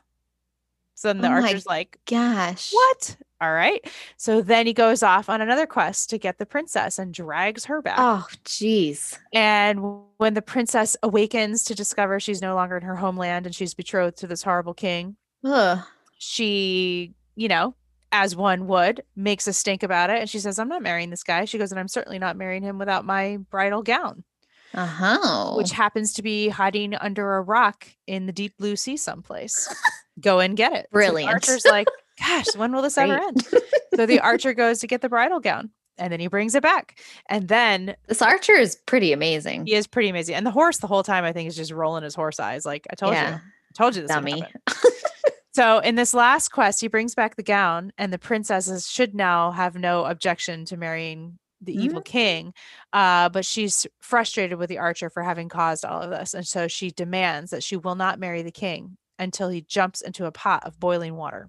So 1.02 1.08
then 1.08 1.20
the 1.20 1.26
Oh 1.28 1.32
archer's 1.32 1.66
like, 1.66 1.98
Gosh. 2.08 2.70
what? 2.72 3.16
All 3.40 3.52
right. 3.52 3.84
So 4.16 4.40
then 4.40 4.68
he 4.68 4.72
goes 4.72 5.02
off 5.02 5.28
on 5.28 5.40
another 5.40 5.66
quest 5.66 6.10
to 6.10 6.18
get 6.18 6.38
the 6.38 6.46
princess 6.46 6.96
and 6.96 7.12
drags 7.12 7.64
her 7.64 7.82
back. 7.82 7.96
Oh, 7.98 8.24
jeez. 8.44 9.18
And 9.32 9.80
when 10.18 10.34
the 10.34 10.42
princess 10.42 10.96
awakens 11.02 11.64
to 11.64 11.74
discover 11.74 12.20
she's 12.20 12.40
no 12.40 12.54
longer 12.54 12.76
in 12.76 12.84
her 12.84 12.94
homeland 12.94 13.46
and 13.46 13.52
she's 13.52 13.74
betrothed 13.74 14.16
to 14.18 14.28
this 14.28 14.44
horrible 14.44 14.74
king, 14.74 15.16
Ugh. 15.44 15.80
she, 16.18 17.14
you 17.34 17.48
know, 17.48 17.74
as 18.12 18.36
one 18.36 18.68
would, 18.68 19.02
makes 19.16 19.48
a 19.48 19.52
stink 19.52 19.82
about 19.82 20.08
it. 20.08 20.20
And 20.20 20.30
she 20.30 20.38
says, 20.38 20.60
I'm 20.60 20.68
not 20.68 20.82
marrying 20.82 21.10
this 21.10 21.24
guy. 21.24 21.44
She 21.46 21.58
goes, 21.58 21.72
and 21.72 21.80
I'm 21.80 21.88
certainly 21.88 22.20
not 22.20 22.36
marrying 22.36 22.62
him 22.62 22.78
without 22.78 23.04
my 23.04 23.38
bridal 23.50 23.82
gown, 23.82 24.22
Uh 24.72 24.86
huh. 24.86 25.54
which 25.56 25.72
happens 25.72 26.12
to 26.12 26.22
be 26.22 26.48
hiding 26.48 26.94
under 26.94 27.34
a 27.34 27.42
rock 27.42 27.88
in 28.06 28.26
the 28.26 28.32
deep 28.32 28.56
blue 28.56 28.76
sea 28.76 28.96
someplace. 28.96 29.68
Go 30.20 30.40
and 30.40 30.57
get 30.57 30.72
it. 30.72 30.87
So 30.87 30.92
Brilliant. 30.92 31.33
archer's 31.33 31.64
like, 31.64 31.88
gosh, 32.18 32.55
when 32.57 32.72
will 32.72 32.83
this 32.83 32.98
ever 32.98 33.14
end? 33.14 33.46
So 33.96 34.07
the 34.07 34.20
archer 34.22 34.55
goes 34.55 34.81
to 34.81 34.87
get 34.87 35.01
the 35.01 35.09
bridal 35.09 35.40
gown 35.40 35.70
and 35.98 36.12
then 36.12 36.20
he 36.20 36.27
brings 36.27 36.55
it 36.55 36.62
back. 36.62 36.98
And 37.29 37.48
then 37.48 37.96
This 38.09 38.22
archer 38.22 38.53
is 38.55 38.77
pretty 38.87 39.12
amazing. 39.12 39.66
he 39.66 39.75
is 39.75 39.87
pretty 39.87 40.09
amazing. 40.09 40.35
And 40.35 40.46
the 40.46 40.51
horse 40.51 40.79
the 40.79 40.87
whole 40.87 41.03
time 41.03 41.25
I 41.25 41.33
think 41.33 41.48
is 41.48 41.57
just 41.57 41.72
rolling 41.72 42.05
his 42.05 42.14
horse 42.14 42.40
eyes. 42.40 42.64
Like 42.66 42.87
I 42.90 42.94
told 42.94 43.14
you. 43.14 43.20
I 43.20 43.40
told 43.75 43.96
you 43.96 44.03
this 44.03 44.11
Dummy. 44.11 44.44
So 45.55 45.81
in 45.81 45.96
this 45.96 46.14
last 46.14 46.48
quest, 46.48 46.81
he 46.81 46.88
brings 46.88 47.14
back 47.14 47.37
the 47.37 47.42
gown, 47.42 47.92
and 47.98 48.11
the 48.11 48.18
princesses 48.18 48.88
should 48.90 49.14
now 49.14 49.51
have 49.51 49.75
no 49.75 50.07
objection 50.07 50.64
to 50.66 50.79
marrying 50.79 51.38
the 51.61 51.75
evil 51.75 52.01
king. 52.01 52.55
Uh, 52.92 53.29
but 53.29 53.44
she's 53.44 53.87
frustrated 54.01 54.59
with 54.59 54.70
the 54.70 54.79
archer 54.79 55.11
for 55.11 55.22
having 55.22 55.51
caused 55.51 55.85
all 55.85 56.01
of 56.01 56.11
this. 56.11 56.33
And 56.33 56.46
so 56.46 56.68
she 56.68 56.90
demands 56.90 57.51
that 57.51 57.62
she 57.62 57.77
will 57.77 57.94
not 57.94 58.18
marry 58.18 58.40
the 58.42 58.51
king 58.51 58.96
until 59.22 59.48
he 59.48 59.62
jumps 59.62 60.00
into 60.02 60.26
a 60.26 60.32
pot 60.32 60.64
of 60.64 60.78
boiling 60.80 61.16
water. 61.16 61.48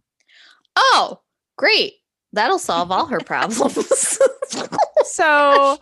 Oh, 0.75 1.19
great. 1.57 1.93
That'll 2.31 2.59
solve 2.59 2.91
all 2.91 3.05
her 3.07 3.19
problems. 3.19 4.19
So 5.05 5.77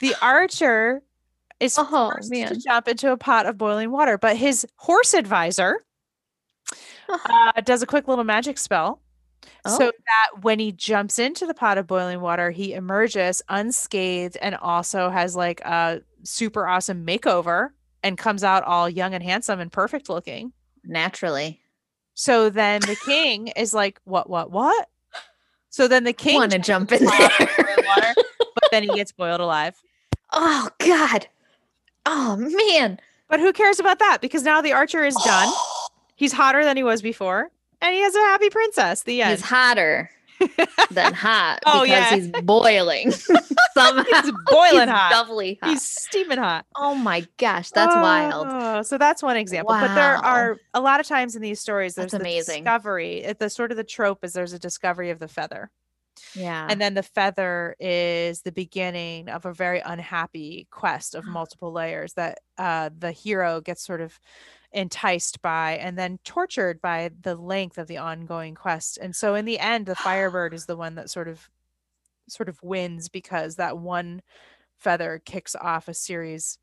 the 0.00 0.14
archer 0.22 1.02
is 1.60 1.76
Oh, 1.78 1.84
forced 1.84 2.30
man. 2.30 2.48
to 2.48 2.56
jump 2.56 2.86
into 2.88 3.10
a 3.12 3.16
pot 3.16 3.46
of 3.46 3.58
boiling 3.58 3.90
water, 3.90 4.16
but 4.16 4.36
his 4.36 4.66
horse 4.76 5.12
advisor 5.14 5.84
uh, 7.08 7.52
does 7.64 7.82
a 7.82 7.86
quick 7.86 8.06
little 8.08 8.24
magic 8.24 8.58
spell 8.58 9.00
so 9.66 9.86
Oh. 9.88 9.92
that 10.06 10.42
when 10.42 10.58
he 10.58 10.72
jumps 10.72 11.18
into 11.18 11.46
the 11.46 11.54
pot 11.54 11.76
of 11.78 11.86
boiling 11.86 12.20
water, 12.20 12.50
he 12.50 12.72
emerges 12.74 13.42
unscathed 13.48 14.36
and 14.40 14.54
also 14.56 15.10
has 15.10 15.34
like 15.36 15.60
a 15.62 16.00
super 16.22 16.66
awesome 16.66 17.04
makeover 17.04 17.70
and 18.04 18.16
comes 18.16 18.44
out 18.44 18.62
all 18.62 18.88
young 18.88 19.14
and 19.14 19.22
handsome 19.24 19.58
and 19.58 19.72
perfect 19.72 20.08
looking. 20.08 20.52
Naturally. 20.84 21.60
So 22.14 22.50
then 22.50 22.80
the 22.82 22.96
king 23.04 23.48
is 23.48 23.74
like, 23.74 24.00
What, 24.04 24.30
what, 24.30 24.52
what? 24.52 24.88
So 25.70 25.88
then 25.88 26.04
the 26.04 26.12
king 26.12 26.36
Want 26.36 26.52
to 26.52 26.60
jump 26.60 26.92
in 26.92 27.02
the 27.04 27.10
there. 27.48 27.84
water, 27.88 28.12
but 28.54 28.64
then 28.70 28.84
he 28.84 28.90
gets 28.94 29.10
boiled 29.10 29.40
alive. 29.40 29.74
oh, 30.32 30.68
God. 30.78 31.26
Oh, 32.06 32.36
man. 32.36 33.00
But 33.28 33.40
who 33.40 33.52
cares 33.52 33.80
about 33.80 33.98
that? 33.98 34.18
Because 34.20 34.44
now 34.44 34.60
the 34.60 34.72
archer 34.72 35.02
is 35.04 35.16
done. 35.24 35.52
He's 36.16 36.32
hotter 36.32 36.62
than 36.64 36.76
he 36.76 36.84
was 36.84 37.02
before, 37.02 37.50
and 37.82 37.92
he 37.92 38.00
has 38.02 38.14
a 38.14 38.18
happy 38.20 38.50
princess. 38.50 39.02
The 39.02 39.22
end. 39.22 39.30
He's 39.32 39.40
hotter 39.40 40.10
than 40.90 41.12
hot 41.14 41.60
Oh, 41.66 41.82
because 41.82 41.88
yeah. 41.88 42.14
he's 42.16 42.28
boiling. 42.42 43.10
Somehow 43.74 44.04
He's 44.22 44.32
boiling 44.46 44.80
he's 44.80 44.88
hot. 44.88 45.10
doubly 45.10 45.58
hot. 45.62 45.70
He's 45.70 45.82
steaming 45.82 46.38
hot. 46.38 46.64
oh 46.76 46.94
my 46.94 47.26
gosh, 47.38 47.70
that's 47.70 47.94
wild. 47.94 48.46
Oh, 48.48 48.82
So 48.82 48.98
that's 48.98 49.22
one 49.22 49.36
example. 49.36 49.74
But 49.74 49.94
there 49.94 50.16
are 50.16 50.56
a 50.74 50.80
lot 50.80 51.00
of 51.00 51.06
times 51.06 51.34
in 51.36 51.42
these 51.42 51.60
stories, 51.60 51.94
there's 51.94 52.12
That's 52.12 52.22
the 52.22 52.28
amazing. 52.28 52.62
discovery. 52.64 53.34
The 53.38 53.50
sort 53.50 53.70
of 53.70 53.76
the 53.76 53.84
trope 53.84 54.24
is 54.24 54.32
there's 54.32 54.52
a 54.52 54.58
discovery 54.58 55.10
of 55.10 55.18
the 55.18 55.28
feather, 55.28 55.70
Yeah. 56.36 56.66
and 56.70 56.80
then 56.80 56.94
the 56.94 57.02
feather 57.02 57.74
is 57.80 58.42
the 58.42 58.52
beginning 58.52 59.28
of 59.28 59.44
a 59.46 59.52
very 59.52 59.80
unhappy 59.80 60.68
quest 60.70 61.14
of 61.14 61.24
multiple 61.26 61.72
layers 61.72 62.12
that 62.14 62.38
uh, 62.58 62.90
the 62.96 63.10
hero 63.12 63.60
gets 63.60 63.84
sort 63.84 64.00
of 64.00 64.18
enticed 64.74 65.40
by 65.40 65.76
and 65.76 65.96
then 65.96 66.18
tortured 66.24 66.80
by 66.82 67.10
the 67.22 67.36
length 67.36 67.78
of 67.78 67.86
the 67.86 67.96
ongoing 67.96 68.54
quest. 68.54 68.98
And 68.98 69.14
so 69.14 69.34
in 69.34 69.44
the 69.44 69.58
end, 69.58 69.86
the 69.86 69.94
firebird 69.94 70.52
is 70.52 70.66
the 70.66 70.76
one 70.76 70.96
that 70.96 71.10
sort 71.10 71.28
of 71.28 71.48
sort 72.28 72.48
of 72.48 72.62
wins 72.62 73.08
because 73.08 73.56
that 73.56 73.78
one 73.78 74.22
feather 74.78 75.22
kicks 75.24 75.54
off 75.54 75.88
a 75.88 75.94
series 75.94 76.58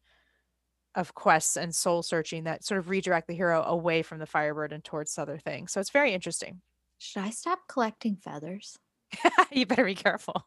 of 0.96 1.14
quests 1.14 1.56
and 1.56 1.74
soul 1.74 2.04
searching 2.04 2.44
that 2.44 2.66
sort 2.66 2.80
of 2.80 2.90
redirect 2.90 3.28
the 3.28 3.36
hero 3.36 3.64
away 3.64 4.02
from 4.02 4.20
the 4.20 4.26
firebird 4.26 4.74
and 4.74 4.84
towards 4.84 5.18
other 5.18 5.38
things. 5.38 5.72
So 5.72 5.80
it's 5.80 5.90
very 5.90 6.14
interesting. 6.14 6.62
Should 6.98 7.24
I 7.24 7.30
stop 7.30 7.60
collecting 7.68 8.18
feathers? 8.18 8.78
you 9.52 9.66
better 9.66 9.86
be 9.86 9.96
careful. 9.96 10.46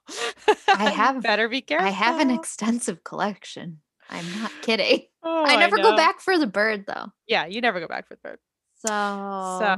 I 0.69 0.91
have- 0.95 1.23
better 1.23 1.49
be 1.49 1.63
careful. 1.63 1.87
I 1.87 1.91
have 1.91 2.21
an 2.21 2.31
extensive 2.31 3.05
collection. 3.05 3.81
I'm 4.11 4.43
not 4.43 4.53
kidding. 4.63 5.03
Oh, 5.27 5.43
I 5.47 5.57
never 5.57 5.79
go 5.79 5.97
back 5.97 6.21
for 6.21 6.37
the 6.37 6.47
bird 6.47 6.85
though. 6.87 7.07
Yeah, 7.27 7.47
you 7.47 7.63
never 7.63 7.81
go 7.81 7.89
back 7.89 8.07
for 8.07 8.13
the 8.13 8.21
bird. 8.23 8.39
So, 8.75 8.89
so 8.89 9.77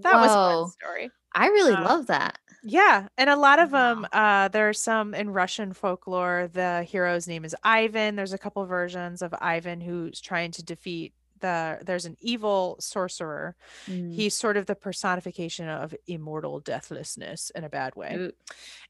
that 0.00 0.14
was 0.14 0.30
a 0.30 0.34
whoa. 0.34 0.62
fun 0.62 0.70
story. 0.70 1.10
I 1.34 1.48
really 1.48 1.74
uh, 1.74 1.84
love 1.84 2.06
that. 2.06 2.38
Yeah, 2.64 3.08
and 3.18 3.28
a 3.28 3.36
lot 3.36 3.58
of 3.58 3.70
them. 3.70 4.06
Uh, 4.10 4.48
there 4.48 4.70
are 4.70 4.72
some 4.72 5.12
in 5.12 5.30
Russian 5.30 5.74
folklore. 5.74 6.48
The 6.50 6.82
hero's 6.84 7.28
name 7.28 7.44
is 7.44 7.54
Ivan. 7.62 8.16
There's 8.16 8.32
a 8.32 8.38
couple 8.38 8.64
versions 8.64 9.20
of 9.20 9.34
Ivan 9.38 9.82
who's 9.82 10.18
trying 10.18 10.52
to 10.52 10.64
defeat 10.64 11.12
the. 11.40 11.78
There's 11.84 12.06
an 12.06 12.16
evil 12.20 12.76
sorcerer. 12.80 13.54
Mm. 13.86 14.14
He's 14.14 14.34
sort 14.34 14.56
of 14.56 14.64
the 14.64 14.74
personification 14.74 15.68
of 15.68 15.94
immortal 16.06 16.60
deathlessness 16.60 17.50
in 17.54 17.64
a 17.64 17.68
bad 17.68 17.94
way. 17.96 18.30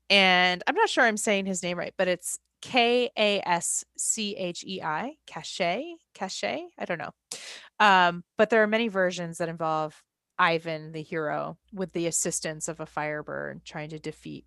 And 0.08 0.62
I'm 0.68 0.76
not 0.76 0.88
sure 0.88 1.02
I'm 1.04 1.16
saying 1.16 1.46
his 1.46 1.64
name 1.64 1.76
right, 1.78 1.94
but 1.98 2.06
it's 2.06 2.38
K 2.62 3.10
A 3.16 3.40
S 3.46 3.84
C 3.96 4.36
H 4.36 4.64
E 4.66 4.82
I, 4.82 5.16
Kaschei, 5.26 5.94
Kaschei. 6.14 6.64
I 6.78 6.84
don't 6.84 6.98
know. 6.98 7.12
Um, 7.78 8.24
but 8.36 8.50
there 8.50 8.62
are 8.62 8.68
many 8.68 8.88
versions 8.88 9.38
that 9.38 9.48
involve 9.48 10.02
Ivan, 10.38 10.92
the 10.92 11.02
hero, 11.02 11.58
with 11.72 11.92
the 11.92 12.06
assistance 12.06 12.68
of 12.68 12.80
a 12.80 12.86
firebird 12.86 13.64
trying 13.64 13.90
to 13.90 13.98
defeat 13.98 14.44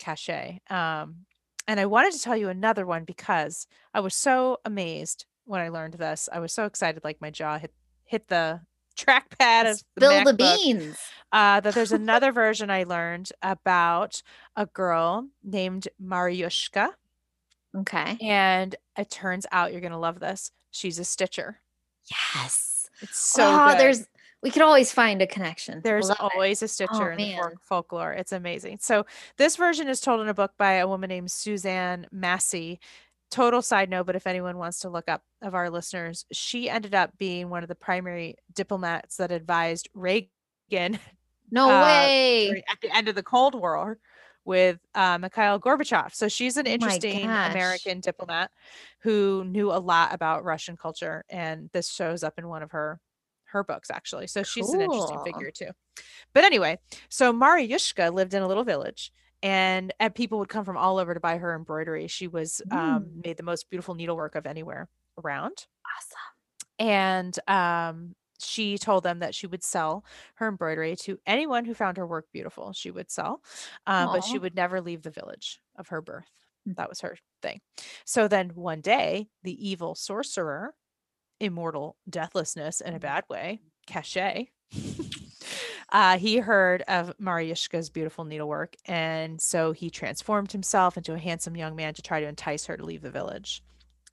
Kaschei. 0.00 0.58
Um, 0.70 1.26
and 1.68 1.78
I 1.78 1.86
wanted 1.86 2.12
to 2.12 2.20
tell 2.20 2.36
you 2.36 2.48
another 2.48 2.84
one 2.84 3.04
because 3.04 3.66
I 3.94 4.00
was 4.00 4.14
so 4.14 4.58
amazed 4.64 5.26
when 5.44 5.60
I 5.60 5.68
learned 5.68 5.94
this. 5.94 6.28
I 6.32 6.40
was 6.40 6.52
so 6.52 6.66
excited, 6.66 7.04
like 7.04 7.20
my 7.20 7.30
jaw 7.30 7.58
hit 7.58 7.72
hit 8.04 8.28
the 8.28 8.60
trackpad 8.96 9.70
of 9.70 9.82
the 9.96 10.06
Spill 10.06 10.24
the 10.24 10.32
MacBook, 10.32 10.62
beans. 10.62 10.98
Uh, 11.32 11.60
that 11.60 11.74
there's 11.74 11.92
another 11.92 12.32
version 12.32 12.70
I 12.70 12.84
learned 12.84 13.32
about 13.42 14.22
a 14.56 14.66
girl 14.66 15.28
named 15.42 15.88
Mariushka, 16.02 16.90
Okay. 17.74 18.18
and 18.20 18.74
it 18.98 19.10
turns 19.10 19.46
out 19.50 19.72
you're 19.72 19.80
gonna 19.80 19.98
love 19.98 20.20
this. 20.20 20.50
She's 20.70 20.98
a 20.98 21.04
stitcher. 21.04 21.58
Yes. 22.34 22.88
It's 23.00 23.18
so 23.18 23.44
oh, 23.44 23.68
good. 23.70 23.80
there's 23.80 24.06
we 24.42 24.50
can 24.50 24.62
always 24.62 24.92
find 24.92 25.22
a 25.22 25.26
connection. 25.26 25.80
There's 25.84 26.08
Love 26.08 26.18
it. 26.20 26.34
always 26.34 26.62
a 26.62 26.68
stitcher 26.68 27.12
in 27.12 27.18
the 27.18 27.36
folk- 27.36 27.62
folklore. 27.62 28.12
It's 28.12 28.32
amazing. 28.32 28.78
So 28.80 29.06
this 29.36 29.54
version 29.54 29.88
is 29.88 30.00
told 30.00 30.20
in 30.20 30.28
a 30.28 30.34
book 30.34 30.52
by 30.58 30.74
a 30.74 30.88
woman 30.88 31.08
named 31.08 31.30
Suzanne 31.30 32.06
Massie. 32.10 32.80
Total 33.30 33.62
side 33.62 33.88
note, 33.88 34.06
but 34.06 34.16
if 34.16 34.26
anyone 34.26 34.58
wants 34.58 34.80
to 34.80 34.90
look 34.90 35.08
up 35.08 35.22
of 35.40 35.54
our 35.54 35.70
listeners, 35.70 36.26
she 36.32 36.68
ended 36.68 36.94
up 36.94 37.16
being 37.18 37.50
one 37.50 37.62
of 37.62 37.68
the 37.68 37.74
primary 37.76 38.36
diplomats 38.52 39.16
that 39.16 39.30
advised 39.30 39.88
Reagan 39.94 40.98
No 41.50 41.70
uh, 41.70 41.82
way. 41.82 42.64
at 42.68 42.80
the 42.82 42.94
end 42.94 43.08
of 43.08 43.14
the 43.14 43.22
Cold 43.22 43.54
War 43.54 43.98
with 44.44 44.78
uh, 44.94 45.18
Mikhail 45.18 45.58
Gorbachev. 45.60 46.14
So 46.14 46.28
she's 46.28 46.56
an 46.56 46.66
Oh 46.66 46.70
interesting 46.70 47.26
gosh. 47.26 47.50
American 47.50 48.00
diplomat 48.00 48.50
who 49.00 49.44
knew 49.44 49.70
a 49.72 49.78
lot 49.78 50.12
about 50.14 50.44
Russian 50.44 50.76
culture, 50.76 51.24
and 51.30 51.70
this 51.72 51.90
shows 51.90 52.22
up 52.22 52.38
in 52.38 52.48
one 52.48 52.62
of 52.62 52.70
her 52.72 53.00
her 53.44 53.62
books 53.64 53.90
actually. 53.90 54.26
So 54.28 54.42
she's 54.42 54.68
an 54.72 54.80
interesting 54.80 55.18
figure 55.24 55.50
too. 55.50 55.68
But 56.32 56.44
anyway, 56.44 56.78
so 57.10 57.32
Mariushka 57.32 58.12
lived 58.12 58.32
in 58.34 58.42
a 58.42 58.48
little 58.48 58.64
village. 58.64 59.12
And, 59.44 59.92
and 59.98 60.14
people 60.14 60.38
would 60.38 60.48
come 60.48 60.64
from 60.64 60.76
all 60.76 60.98
over 60.98 61.14
to 61.14 61.18
buy 61.20 61.36
her 61.38 61.52
embroidery. 61.56 62.06
She 62.06 62.28
was 62.28 62.62
um, 62.70 62.78
Mm. 62.78 63.24
made 63.24 63.36
the 63.36 63.42
most 63.42 63.68
beautiful 63.70 63.96
needlework 63.96 64.36
of 64.36 64.46
anywhere 64.46 64.88
around 65.18 65.66
Awesome. 65.98 66.18
and 66.78 67.38
um, 67.48 68.14
she 68.44 68.78
told 68.78 69.04
them 69.04 69.20
that 69.20 69.34
she 69.34 69.46
would 69.46 69.62
sell 69.62 70.04
her 70.34 70.48
embroidery 70.48 70.96
to 70.96 71.18
anyone 71.26 71.64
who 71.64 71.74
found 71.74 71.96
her 71.96 72.06
work 72.06 72.26
beautiful. 72.32 72.72
She 72.72 72.90
would 72.90 73.10
sell, 73.10 73.42
um, 73.86 74.08
but 74.12 74.24
she 74.24 74.38
would 74.38 74.54
never 74.54 74.80
leave 74.80 75.02
the 75.02 75.10
village 75.10 75.60
of 75.76 75.88
her 75.88 76.00
birth. 76.00 76.30
Mm. 76.68 76.76
That 76.76 76.88
was 76.88 77.00
her 77.00 77.16
thing. 77.42 77.60
So 78.04 78.28
then 78.28 78.50
one 78.54 78.80
day, 78.80 79.28
the 79.42 79.68
evil 79.68 79.94
sorcerer, 79.94 80.74
immortal 81.40 81.96
deathlessness 82.08 82.80
in 82.80 82.94
a 82.94 83.00
bad 83.00 83.24
way, 83.28 83.60
Kaschei. 83.88 84.48
Uh, 85.92 86.16
he 86.16 86.38
heard 86.38 86.80
of 86.88 87.12
Mariushka's 87.18 87.90
beautiful 87.90 88.24
needlework, 88.24 88.74
and 88.86 89.38
so 89.38 89.72
he 89.72 89.90
transformed 89.90 90.50
himself 90.50 90.96
into 90.96 91.12
a 91.12 91.18
handsome 91.18 91.54
young 91.54 91.76
man 91.76 91.92
to 91.92 92.00
try 92.00 92.18
to 92.18 92.26
entice 92.26 92.64
her 92.64 92.78
to 92.78 92.84
leave 92.84 93.02
the 93.02 93.10
village. 93.10 93.62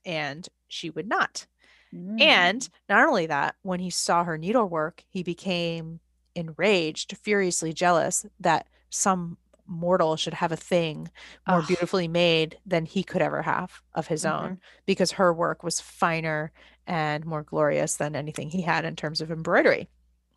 And 0.05 0.47
she 0.67 0.89
would 0.89 1.07
not. 1.07 1.47
Mm. 1.93 2.21
And 2.21 2.69
not 2.87 3.07
only 3.07 3.25
that, 3.27 3.55
when 3.61 3.79
he 3.79 3.89
saw 3.89 4.23
her 4.23 4.37
needlework, 4.37 5.03
he 5.09 5.23
became 5.23 5.99
enraged, 6.35 7.17
furiously 7.17 7.73
jealous 7.73 8.25
that 8.39 8.67
some 8.89 9.37
mortal 9.69 10.15
should 10.15 10.33
have 10.33 10.51
a 10.51 10.57
thing 10.57 11.09
more 11.47 11.59
Ugh. 11.59 11.67
beautifully 11.67 12.07
made 12.07 12.57
than 12.65 12.85
he 12.85 13.03
could 13.03 13.21
ever 13.21 13.43
have 13.43 13.81
of 13.93 14.07
his 14.07 14.25
own 14.25 14.59
because 14.87 15.11
her 15.11 15.31
work 15.31 15.63
was 15.63 15.79
finer 15.79 16.51
and 16.87 17.25
more 17.25 17.43
glorious 17.43 17.95
than 17.95 18.15
anything 18.15 18.49
he 18.49 18.63
had 18.63 18.83
in 18.83 18.95
terms 18.95 19.21
of 19.21 19.31
embroidery. 19.31 19.87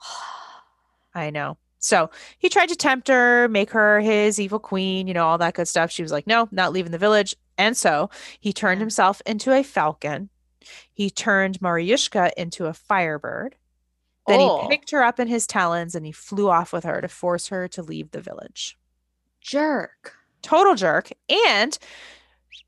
I 1.14 1.30
know. 1.30 1.56
So 1.78 2.10
he 2.38 2.48
tried 2.48 2.68
to 2.68 2.76
tempt 2.76 3.08
her, 3.08 3.48
make 3.48 3.70
her 3.70 4.00
his 4.00 4.38
evil 4.38 4.60
queen, 4.60 5.08
you 5.08 5.14
know, 5.14 5.26
all 5.26 5.38
that 5.38 5.54
good 5.54 5.66
stuff. 5.66 5.90
She 5.90 6.02
was 6.02 6.12
like, 6.12 6.26
no, 6.26 6.48
not 6.52 6.72
leaving 6.72 6.92
the 6.92 6.98
village. 6.98 7.34
And 7.58 7.76
so 7.76 8.08
he 8.38 8.52
turned 8.52 8.80
himself 8.80 9.20
into 9.26 9.52
a 9.52 9.64
falcon. 9.64 10.28
He 10.92 11.10
turned 11.10 11.60
Mariushka 11.60 12.32
into 12.36 12.66
a 12.66 12.72
firebird. 12.74 13.56
Then 14.26 14.38
Oh. 14.40 14.62
he 14.62 14.68
picked 14.68 14.90
her 14.92 15.02
up 15.02 15.18
in 15.18 15.26
his 15.28 15.46
talons 15.46 15.94
and 15.94 16.06
he 16.06 16.12
flew 16.12 16.48
off 16.48 16.72
with 16.72 16.84
her 16.84 17.00
to 17.00 17.08
force 17.08 17.48
her 17.48 17.66
to 17.68 17.82
leave 17.82 18.10
the 18.12 18.20
village. 18.20 18.78
jerk. 19.40 20.14
Total 20.42 20.74
jerk. 20.74 21.10
And 21.48 21.76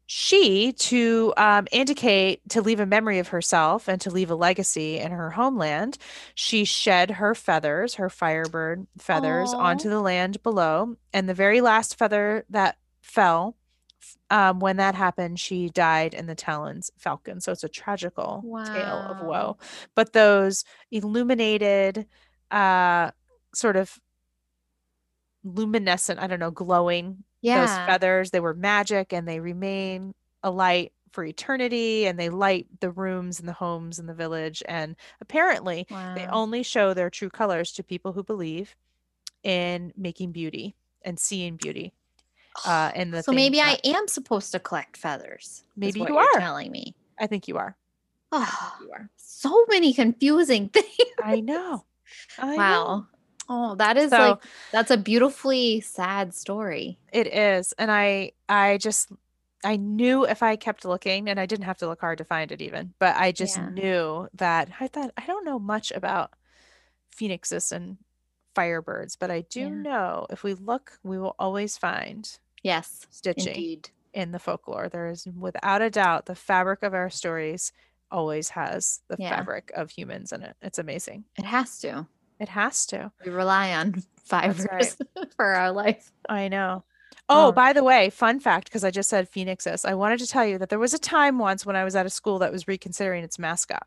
she, 0.07 0.72
to 0.72 1.32
um, 1.36 1.66
indicate, 1.72 2.40
to 2.51 2.61
leave 2.61 2.78
a 2.80 2.86
memory 2.86 3.18
of 3.18 3.28
herself 3.28 3.88
and 3.88 4.01
to 4.03 4.11
leave 4.11 4.30
a 4.30 4.34
legacy 4.34 4.99
in 4.99 5.11
her 5.12 5.30
homeland, 5.30 5.97
she 6.34 6.64
shed 6.64 7.12
her 7.12 7.34
feathers, 7.34 7.95
her 7.95 8.11
firebird 8.11 8.86
feathers, 8.99 9.53
Aw. 9.55 9.59
onto 9.59 9.88
the 9.88 10.01
land 10.01 10.42
below. 10.42 10.97
And 11.12 11.28
the 11.28 11.34
very 11.34 11.61
last 11.61 11.97
feather 11.99 12.45
that 12.51 12.76
fell, 13.01 13.57
um, 14.35 14.61
when 14.61 14.76
that 14.78 14.97
happened, 14.97 15.41
she 15.41 15.70
died 15.70 16.14
in 16.14 16.26
the 16.26 16.35
talons 16.37 16.91
falcon. 16.99 17.41
So 17.41 17.53
it's 17.53 17.64
a 17.64 17.68
tragical 17.70 18.49
tale 18.64 19.03
of 19.07 19.20
woe. 19.20 19.59
But 19.95 20.12
those 20.14 20.64
illuminated, 20.93 22.07
uh, 22.51 23.12
sort 23.55 23.76
of 23.76 24.01
luminescent, 25.45 26.20
I 26.20 26.26
don't 26.26 26.41
know, 26.41 26.51
glowing 26.51 27.24
those 27.53 27.78
Yeah. 27.78 27.87
feathers 27.87 28.30
they 28.30 28.41
were 28.41 28.55
magic 28.55 29.12
and 29.12 29.28
they 29.28 29.41
remain 29.41 30.14
a 30.43 30.51
light 30.51 30.93
for 31.12 31.24
eternity 31.24 32.07
and 32.07 32.18
they 32.18 32.28
light 32.30 32.66
the 32.80 32.91
rooms 32.91 33.39
and 33.39 33.49
the 33.49 33.53
homes 33.53 33.99
in 33.99 34.07
the 34.07 34.14
village 34.14 34.62
and 34.66 34.97
apparently 35.20 35.87
they 36.14 36.26
only 36.28 36.62
show 36.62 36.93
their 36.95 37.11
true 37.11 37.30
colors 37.30 37.72
to 37.72 37.85
people 37.85 38.12
who 38.12 38.24
believe 38.24 38.74
in 39.45 39.93
making 39.97 40.32
beauty 40.32 40.76
and 41.03 41.18
seeing 41.20 41.57
beauty 41.57 41.93
uh 42.66 42.90
in 42.94 43.11
the 43.11 43.22
so 43.22 43.32
things 43.32 43.36
maybe 43.36 43.61
I 43.61 43.78
am 43.84 44.07
supposed 44.09 44.52
to 44.52 44.59
collect 44.61 44.96
feathers. 44.96 45.64
Maybe 45.76 46.00
you 46.00 46.07
you're 46.09 46.40
telling 46.40 46.70
me. 46.70 46.94
i 47.18 47.26
think 47.26 47.48
you 47.48 47.57
are 47.59 47.76
Oh, 48.32 48.72
you 48.82 48.90
are 48.92 49.09
so 49.16 49.64
many 49.68 49.92
confusing 49.92 50.68
things. 50.76 50.88
i 51.22 51.40
know 51.40 51.84
I 52.38 52.57
know. 52.57 52.57
wow. 52.57 53.07
Oh, 53.48 53.74
that 53.76 53.96
is 53.96 54.11
So- 54.11 54.18
like 54.18 54.42
that's 54.72 54.90
a 54.90 54.96
beautifully 54.96 55.80
sad 55.80 56.34
story. 56.34 56.98
It 57.12 57.26
is. 57.28 57.72
And 57.78 57.90
I 57.90 58.32
I 58.48 58.78
just 58.78 59.11
I 59.64 59.76
knew 59.76 60.26
if 60.26 60.42
I 60.42 60.57
kept 60.57 60.84
looking 60.84 61.28
and 61.28 61.38
I 61.40 61.46
didn't 61.46 61.64
have 61.64 61.78
to 61.78 61.88
look 61.88 62.00
hard 62.00 62.18
to 62.18 62.24
find 62.24 62.52
it 62.52 62.61
even, 62.61 62.94
but 62.98 63.16
I 63.16 63.32
just 63.32 63.57
Yeah. 63.57 63.70
knew 63.70 64.28
that 64.34 64.68
I 64.80 64.88
thought 64.88 65.11
I 65.16 65.26
don't 65.26 65.44
know 65.44 65.59
much 65.59 65.90
about 65.92 66.32
phoenixes 67.11 67.72
and 67.72 67.98
firebirds, 68.57 69.16
but 69.18 69.30
I 69.30 69.40
do 69.42 69.61
Yeah. 69.61 69.68
know 69.70 70.26
if 70.30 70.42
we 70.44 70.55
look, 70.55 70.98
we 71.02 71.18
will 71.18 71.34
always 71.38 71.76
find 71.78 72.28
Yes, 72.64 73.06
stitching 73.10 73.54
indeed. 73.54 73.90
in 74.12 74.32
the 74.32 74.40
folklore. 74.40 74.88
There 74.88 75.06
is 75.06 75.26
without 75.38 75.82
a 75.82 75.90
doubt 75.90 76.26
the 76.26 76.34
fabric 76.34 76.82
of 76.82 76.92
our 76.94 77.10
stories 77.10 77.72
always 78.10 78.48
has 78.50 79.00
the 79.08 79.16
Yeah. 79.20 79.30
fabric 79.36 79.70
of 79.76 79.90
humans 79.90 80.32
in 80.32 80.42
it. 80.42 80.56
It's 80.62 80.78
amazing. 80.80 81.24
It 81.38 81.44
has 81.44 81.78
to. 81.80 82.06
It 82.40 82.48
has 82.48 82.84
to. 82.86 83.12
We 83.24 83.30
rely 83.30 83.72
on 83.74 84.02
fibers 84.24 84.66
right. 84.72 84.96
for 85.36 85.44
our 85.54 85.70
life. 85.70 86.10
I 86.28 86.48
know. 86.48 86.82
Oh, 87.28 87.48
Oh. 87.48 87.52
by 87.52 87.72
the 87.72 87.84
way, 87.84 88.10
fun 88.10 88.40
fact, 88.40 88.64
because 88.68 88.82
I 88.84 88.90
just 88.90 89.08
said 89.08 89.28
phoenixes. 89.28 89.84
I 89.84 89.94
wanted 89.94 90.18
to 90.20 90.26
tell 90.26 90.44
you 90.44 90.58
that 90.58 90.68
there 90.68 90.78
was 90.78 90.92
a 90.94 90.98
time 90.98 91.38
once 91.38 91.64
when 91.64 91.76
I 91.76 91.84
was 91.84 91.94
at 91.96 92.04
a 92.06 92.10
school 92.10 92.38
that 92.40 92.52
was 92.52 92.66
reconsidering 92.68 93.24
its 93.24 93.38
mascot. 93.38 93.86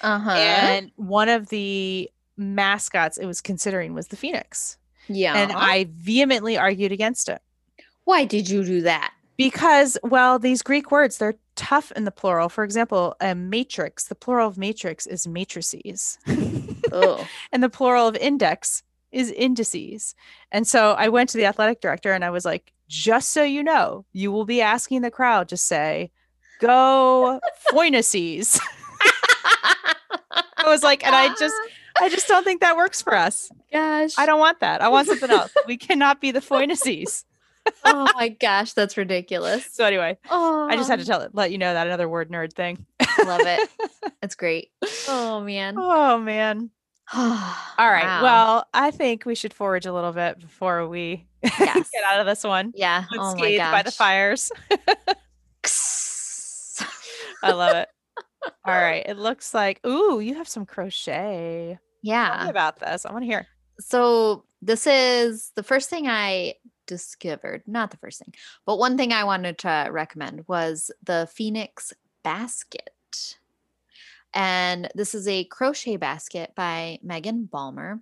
Uh-huh. 0.00 0.30
And 0.30 0.90
one 0.96 1.28
of 1.28 1.48
the 1.48 2.10
mascots 2.36 3.18
it 3.18 3.26
was 3.26 3.40
considering 3.40 3.94
was 3.94 4.08
the 4.08 4.16
phoenix. 4.16 4.78
yeah. 5.08 5.34
And 5.36 5.52
I 5.52 5.86
vehemently 5.90 6.56
argued 6.58 6.92
against 6.92 7.28
it 7.28 7.40
Why 8.10 8.24
did 8.24 8.50
you 8.50 8.64
do 8.64 8.82
that? 8.82 9.12
because, 9.40 9.96
well, 10.02 10.38
these 10.38 10.60
Greek 10.60 10.90
words, 10.90 11.16
they're 11.16 11.36
tough 11.56 11.90
in 11.92 12.04
the 12.04 12.10
plural. 12.10 12.50
For 12.50 12.62
example, 12.62 13.16
a 13.22 13.34
matrix, 13.34 14.04
the 14.04 14.14
plural 14.14 14.46
of 14.46 14.58
matrix 14.58 15.06
is 15.06 15.26
matrices. 15.26 16.18
Oh. 16.92 17.26
and 17.52 17.62
the 17.62 17.70
plural 17.70 18.06
of 18.06 18.16
index 18.16 18.82
is 19.12 19.30
indices. 19.30 20.14
And 20.52 20.68
so 20.68 20.92
I 20.92 21.08
went 21.08 21.30
to 21.30 21.38
the 21.38 21.46
athletic 21.46 21.80
director 21.80 22.12
and 22.12 22.22
I 22.22 22.28
was 22.28 22.44
like, 22.44 22.74
just 22.86 23.30
so 23.30 23.42
you 23.42 23.62
know, 23.62 24.04
you 24.12 24.30
will 24.30 24.44
be 24.44 24.60
asking 24.60 25.00
the 25.00 25.10
crowd 25.10 25.48
to 25.48 25.56
say, 25.56 26.10
go 26.60 27.40
Foinices. 27.72 28.60
I 30.58 30.64
was 30.66 30.82
like, 30.82 31.02
and 31.06 31.16
I 31.16 31.28
just, 31.36 31.56
I 31.98 32.10
just 32.10 32.28
don't 32.28 32.44
think 32.44 32.60
that 32.60 32.76
works 32.76 33.00
for 33.00 33.14
us. 33.14 33.50
gosh. 33.72 34.18
I 34.18 34.26
don't 34.26 34.38
want 34.38 34.60
that. 34.60 34.82
I 34.82 34.88
want 34.90 35.08
something 35.08 35.30
else. 35.30 35.54
We 35.66 35.78
cannot 35.78 36.20
be 36.20 36.30
the 36.30 36.40
Foinices. 36.40 37.24
Oh 37.84 38.08
my 38.14 38.28
gosh, 38.28 38.72
that's 38.72 38.96
ridiculous. 38.96 39.66
So 39.72 39.84
anyway, 39.84 40.18
Oh, 40.30 40.68
I 40.70 40.76
just 40.76 40.88
had 40.90 40.98
to 41.00 41.04
tell 41.06 41.20
it, 41.22 41.34
let 41.34 41.50
you 41.52 41.58
know 41.58 41.72
that 41.74 41.86
another 41.86 42.08
word 42.08 42.30
nerd 42.30 42.52
thing. 42.52 42.84
love 43.24 43.42
it. 43.44 43.68
It's 44.22 44.34
great. 44.34 44.70
Oh 45.08 45.40
man. 45.40 45.74
Oh 45.78 46.18
man. 46.18 46.70
All 47.14 47.22
right. 47.78 48.20
Well, 48.22 48.66
I 48.74 48.90
think 48.90 49.24
we 49.24 49.34
should 49.34 49.54
forage 49.54 49.86
a 49.86 49.92
little 49.92 50.12
bit 50.12 50.38
before 50.40 50.86
we 50.88 51.26
Yes. 51.42 51.88
get 51.90 52.04
out 52.04 52.20
of 52.20 52.26
this 52.26 52.44
one. 52.44 52.72
yeah. 52.76 53.04
Oh 53.16 53.34
my 53.36 53.56
gosh. 53.56 53.72
by 53.72 53.82
the 53.82 53.90
fires. 53.90 54.52
I 57.42 57.52
love 57.52 57.76
it. 57.76 57.88
All 58.64 58.74
right. 58.74 59.04
It 59.06 59.16
looks 59.16 59.54
like, 59.54 59.84
ooh, 59.86 60.20
you 60.20 60.34
have 60.34 60.48
some 60.48 60.66
crochet. 60.66 61.78
Yeah. 62.02 62.48
About 62.48 62.78
this. 62.78 63.06
I 63.06 63.12
want 63.12 63.22
to 63.22 63.26
hear. 63.26 63.46
So 63.78 64.44
this 64.62 64.86
is 64.86 65.52
the 65.54 65.62
first 65.62 65.88
thing 65.88 66.06
I 66.08 66.54
discovered. 66.90 67.62
Not 67.66 67.90
the 67.92 67.96
first 67.96 68.18
thing, 68.18 68.34
but 68.66 68.78
one 68.78 68.96
thing 68.96 69.12
I 69.12 69.24
wanted 69.24 69.58
to 69.58 69.88
recommend 69.90 70.44
was 70.48 70.90
the 71.02 71.28
Phoenix 71.32 71.92
basket. 72.24 73.36
And 74.34 74.88
this 74.94 75.14
is 75.14 75.26
a 75.28 75.44
crochet 75.44 75.96
basket 75.96 76.52
by 76.56 76.98
Megan 77.02 77.44
Balmer. 77.46 78.00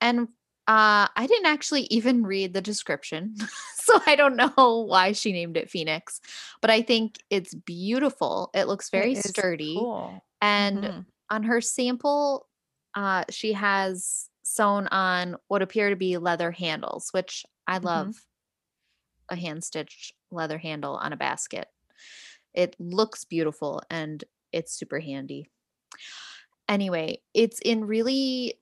And 0.00 0.28
uh, 0.66 1.08
I 1.16 1.26
didn't 1.26 1.46
actually 1.46 1.84
even 1.84 2.24
read 2.24 2.52
the 2.52 2.60
description, 2.60 3.36
so 3.76 4.00
I 4.06 4.16
don't 4.16 4.36
know 4.36 4.84
why 4.86 5.12
she 5.12 5.32
named 5.32 5.56
it 5.56 5.70
Phoenix, 5.70 6.20
but 6.60 6.70
I 6.70 6.82
think 6.82 7.16
it's 7.30 7.54
beautiful. 7.54 8.50
It 8.52 8.66
looks 8.66 8.90
very 8.90 9.12
It 9.12 9.24
sturdy. 9.24 9.76
Cool. 9.76 10.22
And 10.42 10.84
Mhm. 10.84 11.06
on 11.30 11.42
her 11.44 11.60
sample, 11.62 12.46
uh, 12.94 13.24
she 13.30 13.54
has 13.54 14.28
sewn 14.42 14.88
on 14.88 15.36
what 15.48 15.62
appear 15.62 15.90
to 15.90 15.96
be 15.96 16.18
leather 16.18 16.50
handles, 16.50 17.08
which 17.12 17.46
I 17.68 17.78
Mhm. 17.82 18.12
love 18.12 18.26
a 19.28 19.36
hand 19.36 19.64
stitched 19.64 20.14
leather 20.30 20.58
handle 20.58 20.96
on 20.96 21.12
a 21.12 21.16
basket. 21.16 21.68
It 22.54 22.76
looks 22.80 23.24
beautiful 23.24 23.82
and 23.90 24.24
it's 24.52 24.72
super 24.72 25.00
handy. 25.00 25.48
Anyway, 26.68 27.22
it's 27.34 27.60
in 27.60 27.84
really, 27.84 28.60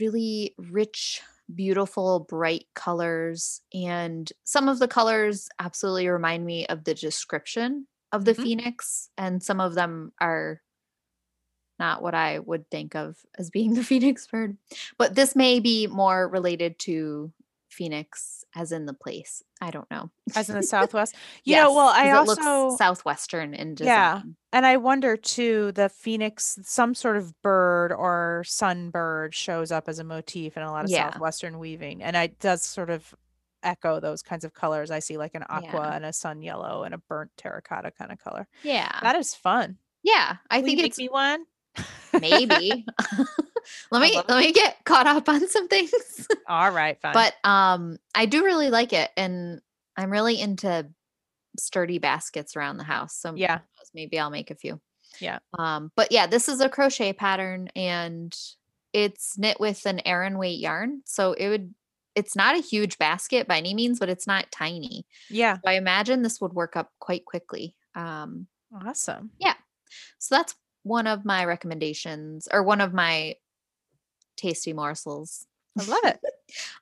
really 0.00 0.54
rich, 0.58 1.22
beautiful, 1.54 2.20
bright 2.20 2.66
colors. 2.74 3.62
And 3.74 4.32
some 4.44 4.68
of 4.68 4.78
the 4.78 4.88
colors 4.88 5.48
absolutely 5.58 6.08
remind 6.08 6.46
me 6.46 6.66
of 6.68 6.84
the 6.84 6.94
description 6.94 7.88
of 8.12 8.24
the 8.26 8.34
Mhm. 8.36 8.46
phoenix, 8.46 9.10
and 9.18 9.42
some 9.42 9.60
of 9.60 9.74
them 9.74 10.12
are 10.20 10.62
not 11.78 12.02
what 12.02 12.14
I 12.14 12.38
would 12.38 12.70
think 12.70 12.94
of 12.94 13.24
as 13.38 13.50
being 13.50 13.74
the 13.74 13.84
phoenix 13.84 14.26
bird. 14.26 14.56
But 14.98 15.14
this 15.14 15.36
may 15.36 15.60
be 15.60 15.86
more 15.86 16.28
related 16.28 16.78
to 16.80 17.32
phoenix 17.76 18.44
as 18.54 18.72
in 18.72 18.86
the 18.86 18.94
place. 18.94 19.42
I 19.60 19.70
don't 19.70 19.90
know. 19.90 20.10
As 20.34 20.48
in 20.48 20.56
the 20.56 20.62
Southwest. 20.74 21.14
You 21.44 21.56
know, 21.56 21.74
well, 21.74 21.88
I 21.88 22.08
it 22.08 22.12
also 22.12 22.68
looks 22.68 22.78
southwestern 22.78 23.52
in 23.54 23.74
design. 23.74 23.92
Yeah. 23.92 24.22
And 24.52 24.64
I 24.64 24.78
wonder 24.78 25.16
too, 25.16 25.72
the 25.72 25.88
phoenix, 25.88 26.58
some 26.62 26.94
sort 26.94 27.16
of 27.18 27.34
bird 27.42 27.92
or 27.92 28.42
sunbird 28.46 29.34
shows 29.34 29.70
up 29.70 29.88
as 29.88 29.98
a 29.98 30.04
motif 30.04 30.56
in 30.56 30.62
a 30.62 30.70
lot 30.70 30.84
of 30.86 30.90
Yeah. 30.90 31.10
Southwestern 31.12 31.58
weaving. 31.58 32.02
And 32.02 32.16
it 32.16 32.38
does 32.40 32.62
sort 32.62 32.90
of 32.90 33.14
echo 33.62 34.00
those 34.00 34.22
kinds 34.22 34.44
of 34.44 34.54
colors. 34.54 34.90
I 34.90 35.00
see 35.00 35.16
like 35.18 35.34
an 35.34 35.44
aqua 35.48 35.68
Yeah. 35.88 35.94
and 35.96 36.04
a 36.04 36.12
sun 36.12 36.40
yellow 36.42 36.84
and 36.84 36.94
a 36.94 36.98
burnt 36.98 37.30
terracotta 37.36 37.90
kind 37.90 38.10
of 38.12 38.18
color. 38.18 38.46
Yeah. 38.62 38.98
That 39.02 39.16
is 39.16 39.34
fun. 39.34 39.78
yeah. 40.02 40.36
I 40.50 40.56
Will 40.58 40.62
you 40.62 40.66
think 40.68 40.78
make 40.78 40.86
it's 40.92 40.98
me 40.98 41.08
one. 41.08 41.44
Maybe. 42.20 42.86
let 43.90 44.02
me 44.02 44.20
let 44.28 44.38
me 44.38 44.52
get 44.52 44.76
caught 44.84 45.06
up 45.06 45.28
on 45.28 45.48
some 45.48 45.68
things. 45.68 45.90
All 46.48 46.70
right, 46.70 47.00
fine. 47.00 47.14
but 47.14 47.34
um 47.48 47.98
I 48.14 48.26
do 48.26 48.44
really 48.44 48.70
like 48.70 48.92
it 48.92 49.10
and 49.16 49.60
I'm 49.96 50.10
really 50.10 50.40
into 50.40 50.88
sturdy 51.58 51.98
baskets 51.98 52.56
around 52.56 52.76
the 52.76 52.84
house. 52.84 53.16
So 53.16 53.34
yeah, 53.34 53.60
maybe 53.94 54.18
I'll 54.18 54.30
make 54.30 54.50
a 54.50 54.54
few. 54.54 54.80
Yeah. 55.20 55.38
Um 55.58 55.90
but 55.96 56.12
yeah, 56.12 56.26
this 56.26 56.48
is 56.48 56.60
a 56.60 56.68
crochet 56.68 57.12
pattern 57.12 57.68
and 57.74 58.36
it's 58.92 59.36
knit 59.38 59.58
with 59.60 59.84
an 59.86 60.00
Aran 60.06 60.38
weight 60.38 60.58
yarn. 60.60 61.02
So 61.04 61.32
it 61.32 61.48
would 61.48 61.74
it's 62.14 62.34
not 62.34 62.56
a 62.56 62.62
huge 62.62 62.96
basket 62.96 63.46
by 63.46 63.58
any 63.58 63.74
means, 63.74 63.98
but 63.98 64.08
it's 64.08 64.26
not 64.26 64.50
tiny. 64.50 65.04
yeah, 65.28 65.56
So 65.56 65.62
I 65.66 65.74
imagine 65.74 66.22
this 66.22 66.40
would 66.40 66.54
work 66.54 66.74
up 66.76 66.90
quite 66.98 67.24
quickly. 67.24 67.74
Um 67.94 68.46
awesome. 68.86 69.30
Yeah. 69.38 69.54
So 70.18 70.34
that's 70.36 70.54
one 70.86 71.08
of 71.08 71.24
my 71.24 71.44
recommendations 71.44 72.46
or 72.52 72.62
one 72.62 72.80
of 72.80 72.94
my 72.94 73.34
tasty 74.36 74.72
morsels. 74.72 75.46
I 75.78 75.84
love 75.84 76.04
it. 76.04 76.20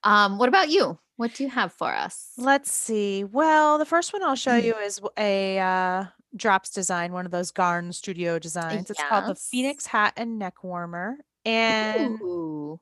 Um, 0.04 0.36
what 0.36 0.50
about 0.50 0.68
you? 0.68 0.98
What 1.16 1.32
do 1.32 1.42
you 1.42 1.48
have 1.48 1.72
for 1.72 1.90
us? 1.90 2.32
Let's 2.36 2.70
see. 2.70 3.24
Well, 3.24 3.78
the 3.78 3.86
first 3.86 4.12
one 4.12 4.22
I'll 4.22 4.34
show 4.36 4.60
Mm. 4.60 4.64
you 4.64 4.74
is 4.76 5.00
a 5.18 5.58
uh, 5.58 6.04
drops 6.36 6.68
design, 6.68 7.14
one 7.14 7.24
of 7.24 7.32
those 7.32 7.50
Garn 7.50 7.90
Studio 7.94 8.38
designs. 8.38 8.90
It's 8.90 9.02
called 9.02 9.24
the 9.26 9.34
Phoenix 9.34 9.86
Hat 9.86 10.12
and 10.18 10.38
Neck 10.38 10.62
Warmer, 10.62 11.16
and 11.46 12.20
Ooh. 12.20 12.78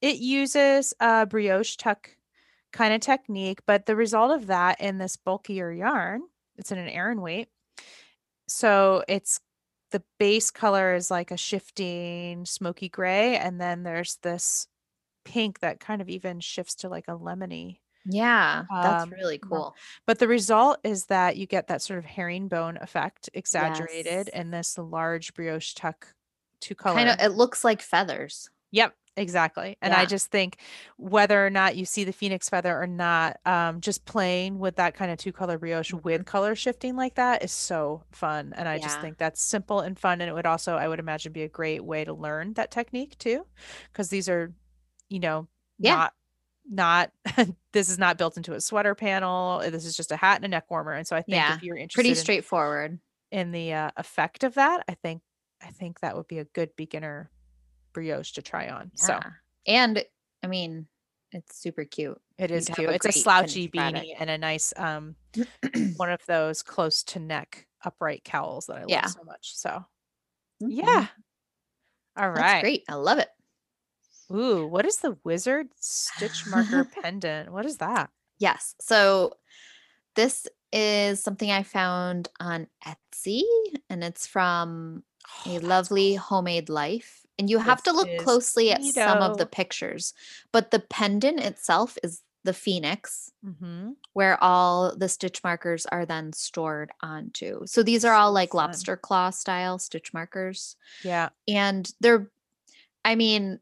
it 0.00 0.16
uses 0.16 0.94
a 1.00 1.26
brioche 1.26 1.76
tuck 1.76 2.08
kind 2.72 2.94
of 2.94 3.02
technique. 3.02 3.60
But 3.66 3.84
the 3.84 3.94
result 3.94 4.32
of 4.32 4.46
that 4.46 4.80
in 4.80 4.96
this 4.96 5.16
bulkier 5.18 5.70
yarn, 5.70 6.22
it's 6.56 6.72
in 6.72 6.78
an 6.78 6.88
Aran 6.88 7.20
weight, 7.20 7.48
so 8.48 9.04
it's 9.06 9.38
the 9.92 10.02
base 10.18 10.50
color 10.50 10.94
is 10.94 11.10
like 11.10 11.30
a 11.30 11.36
shifting 11.36 12.44
smoky 12.46 12.88
gray, 12.88 13.36
and 13.38 13.60
then 13.60 13.84
there's 13.84 14.16
this 14.16 14.66
pink 15.24 15.60
that 15.60 15.80
kind 15.80 16.02
of 16.02 16.08
even 16.10 16.40
shifts 16.40 16.74
to 16.76 16.88
like 16.88 17.06
a 17.08 17.12
lemony. 17.18 17.80
Yeah, 18.04 18.64
that's 18.82 19.04
Um, 19.04 19.10
really 19.10 19.38
cool. 19.38 19.76
But 20.06 20.18
the 20.18 20.26
result 20.28 20.80
is 20.84 21.06
that 21.06 21.36
you 21.36 21.46
get 21.46 21.68
that 21.68 21.82
sort 21.82 21.98
of 21.98 22.04
herringbone 22.04 22.78
effect 22.78 23.30
exaggerated 23.32 24.28
Yes. 24.32 24.40
in 24.40 24.50
this 24.50 24.76
large 24.78 25.34
brioche 25.34 25.74
tuck 25.74 26.14
two 26.60 26.74
color. 26.74 26.96
Kind 26.96 27.08
of 27.10 27.20
it 27.20 27.36
looks 27.36 27.64
like 27.64 27.80
feathers. 27.82 28.50
Yep, 28.72 28.94
exactly. 29.16 29.76
And 29.82 29.92
I 29.92 30.06
just 30.06 30.30
think 30.30 30.56
whether 30.96 31.44
or 31.44 31.50
not 31.50 31.76
you 31.76 31.84
see 31.84 32.04
the 32.04 32.12
phoenix 32.12 32.48
feather 32.48 32.80
or 32.80 32.86
not, 32.86 33.38
um, 33.44 33.80
just 33.80 34.04
playing 34.04 34.58
with 34.58 34.76
that 34.76 34.94
kind 34.94 35.10
of 35.10 35.18
two 35.18 35.32
color 35.32 35.58
brioche 35.58 35.92
with 35.92 36.24
color 36.24 36.54
shifting 36.54 36.96
like 36.96 37.14
that 37.16 37.44
is 37.44 37.52
so 37.52 38.02
fun. 38.10 38.52
And 38.56 38.68
I 38.68 38.78
just 38.78 39.00
think 39.00 39.18
that's 39.18 39.42
simple 39.42 39.80
and 39.80 39.98
fun. 39.98 40.20
And 40.20 40.30
it 40.30 40.32
would 40.32 40.46
also, 40.46 40.76
I 40.76 40.88
would 40.88 40.98
imagine, 40.98 41.32
be 41.32 41.42
a 41.42 41.48
great 41.48 41.84
way 41.84 42.04
to 42.04 42.12
learn 42.14 42.54
that 42.54 42.70
technique 42.70 43.18
too. 43.18 43.46
Because 43.92 44.08
these 44.08 44.28
are, 44.28 44.52
you 45.08 45.20
know, 45.20 45.48
Yeah. 45.78 45.94
not 45.96 46.12
not 46.70 47.10
this 47.72 47.88
is 47.88 47.98
not 47.98 48.16
built 48.18 48.36
into 48.36 48.52
a 48.54 48.60
sweater 48.60 48.94
panel. 48.94 49.58
This 49.68 49.84
is 49.84 49.96
just 49.96 50.12
a 50.12 50.16
hat 50.16 50.36
and 50.36 50.44
a 50.44 50.48
neck 50.48 50.70
warmer. 50.70 50.92
And 50.92 51.06
so 51.06 51.16
I 51.16 51.22
think 51.22 51.34
Yeah, 51.36 51.56
if 51.56 51.62
you're 51.62 51.76
interested 51.76 51.96
Pretty 51.96 52.10
in- 52.10 52.16
straightforward. 52.16 53.00
in 53.32 53.50
the 53.50 53.72
uh, 53.72 53.90
effect 53.96 54.44
of 54.44 54.54
that, 54.54 54.84
I 54.88 54.94
think 54.94 55.22
I 55.60 55.66
think 55.70 56.00
that 56.00 56.16
would 56.16 56.28
be 56.28 56.38
a 56.38 56.44
good 56.44 56.70
beginner 56.76 57.30
brioche 57.92 58.32
to 58.32 58.42
try 58.42 58.68
on. 58.68 58.90
So 58.94 59.20
And 59.66 60.04
I 60.42 60.46
mean, 60.46 60.86
it's 61.32 61.56
super 61.56 61.84
cute. 61.84 62.20
it 62.38 62.50
is 62.50 62.68
You'd 62.68 62.76
cute. 62.76 62.90
a 62.90 62.94
It's 62.94 63.06
a 63.06 63.12
slouchy 63.12 63.68
beanie 63.68 64.14
and 64.18 64.30
a 64.30 64.38
nice 64.38 64.72
um 64.76 65.16
one 65.96 66.10
of 66.10 66.24
those 66.26 66.62
close 66.62 67.02
to 67.04 67.18
neck 67.20 67.66
upright 67.84 68.24
cowls 68.24 68.66
that 68.66 68.76
I 68.78 68.84
Yeah. 68.86 69.02
love 69.02 69.10
so 69.10 69.24
much. 69.24 69.56
So 69.56 69.84
Mhm. 70.62 70.70
yeah. 70.70 71.06
All 72.16 72.30
right. 72.30 72.42
That's 72.42 72.60
great. 72.62 72.84
I 72.88 72.94
love 72.94 73.18
it. 73.18 73.28
Ooh, 74.34 74.66
what 74.66 74.84
is 74.86 74.96
the 74.98 75.16
wizard 75.24 75.68
stitch 75.76 76.44
marker 76.46 76.84
pendant? 76.90 77.52
What 77.52 77.66
is 77.66 77.76
that? 77.78 78.10
Yes. 78.38 78.74
So 78.80 79.34
this 80.16 80.46
is 80.72 81.22
something 81.22 81.50
I 81.50 81.62
found 81.62 82.28
on 82.40 82.68
Etsy 82.86 83.42
and 83.90 84.02
it's 84.02 84.26
from 84.26 85.04
Oh, 85.28 85.46
a 85.46 85.58
lovely 85.58 86.14
cool. 86.14 86.22
homemade 86.24 86.68
life. 86.68 87.21
And 87.38 87.48
you 87.50 87.58
have 87.58 87.82
to 87.84 87.92
look 87.92 88.08
closely 88.18 88.70
at 88.70 88.82
some 88.84 89.18
of 89.18 89.38
the 89.38 89.46
pictures. 89.46 90.12
But 90.52 90.70
the 90.70 90.78
pendant 90.80 91.40
itself 91.40 91.96
is 92.02 92.22
the 92.44 92.52
phoenix 92.52 93.30
Mhm. 93.44 93.94
where 94.14 94.42
all 94.42 94.94
the 94.96 95.08
stitch 95.08 95.42
markers 95.44 95.86
are 95.86 96.04
then 96.04 96.32
stored 96.32 96.90
onto. 97.00 97.64
So 97.66 97.82
these 97.84 98.04
are 98.04 98.14
all 98.14 98.32
like 98.32 98.50
fun. 98.50 98.66
lobster 98.66 98.96
claw 98.96 99.30
style 99.30 99.78
stitch 99.78 100.12
markers. 100.12 100.76
Yeah. 101.04 101.28
And 101.48 101.88
they're 102.00 102.30
I 103.04 103.14
mean 103.14 103.60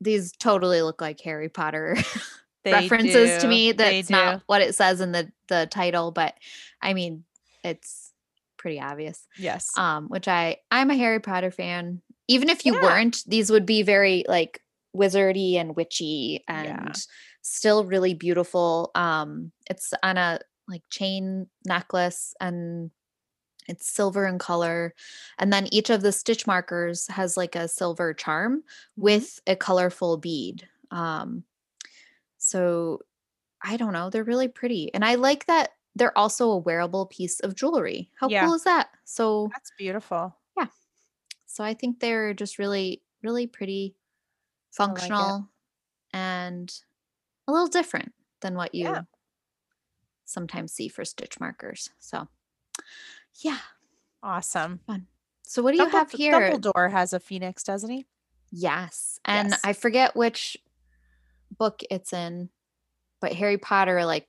these 0.00 0.30
totally 0.32 0.80
look 0.82 1.00
like 1.00 1.20
Harry 1.22 1.48
Potter 1.48 1.96
They 2.64 2.72
references 2.72 3.36
to 3.36 3.40
do. 3.42 3.48
me. 3.48 3.72
They 3.72 4.00
That's 4.02 4.10
not 4.10 4.42
what 4.46 4.62
it 4.62 4.74
says 4.76 5.00
in 5.00 5.10
the 5.12 5.30
the 5.48 5.66
title, 5.70 6.10
but 6.12 6.34
I 6.80 6.94
mean 6.94 7.24
it's 7.64 8.12
pretty 8.58 8.80
obvious. 8.80 9.26
Yes. 9.36 9.70
Um, 9.76 10.08
which 10.08 10.28
I 10.28 10.58
I'm 10.70 10.90
a 10.90 10.96
Harry 10.96 11.18
Potter 11.20 11.50
fan. 11.50 12.00
Even 12.28 12.48
if 12.50 12.66
you 12.66 12.74
Yeah. 12.74 12.80
weren't, 12.80 13.24
these 13.26 13.50
would 13.50 13.66
be 13.66 13.82
very 13.82 14.24
like 14.28 14.62
wizardy 14.96 15.54
and 15.54 15.76
witchy 15.76 16.44
and 16.48 16.94
Yeah. 16.94 17.00
still 17.42 17.84
really 17.84 18.14
beautiful. 18.14 18.90
Um, 18.94 19.52
it's 19.70 19.92
on 20.02 20.18
a 20.18 20.40
like 20.68 20.82
chain 20.90 21.48
necklace 21.64 22.34
and 22.40 22.90
it's 23.68 23.88
silver 23.90 24.26
in 24.26 24.38
color. 24.38 24.94
And 25.38 25.52
then 25.52 25.68
each 25.72 25.90
of 25.90 26.02
the 26.02 26.12
stitch 26.12 26.46
markers 26.46 27.06
has 27.08 27.36
like 27.36 27.56
a 27.56 27.68
silver 27.68 28.14
charm 28.14 28.64
Mhm. 28.96 29.18
with 29.18 29.40
a 29.46 29.56
colorful 29.56 30.18
bead. 30.18 30.68
Um, 30.90 31.44
so 32.38 33.00
I 33.62 33.76
don't 33.78 33.92
know, 33.94 34.10
they're 34.10 34.24
really 34.24 34.48
pretty. 34.48 34.92
And 34.94 35.04
I 35.04 35.16
like 35.16 35.46
that 35.46 35.72
they're 35.96 36.16
also 36.18 36.50
a 36.50 36.58
wearable 36.58 37.06
piece 37.06 37.40
of 37.40 37.56
jewelry. 37.56 38.10
How 38.16 38.28
Yeah. 38.28 38.30
cool 38.30 38.54
is 38.54 38.64
that? 38.64 38.90
So 39.04 39.54
That's 39.54 39.72
beautiful. 39.78 40.37
So 41.58 41.64
I 41.64 41.74
think 41.74 41.98
they're 41.98 42.34
just 42.34 42.56
really, 42.60 43.02
really 43.20 43.48
pretty, 43.48 43.96
I 44.78 44.84
like 44.84 44.96
functional, 44.96 45.48
and 46.12 46.72
a 47.48 47.52
little 47.52 47.66
different 47.66 48.12
than 48.42 48.54
what 48.54 48.76
you 48.76 48.84
Yeah. 48.84 49.02
sometimes 50.24 50.72
see 50.72 50.86
for 50.86 51.04
stitch 51.04 51.40
markers. 51.40 51.90
So 51.98 52.28
yeah. 53.40 53.58
Awesome. 54.22 54.78
Fun. 54.86 55.08
So 55.42 55.60
what 55.60 55.72
do 55.74 55.78
you 55.78 55.88
have 55.88 56.12
here? 56.12 56.52
Dumbledore 56.52 56.92
has 56.92 57.12
a 57.12 57.18
phoenix, 57.18 57.64
doesn't 57.64 57.90
he? 57.90 58.06
Yes. 58.52 59.18
And 59.24 59.50
Yes. 59.50 59.60
I 59.64 59.72
forget 59.72 60.14
which 60.14 60.56
book 61.58 61.82
it's 61.90 62.12
in, 62.12 62.50
but 63.20 63.32
Harry 63.32 63.58
Potter 63.58 64.04
like 64.04 64.28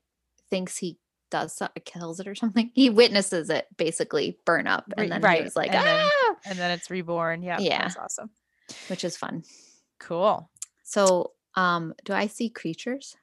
thinks 0.50 0.78
he 0.78 0.98
does 1.30 1.54
so- 1.54 1.70
kills 1.86 2.20
it 2.20 2.28
or 2.28 2.34
something. 2.34 2.72
He 2.76 2.90
witnesses 2.90 3.52
it 3.52 3.68
basically 3.78 4.40
burn 4.46 4.66
up 4.66 4.92
and 4.98 5.12
then 5.12 5.22
right, 5.22 5.38
he 5.38 5.44
was 5.44 5.56
like, 5.56 5.72
and 5.72 5.86
ah, 5.88 6.10
And 6.46 6.58
then 6.58 6.72
it's 6.72 6.90
reborn. 6.90 7.42
Yeah. 7.44 7.60
Yeah. 7.60 7.82
That's 7.84 7.98
awesome. 7.98 8.30
which 8.88 9.04
is 9.04 9.18
fun. 9.18 9.44
Cool. 10.00 10.50
So, 10.84 11.32
um, 11.56 11.94
do 12.06 12.14
I 12.14 12.28
see 12.28 12.50
creatures? 12.50 13.16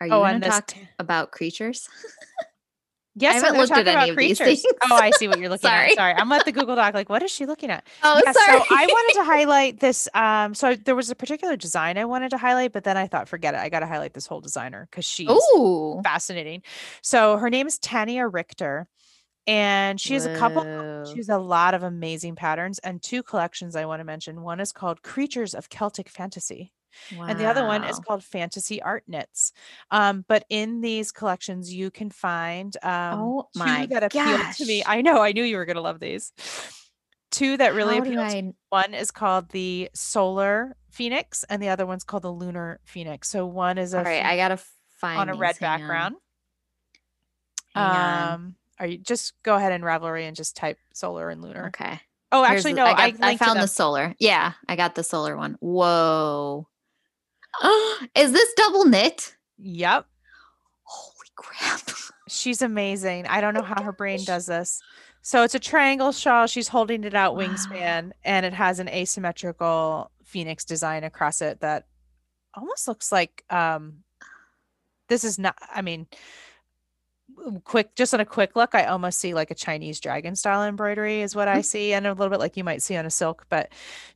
Are 0.00 0.06
you 0.06 0.12
Oh, 0.12 0.20
going 0.20 0.40
to 0.40 0.48
talk 0.48 0.66
t- 0.68 0.88
about 0.98 1.30
creatures? 1.32 1.88
Yes, 3.20 3.42
I'm 3.42 3.46
haven't 3.46 3.58
looked 3.58 3.72
at 3.72 3.88
any 3.88 4.10
of 4.10 4.16
these 4.16 4.38
things. 4.38 4.64
Oh, 4.88 4.94
I 4.94 5.10
see 5.10 5.26
what 5.26 5.40
you're 5.40 5.48
looking 5.50 5.68
Sorry. 5.68 5.88
at. 5.90 5.96
Sorry. 5.96 6.14
I'm 6.14 6.30
at 6.30 6.44
the 6.44 6.52
Google 6.52 6.76
Doc. 6.76 6.94
Like, 6.94 7.08
what 7.08 7.20
is 7.24 7.32
she 7.32 7.46
looking 7.46 7.68
at? 7.68 7.84
Oh, 8.04 8.20
Yeah, 8.24 8.30
sorry. 8.30 8.60
So 8.60 8.64
I 8.70 8.86
wanted 8.86 9.14
to 9.18 9.24
highlight 9.24 9.80
this. 9.80 10.08
Um, 10.14 10.54
so 10.54 10.76
there 10.76 10.94
was 10.94 11.10
a 11.10 11.16
particular 11.16 11.56
design 11.56 11.98
I 11.98 12.04
wanted 12.04 12.30
to 12.30 12.38
highlight, 12.38 12.72
but 12.72 12.84
then 12.84 12.96
I 12.96 13.08
thought, 13.08 13.28
forget 13.28 13.54
it. 13.54 13.58
I 13.60 13.70
got 13.70 13.80
to 13.80 13.88
highlight 13.88 14.14
this 14.14 14.28
whole 14.28 14.40
designer 14.40 14.86
because 14.88 15.04
she's 15.04 15.28
Ooh. 15.28 16.00
fascinating. 16.04 16.62
So 17.02 17.38
her 17.38 17.50
name 17.50 17.66
is 17.66 17.80
Tania 17.80 18.28
Richter, 18.28 18.86
and 19.48 20.00
she 20.00 20.14
has 20.14 20.26
a 20.26 20.36
couple. 20.36 20.62
She 21.06 21.16
has 21.16 21.28
a 21.28 21.38
lot 21.38 21.74
of 21.74 21.82
amazing 21.82 22.36
patterns 22.36 22.78
and 22.80 23.02
two 23.02 23.22
collections 23.22 23.74
I 23.74 23.86
want 23.86 24.00
to 24.00 24.04
mention. 24.04 24.42
One 24.42 24.60
is 24.60 24.70
called 24.72 25.02
Creatures 25.02 25.54
of 25.54 25.68
Celtic 25.70 26.08
Fantasy, 26.08 26.72
and 27.18 27.40
the 27.40 27.46
other 27.46 27.64
one 27.66 27.82
is 27.84 27.98
called 27.98 28.22
Fantasy 28.22 28.80
Art 28.82 29.04
Knits. 29.08 29.52
Um, 29.90 30.24
but 30.28 30.44
in 30.50 30.80
these 30.82 31.10
collections, 31.12 31.72
you 31.72 31.90
can 31.90 32.10
find 32.10 32.76
um, 32.82 33.20
Oh 33.20 33.48
two 33.54 33.58
my 33.60 33.86
that 33.86 34.04
appeal 34.04 34.38
to 34.56 34.66
me. 34.66 34.82
I 34.86 35.00
know, 35.02 35.22
I 35.22 35.32
knew 35.32 35.42
you 35.44 35.56
were 35.56 35.64
going 35.64 35.76
to 35.76 35.82
love 35.82 35.98
these. 36.00 36.32
Two 37.30 37.56
that 37.58 37.74
really 37.74 37.98
appeal. 37.98 38.26
to 38.28 38.42
me. 38.42 38.52
I- 38.72 38.84
One 38.84 38.94
is 38.94 39.10
called 39.10 39.50
the 39.50 39.90
Solar 39.94 40.76
Phoenix, 40.90 41.44
and 41.48 41.62
the 41.62 41.68
other 41.68 41.86
one's 41.86 42.04
called 42.04 42.22
the 42.22 42.32
Lunar 42.32 42.80
Phoenix. 42.84 43.28
So 43.30 43.46
one 43.46 43.78
is 43.78 43.92
a 43.94 43.98
All 43.98 44.04
right, 44.04 44.24
I 44.24 44.36
gotta 44.36 44.58
find 45.00 45.20
on 45.20 45.28
a 45.28 45.34
red 45.34 45.56
Hang 45.58 45.78
background. 45.80 46.14
On. 47.74 48.32
Um, 48.34 48.54
are 48.78 48.86
you 48.86 48.98
just 48.98 49.34
go 49.42 49.56
ahead 49.56 49.72
and 49.72 49.84
Ravelry 49.84 50.26
and 50.26 50.36
just 50.36 50.56
type 50.56 50.78
solar 50.92 51.30
and 51.30 51.42
lunar? 51.42 51.68
Okay. 51.68 52.00
Oh, 52.30 52.44
actually, 52.44 52.72
the- 52.72 52.78
no, 52.78 52.84
I, 52.84 52.90
I, 52.90 53.10
got, 53.10 53.24
I 53.24 53.32
to 53.32 53.38
found 53.38 53.60
the 53.60 53.68
solar. 53.68 54.14
Yeah, 54.18 54.52
I 54.68 54.76
got 54.76 54.94
the 54.94 55.02
solar 55.02 55.36
one. 55.36 55.56
Whoa. 55.60 56.68
is 58.14 58.32
this 58.32 58.52
double 58.54 58.84
knit? 58.84 59.34
Yep. 59.58 60.06
Holy 60.82 61.28
crap. 61.36 61.90
She's 62.28 62.60
amazing. 62.60 63.26
I 63.26 63.40
don't 63.40 63.54
know 63.54 63.62
how 63.62 63.82
her 63.82 63.92
brain 63.92 64.22
does 64.24 64.46
this. 64.46 64.80
So 65.22 65.42
it's 65.42 65.54
a 65.54 65.58
triangle 65.58 66.12
shawl. 66.12 66.46
She's 66.46 66.68
holding 66.68 67.04
it 67.04 67.14
out 67.14 67.34
wingspan, 67.36 68.12
and 68.24 68.46
it 68.46 68.52
has 68.52 68.78
an 68.78 68.88
asymmetrical 68.88 70.10
phoenix 70.24 70.64
design 70.64 71.04
across 71.04 71.40
it 71.40 71.60
that 71.60 71.86
almost 72.54 72.86
looks 72.86 73.10
like 73.10 73.44
um 73.50 73.98
this 75.08 75.24
is 75.24 75.38
not 75.38 75.56
I 75.74 75.80
mean 75.80 76.06
quick 77.64 77.94
just 77.94 78.14
on 78.14 78.20
a 78.20 78.24
quick 78.24 78.56
look, 78.56 78.74
I 78.74 78.84
almost 78.84 79.18
see 79.18 79.34
like 79.34 79.50
a 79.50 79.54
Chinese 79.54 80.00
dragon 80.00 80.36
style 80.36 80.62
embroidery 80.64 81.22
is 81.22 81.34
what 81.34 81.48
I 81.48 81.58
mm. 81.58 81.64
see, 81.64 81.92
and 81.92 82.06
a 82.06 82.12
little 82.12 82.30
bit 82.30 82.40
like 82.40 82.56
you 82.56 82.64
might 82.64 82.82
see 82.82 82.96
on 82.96 83.06
a 83.06 83.10
silk, 83.10 83.46
but 83.48 83.70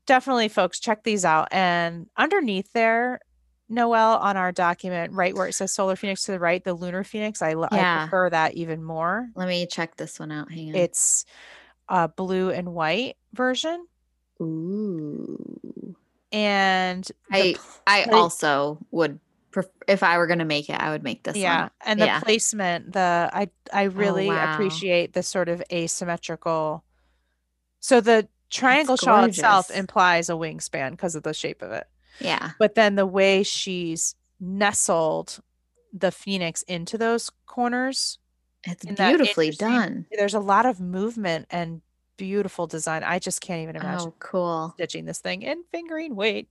definitely 0.07 0.49
folks 0.49 0.81
check 0.81 1.03
these 1.03 1.25
out. 1.25 1.49
And 1.53 2.09
underneath 2.17 2.73
there, 2.73 3.21
Noelle 3.69 4.19
on 4.19 4.37
our 4.37 4.53
document, 4.53 5.13
right 5.13 5.35
where 5.35 5.47
it 5.47 5.55
says 5.55 5.73
solar 5.73 5.97
phoenix 5.97 6.25
to 6.25 6.33
the 6.33 6.39
right, 6.39 6.63
the 6.63 6.75
lunar 6.75 7.05
phoenix, 7.05 7.41
I, 7.43 7.55
lo- 7.55 7.69
I 7.71 8.01
prefer 8.03 8.31
that 8.31 8.55
even 8.55 8.83
more. 8.83 9.29
Let 9.35 9.49
me 9.49 9.67
check 9.67 9.97
this 9.97 10.21
one 10.21 10.31
out. 10.31 10.51
Hang 10.53 10.71
on. 10.71 10.75
It's 10.75 11.25
a 11.89 12.09
blue 12.09 12.51
and 12.51 12.75
white 12.75 13.17
version. 13.33 13.87
Ooh. 14.41 15.97
And 16.33 17.07
I 17.31 17.57
I 17.87 18.05
also 18.05 18.79
would 18.91 19.21
if 19.89 20.03
I 20.03 20.19
were 20.19 20.27
gonna 20.27 20.45
make 20.45 20.69
it, 20.71 20.81
I 20.81 20.91
would 20.91 21.03
make 21.03 21.23
this 21.25 21.37
yeah, 21.37 21.63
one. 21.63 21.71
and 21.85 22.01
the 22.01 22.07
Yeah. 22.07 22.21
placement, 22.21 22.93
the 22.93 23.31
I 23.33 23.49
I 23.73 23.87
oh, 23.87 23.91
really 23.91 24.29
Oh, 24.31 24.35
wow. 24.35 24.53
appreciate 24.55 25.13
the 25.13 25.23
sort 25.23 25.49
of 25.49 25.63
asymmetrical. 25.73 26.85
So 27.81 28.01
the 28.01 28.29
triangle 28.51 28.97
shawl 28.97 29.25
itself 29.25 29.71
implies 29.71 30.29
a 30.29 30.35
wingspan 30.35 30.93
because 30.93 31.15
of 31.15 31.23
the 31.23 31.35
shape 31.35 31.63
of 31.63 31.73
it. 31.73 31.87
Yeah. 32.21 32.53
But 32.59 32.75
then 32.75 32.95
the 32.95 33.07
way 33.07 33.43
she's 33.43 34.15
nestled 34.39 35.41
the 35.93 36.13
phoenix 36.13 36.63
into 36.63 36.97
those 36.99 37.31
corners, 37.47 38.19
It's 38.65 38.85
beautifully 38.85 39.51
done. 39.51 40.07
there's 40.13 40.35
a 40.35 40.41
lot 40.41 40.67
of 40.67 40.81
movement 40.81 41.47
and 41.51 41.83
beautiful 42.23 42.69
design. 42.69 43.03
I 43.03 43.19
just 43.19 43.41
can't 43.41 43.63
even 43.63 43.75
imagine 43.75 44.11
Oh, 44.11 44.15
cool. 44.21 44.71
stitching 44.77 45.07
this 45.07 45.19
thing 45.19 45.43
in 45.43 45.65
fingering 45.73 46.15
weight. 46.15 46.49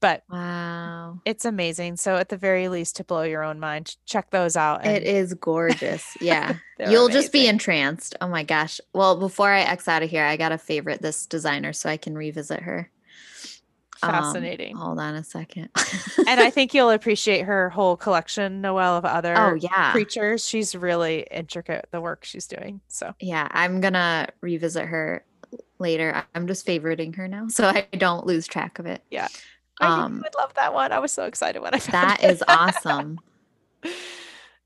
But 0.00 0.22
Wow. 0.30 1.20
it's 1.26 1.44
amazing. 1.44 1.98
So 1.98 2.16
at 2.16 2.30
the 2.30 2.38
very 2.38 2.68
least, 2.68 2.96
to 2.96 3.04
blow 3.04 3.20
your 3.24 3.42
own 3.42 3.60
mind, 3.60 3.96
check 4.06 4.30
those 4.30 4.56
out. 4.56 4.86
It 4.86 5.02
is 5.02 5.34
gorgeous. 5.34 6.16
Yeah. 6.18 6.54
You'll 6.78 7.10
just 7.10 7.30
be 7.30 7.46
entranced. 7.46 8.16
Oh 8.22 8.28
my 8.28 8.42
gosh. 8.42 8.80
Well, 8.94 9.16
before 9.18 9.50
I 9.50 9.60
X 9.60 9.86
out 9.86 10.02
of 10.02 10.08
here, 10.08 10.24
I 10.24 10.38
gotta 10.38 10.56
favorite 10.56 11.02
this 11.02 11.26
designer 11.26 11.74
so 11.74 11.90
I 11.90 11.98
can 11.98 12.16
revisit 12.16 12.60
her. 12.62 12.90
Um, 14.02 14.10
fascinating. 14.10 14.76
hold 14.76 14.98
on 14.98 15.14
a 15.14 15.22
second. 15.24 15.68
and 16.26 16.40
I 16.40 16.50
think 16.50 16.74
you'll 16.74 16.90
appreciate 16.90 17.42
her 17.42 17.70
whole 17.70 17.96
collection, 17.96 18.60
Noelle, 18.60 18.96
of 18.96 19.04
other 19.04 19.34
oh 19.36 19.54
yeah. 19.54 19.92
creatures. 19.92 20.46
She's 20.46 20.74
really 20.74 21.26
intricate, 21.30 21.86
the 21.92 22.00
work 22.00 22.24
she's 22.24 22.46
doing. 22.46 22.80
So 22.88 23.14
Yeah, 23.20 23.46
I'm 23.50 23.80
gonna 23.80 24.28
revisit 24.40 24.86
her 24.86 25.24
later. 25.78 26.24
I'm 26.34 26.46
just 26.46 26.66
favoriting 26.66 27.14
her 27.16 27.28
now, 27.28 27.48
so 27.48 27.66
I 27.68 27.86
don't 27.96 28.26
lose 28.26 28.46
track 28.46 28.78
of 28.78 28.86
it. 28.86 29.02
Yeah. 29.10 29.28
I 29.80 30.02
Um, 30.04 30.20
would 30.22 30.34
love 30.36 30.54
that 30.54 30.74
one. 30.74 30.92
I 30.92 30.98
was 30.98 31.12
so 31.12 31.24
excited 31.24 31.60
when 31.62 31.74
I 31.74 31.78
found 31.78 32.10
that 32.10 32.22
it. 32.24 32.30
is 32.30 32.44
awesome. 32.46 33.18
yeah. 33.84 33.90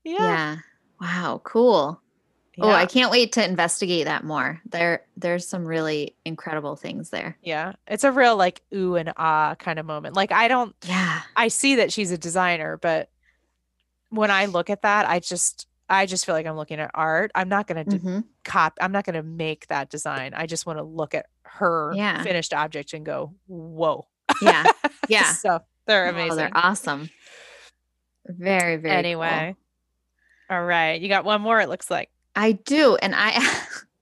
yeah. 0.03 0.55
Wow. 1.01 1.41
Cool. 1.43 2.01
Oh, 2.59 2.69
I 2.71 2.85
can't 2.87 3.11
wait 3.11 3.33
to 3.33 3.43
investigate 3.45 4.05
that 4.05 4.23
more. 4.23 4.59
There, 4.69 5.03
there's 5.15 5.47
some 5.47 5.65
really 5.65 6.15
incredible 6.25 6.75
things 6.75 7.09
there. 7.11 7.37
Yeah. 7.43 7.73
It's 7.87 8.03
a 8.03 8.11
real 8.11 8.35
like 8.35 8.61
ooh 8.73 8.95
and 8.95 9.13
ah 9.17 9.55
kind 9.59 9.77
of 9.79 9.85
moment. 9.85 10.15
Like 10.15 10.31
I 10.31 10.47
don't 10.47 10.75
Yeah. 10.85 11.21
I 11.35 11.49
see 11.49 11.75
that 11.75 11.93
she's 11.93 12.11
a 12.11 12.17
designer, 12.17 12.77
but 12.77 13.09
when 14.09 14.31
I 14.31 14.45
look 14.45 14.69
at 14.69 14.81
that, 14.81 15.07
I 15.07 15.19
just 15.19 15.67
I 15.89 16.05
just 16.05 16.25
feel 16.25 16.33
like 16.35 16.45
I'm 16.47 16.57
looking 16.57 16.79
at 16.79 16.91
art. 16.93 17.31
I'm 17.35 17.47
not 17.49 17.67
gonna 17.67 17.83
d- 17.85 17.99
Mhm. 17.99 18.23
cop 18.43 18.77
I'm 18.81 18.91
not 18.91 19.05
gonna 19.05 19.23
make 19.23 19.67
that 19.67 19.89
design. 19.89 20.33
I 20.33 20.45
just 20.47 20.65
want 20.65 20.79
to 20.79 20.83
look 20.83 21.13
at 21.13 21.27
her 21.43 21.93
Yeah. 21.95 22.23
finished 22.23 22.53
object 22.53 22.93
and 22.93 23.05
go, 23.05 23.33
whoa. 23.47 24.07
Yeah. 24.41 24.63
Yeah. 25.09 25.31
so 25.33 25.59
they're 25.85 26.07
Oh, 26.07 26.09
amazing. 26.09 26.35
they're 26.37 26.51
awesome. 26.53 27.09
Very, 28.25 28.75
very. 28.75 28.81
cool. 28.81 28.91
anyway. 28.99 29.55
All 30.49 30.63
right. 30.65 30.99
You 30.99 31.07
got 31.07 31.23
one 31.23 31.39
more, 31.41 31.61
it 31.61 31.69
looks 31.69 31.89
like. 31.89 32.09
I 32.37 32.53
do, 32.53 32.95
and 32.97 33.13
I. 33.15 33.43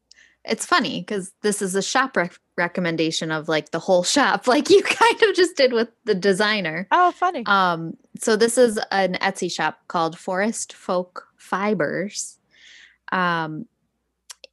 it's 0.45 0.65
funny 0.65 0.99
because 0.99 1.31
this 1.41 1.61
is 1.61 1.73
a 1.73 1.81
shop 1.81 2.15
rec- 2.15 2.39
recommendation 2.57 3.31
of 3.31 3.47
like 3.47 3.71
the 3.71 3.79
whole 3.79 4.03
shop, 4.03 4.47
like 4.47 4.69
you 4.69 4.83
kind 4.83 5.23
of 5.23 5.36
just 5.36 5.55
did 5.55 5.73
with 5.73 5.89
the 6.03 6.13
designer. 6.13 6.88
Oh, 6.91 7.11
funny. 7.11 7.43
Um, 7.45 7.97
so 8.19 8.36
this 8.36 8.57
is 8.57 8.79
an 8.91 9.13
Etsy 9.15 9.51
shop 9.51 9.79
called 9.88 10.17
Forest 10.17 10.73
Folk 10.73 11.27
Fibers. 11.38 12.38
Um, 13.11 13.65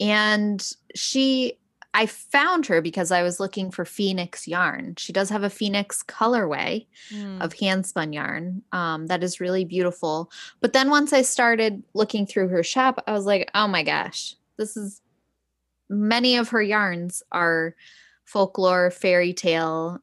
and 0.01 0.67
she, 0.95 1.59
I 1.95 2.07
found 2.07 2.67
her 2.67 2.81
because 2.81 3.11
I 3.13 3.23
was 3.23 3.39
looking 3.39 3.71
for 3.71 3.85
Phoenix 3.85 4.49
yarn. 4.49 4.95
She 4.97 5.13
does 5.13 5.29
have 5.31 5.43
a 5.43 5.51
Phoenix 5.51 6.03
colorway 6.03 6.87
Mm, 7.13 7.43
of 7.43 7.53
hand 7.55 7.85
spun 7.87 8.13
yarn 8.15 8.63
um, 8.73 9.07
that 9.09 9.23
is 9.23 9.41
really 9.41 9.65
beautiful. 9.65 10.31
But 10.61 10.73
then 10.73 10.89
once 10.89 11.13
I 11.13 11.21
started 11.23 11.83
looking 11.95 12.27
through 12.27 12.49
her 12.49 12.63
shop, 12.63 13.03
I 13.07 13.13
was 13.13 13.27
like, 13.27 13.51
oh 13.55 13.69
my 13.69 13.83
gosh, 13.83 14.37
this 14.57 14.77
is 14.77 15.03
many 15.91 16.37
of 16.37 16.49
her 16.51 16.63
yarns 16.63 17.23
are 17.33 17.75
folklore, 18.25 18.91
fairy 18.91 19.35
tale 19.35 19.99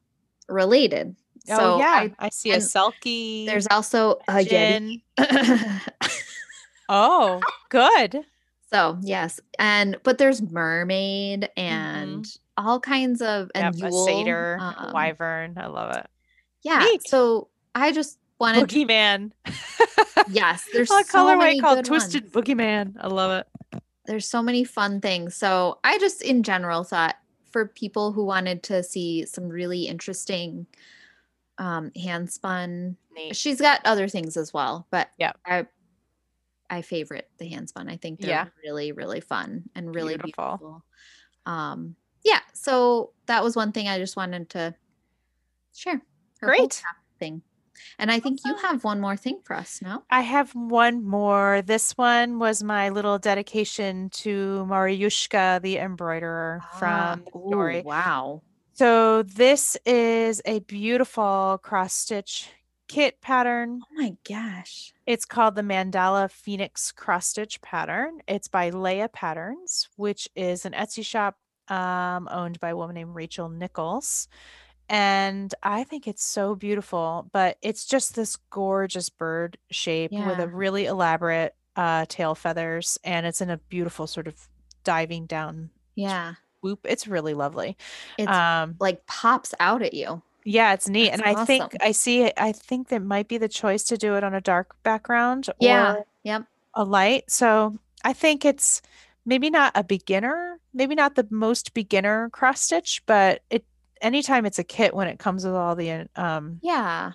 related. 0.48 1.16
oh, 1.50 1.56
so 1.56 1.78
yeah. 1.78 1.86
I- 1.86 2.14
I, 2.26 2.28
see 2.30 2.52
a 2.52 2.58
selkie. 2.58 3.46
there's 3.46 3.66
also 3.68 4.20
a 4.28 4.44
gin. 4.44 5.00
yeti. 5.18 5.80
Oh, 6.92 7.40
good. 7.68 8.24
So 8.72 8.98
yes, 9.02 9.40
and 9.58 9.96
but 10.02 10.18
there's 10.18 10.40
mermaid 10.42 11.48
and 11.56 12.26
all 12.56 12.78
kinds 12.80 13.20
of 13.22 13.50
and 13.54 13.74
Mm-hmm. 13.74 13.84
Yep, 13.84 13.92
Yule, 13.92 14.06
satyr, 14.06 14.58
um, 14.60 14.90
wyvern. 14.92 15.54
I 15.56 15.66
love 15.66 15.96
it. 15.96 16.06
Yeah. 16.62 16.78
Neat. 16.78 17.08
So 17.08 17.48
I 17.74 17.92
just 17.92 18.18
wanted. 18.38 18.68
Boogeyman. 18.68 19.32
yes, 20.28 20.68
there's 20.72 20.90
a 20.90 21.04
so 21.04 21.18
colorway 21.18 21.60
called 21.60 21.84
Twisted 21.84 22.32
ones. 22.34 22.46
Boogeyman. 22.46 22.94
I 23.00 23.08
love 23.08 23.44
it. 23.72 23.82
there's 24.06 24.28
so 24.28 24.42
many 24.42 24.64
fun 24.64 25.00
things. 25.00 25.34
So 25.34 25.78
I 25.84 25.98
just 25.98 26.22
in 26.22 26.42
general 26.42 26.84
thought 26.84 27.16
for 27.50 27.66
people 27.66 28.12
who 28.12 28.24
wanted 28.24 28.62
to 28.64 28.82
see 28.82 29.26
some 29.26 29.48
really 29.48 29.86
interesting 29.88 30.66
um 31.58 31.90
hand 32.00 32.30
spun 32.30 32.96
Neat. 33.14 33.34
she's 33.36 33.60
got 33.60 33.80
other 33.84 34.06
things 34.08 34.36
as 34.36 34.54
well, 34.54 34.86
but 34.90 35.10
yeah, 35.18 35.32
I 35.44 35.66
I 36.70 36.82
favorite 36.82 37.28
the 37.38 37.48
hand 37.48 37.68
spun. 37.68 37.88
I 37.88 37.96
think 37.96 38.20
they're 38.20 38.30
Yeah. 38.30 38.46
really, 38.64 38.92
really 38.92 39.20
fun 39.20 39.64
and 39.74 39.92
really 39.94 40.16
Beautiful. 40.16 40.56
beautiful. 40.58 40.84
Um 41.46 41.96
yeah, 42.24 42.40
so 42.52 43.12
that 43.26 43.42
was 43.42 43.56
one 43.56 43.72
thing 43.72 43.88
I 43.88 43.98
just 43.98 44.16
wanted 44.16 44.50
to 44.50 44.74
share. 45.74 46.02
Great. 46.42 46.82
thing. 47.18 47.42
And 47.98 48.10
I 48.10 48.20
think 48.20 48.40
you 48.44 48.54
have 48.56 48.84
one 48.84 49.00
more 49.00 49.16
thing 49.16 49.40
for 49.44 49.56
us 49.56 49.80
now. 49.82 50.04
I 50.10 50.20
have 50.22 50.54
one 50.54 51.04
more. 51.04 51.62
This 51.62 51.92
one 51.96 52.38
was 52.38 52.62
my 52.62 52.88
little 52.90 53.18
dedication 53.18 54.10
to 54.10 54.66
Mariushka, 54.68 55.62
the 55.62 55.78
embroiderer 55.78 56.62
from 56.78 57.24
the 57.24 57.30
Ah, 57.32 57.38
ooh, 57.38 57.82
wow. 57.84 58.42
So 58.74 59.22
this 59.22 59.76
is 59.84 60.42
a 60.44 60.60
beautiful 60.60 61.58
cross 61.62 61.94
stitch 61.94 62.50
kit 62.88 63.20
pattern. 63.20 63.80
Oh 63.82 63.94
my 63.94 64.16
gosh. 64.28 64.92
It's 65.10 65.24
called 65.24 65.56
the 65.56 65.62
Mandala 65.62 66.30
Phoenix 66.30 66.92
cross 66.92 67.26
stitch 67.26 67.60
pattern. 67.62 68.20
It's 68.28 68.46
by 68.46 68.70
Leia 68.70 69.12
Patterns, 69.12 69.88
which 69.96 70.28
is 70.36 70.64
an 70.64 70.72
Etsy 70.72 71.04
shop 71.04 71.36
um, 71.66 72.28
owned 72.30 72.60
by 72.60 72.68
a 72.68 72.76
woman 72.76 72.94
named 72.94 73.16
Rachel 73.16 73.48
Nichols. 73.48 74.28
And 74.88 75.52
I 75.64 75.82
think 75.82 76.06
it's 76.06 76.22
so 76.22 76.54
beautiful, 76.54 77.28
but 77.32 77.56
it's 77.60 77.86
just 77.86 78.14
this 78.14 78.36
gorgeous 78.50 79.08
bird 79.08 79.58
shape 79.72 80.12
with 80.12 80.38
a 80.38 80.46
really 80.46 80.86
elaborate 80.86 81.56
uh, 81.74 82.04
tail 82.08 82.36
feathers, 82.36 82.96
and 83.02 83.26
it's 83.26 83.40
in 83.40 83.50
a 83.50 83.56
beautiful 83.68 84.06
sort 84.06 84.28
of 84.28 84.36
diving 84.84 85.26
down 85.26 85.70
Yeah. 85.96 86.34
swoop. 86.60 86.86
It's 86.88 87.08
really 87.08 87.34
lovely. 87.34 87.76
It's 88.16 88.30
Um, 88.30 88.76
like 88.78 89.06
pops 89.06 89.54
out 89.58 89.82
at 89.82 89.92
you. 89.92 90.22
Yeah, 90.44 90.72
it's 90.72 90.88
neat. 90.88 91.10
That's 91.10 91.22
and 91.22 91.38
I 91.38 91.44
think. 91.44 91.76
I 91.80 91.92
see 91.92 92.22
it. 92.22 92.34
I 92.36 92.52
think 92.52 92.88
that 92.88 93.02
might 93.02 93.28
be 93.28 93.38
the 93.38 93.48
choice 93.48 93.84
to 93.84 93.96
do 93.96 94.14
it 94.16 94.24
on 94.24 94.34
a 94.34 94.40
dark 94.40 94.74
background 94.82 95.48
Yeah. 95.60 95.92
or 95.94 96.06
Yep. 96.24 96.44
a 96.74 96.84
light. 96.84 97.30
So 97.30 97.76
I 98.04 98.12
think 98.12 98.44
it's 98.44 98.82
maybe 99.26 99.50
not 99.50 99.72
a 99.74 99.84
beginner, 99.84 100.58
maybe 100.72 100.94
not 100.94 101.14
the 101.14 101.26
most 101.30 101.74
beginner 101.74 102.30
cross 102.30 102.60
stitch, 102.60 103.02
but 103.06 103.42
it 103.50 103.64
anytime 104.00 104.46
it's 104.46 104.58
a 104.58 104.64
kit 104.64 104.94
when 104.94 105.08
it 105.08 105.18
comes 105.18 105.44
with 105.44 105.54
all 105.54 105.76
the 105.76 106.06
um 106.16 106.58
Yeah. 106.62 107.12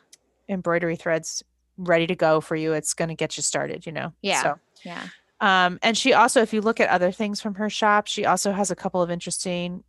embroidery 0.47 0.95
threads 0.95 1.43
ready 1.77 2.07
to 2.07 2.15
go 2.15 2.39
for 2.41 2.55
you, 2.55 2.73
it's 2.73 2.93
going 2.93 3.09
to 3.09 3.15
get 3.15 3.35
you 3.37 3.43
started, 3.43 3.85
you 3.85 3.91
know. 3.91 4.13
Yeah. 4.21 4.41
So 4.43 4.59
Yeah. 4.83 5.07
um, 5.41 5.79
and 5.81 5.97
she 5.97 6.13
also, 6.13 6.41
if 6.41 6.53
you 6.53 6.61
look 6.61 6.79
at 6.79 6.89
other 6.89 7.11
things 7.11 7.41
from 7.41 7.55
her 7.55 7.69
shop, 7.69 8.07
she 8.07 8.25
also 8.25 8.51
has 8.51 8.71
a 8.71 8.75
couple 8.75 9.01
of 9.01 9.09
interesting. 9.11 9.83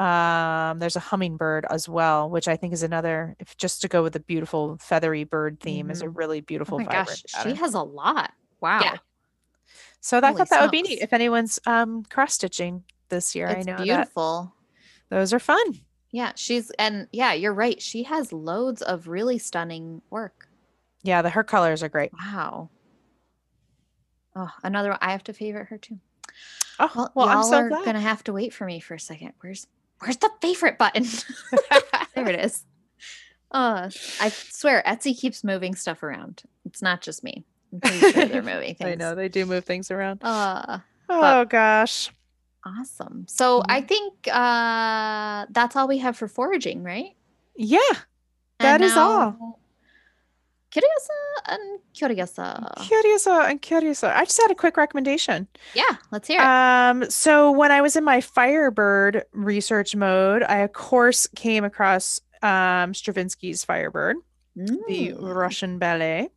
Um, 0.00 0.78
there's 0.78 0.96
a 0.96 1.00
hummingbird 1.00 1.66
as 1.68 1.88
well, 1.88 2.30
which 2.30 2.48
I 2.48 2.56
think 2.56 2.72
is 2.72 2.82
another. 2.82 3.36
If 3.38 3.56
just 3.58 3.82
to 3.82 3.88
go 3.88 4.02
with 4.02 4.14
the 4.14 4.20
beautiful 4.20 4.78
feathery 4.80 5.24
bird 5.24 5.60
theme, 5.60 5.90
is 5.90 6.00
a 6.00 6.08
really 6.08 6.38
Oh 6.38 6.44
beautiful. 6.46 6.78
my 6.78 6.84
vibrant 6.84 7.22
gosh. 7.34 7.42
She 7.44 7.54
has 7.54 7.74
a 7.74 7.82
lot. 7.82 8.32
Wow. 8.60 8.94
So 10.00 10.16
I 10.18 10.32
thought 10.32 10.48
that 10.48 10.62
would 10.62 10.70
be 10.70 10.82
neat 10.82 11.00
if 11.02 11.12
anyone's 11.12 11.58
um 11.66 12.04
cross 12.04 12.32
stitching 12.34 12.84
this 13.10 13.34
year. 13.34 13.48
I 13.48 13.52
It's 13.52 13.66
know 13.66 13.76
that 13.76 13.82
beautiful. 13.84 14.54
those 15.10 15.32
are 15.34 15.38
fun. 15.38 15.80
Yeah. 16.12 16.32
She's, 16.34 16.70
and 16.78 17.06
yeah, 17.12 17.34
you're 17.34 17.52
right. 17.54 17.80
She 17.80 18.02
has 18.04 18.32
loads 18.32 18.80
of 18.82 19.06
really 19.06 19.38
stunning 19.38 20.00
work. 20.10 20.48
Yeah, 21.02 21.20
the 21.22 21.30
her 21.30 21.44
colors 21.44 21.82
are 21.82 21.88
great. 21.88 22.10
Wow. 22.12 22.70
Oh, 24.34 24.50
another 24.62 24.90
one. 24.90 24.98
I 25.02 25.12
have 25.12 25.24
to 25.24 25.32
favorite 25.32 25.66
her 25.68 25.78
too. 25.78 25.98
Oh, 26.78 26.90
Well, 26.94 27.12
well, 27.14 27.28
I'm 27.28 27.44
so 27.44 27.56
are 27.58 27.68
glad. 27.68 27.84
gonna 27.84 28.00
have 28.00 28.24
to 28.24 28.32
wait 28.32 28.54
for 28.54 28.64
me 28.64 28.80
for 28.80 28.94
a 28.94 29.00
second. 29.00 29.32
Where's 29.40 29.66
where's 30.00 30.16
the 30.18 30.30
favorite 30.40 30.78
button? 30.78 31.04
there 32.14 32.28
it 32.28 32.44
is. 32.44 32.64
Uh, 33.52 33.90
I 34.20 34.30
swear 34.48 34.82
Etsy 34.86 35.18
keeps 35.18 35.42
moving 35.42 35.74
stuff 35.74 36.02
around. 36.02 36.42
It's 36.64 36.82
not 36.82 37.00
just 37.00 37.24
me. 37.24 37.44
I'm 37.72 37.80
pretty 37.80 38.00
sure 38.12 38.26
they're 38.26 38.42
moving 38.42 38.74
things. 38.74 38.90
I 38.90 38.94
know 38.94 39.14
they 39.14 39.28
do 39.28 39.46
move 39.46 39.64
things 39.64 39.90
around. 39.90 40.22
Uh, 40.22 40.78
Oh 41.08 41.44
gosh. 41.44 42.10
awesome. 42.64 43.26
So 43.28 43.62
I 43.68 43.80
Mhm. 43.82 43.88
think 43.88 44.14
uh 44.28 45.46
that's 45.50 45.74
all 45.76 45.88
we 45.88 45.98
have 45.98 46.16
for 46.16 46.28
foraging, 46.28 46.82
right? 46.84 47.16
Yeah, 47.56 47.78
And 48.60 48.80
That 48.82 48.82
is 48.82 48.96
all. 48.96 49.59
Now, 50.74 50.80
Curiousa 50.80 51.48
and 51.48 51.80
Curiousa. 51.94 52.74
Curiosa 52.88 53.50
and 53.50 53.60
Curiosa. 53.62 54.14
I 54.14 54.24
just 54.24 54.40
had 54.40 54.50
a 54.50 54.54
quick 54.54 54.76
recommendation. 54.76 55.48
Yeah, 55.74 55.96
let's 56.10 56.28
hear 56.28 56.40
it. 56.40 56.44
Um, 56.44 57.10
so 57.10 57.50
when 57.50 57.72
I 57.72 57.80
was 57.80 57.96
in 57.96 58.04
my 58.04 58.20
Firebird 58.20 59.24
research 59.32 59.96
mode, 59.96 60.42
I 60.42 60.58
of 60.58 60.72
course 60.72 61.26
came 61.34 61.64
across 61.64 62.20
um 62.42 62.94
Stravinsky's 62.94 63.64
Firebird, 63.64 64.16
the 64.56 65.12
Mm. 65.12 65.34
Russian 65.34 65.78
ballet. 65.78 66.28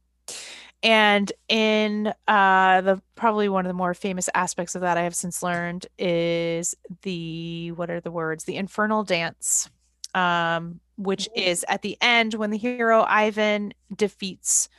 And 0.82 1.32
in 1.48 2.14
uh 2.28 2.82
the 2.82 3.02
probably 3.16 3.48
one 3.48 3.66
of 3.66 3.70
the 3.70 3.74
more 3.74 3.94
famous 3.94 4.30
aspects 4.36 4.76
of 4.76 4.82
that 4.82 4.98
I 4.98 5.04
have 5.04 5.16
since 5.16 5.42
learned 5.42 5.88
is 5.98 6.76
the 7.04 7.72
what 7.74 7.90
are 7.90 8.02
the 8.02 8.12
words? 8.12 8.44
The 8.44 8.58
infernal 8.58 9.04
dance. 9.04 9.70
Um, 10.14 10.80
which 10.98 11.28
Ooh. 11.30 11.41
is 11.41 11.66
at 11.68 11.82
the 11.82 11.98
end 12.02 12.34
when 12.36 12.50
the 12.52 12.58
hero 12.58 13.04
Ivan 13.08 13.74
defeats 13.96 14.70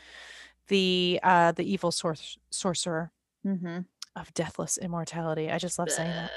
the 0.68 1.20
uh 1.22 1.52
the 1.52 1.70
evil 1.70 1.92
sor- 1.92 2.14
sorcerer 2.50 3.12
Mhm. 3.46 3.84
of 4.16 4.32
deathless 4.34 4.78
immortality. 4.78 5.50
I 5.50 5.58
just 5.58 5.78
love 5.78 5.90
saying 5.90 6.10
that. 6.10 6.30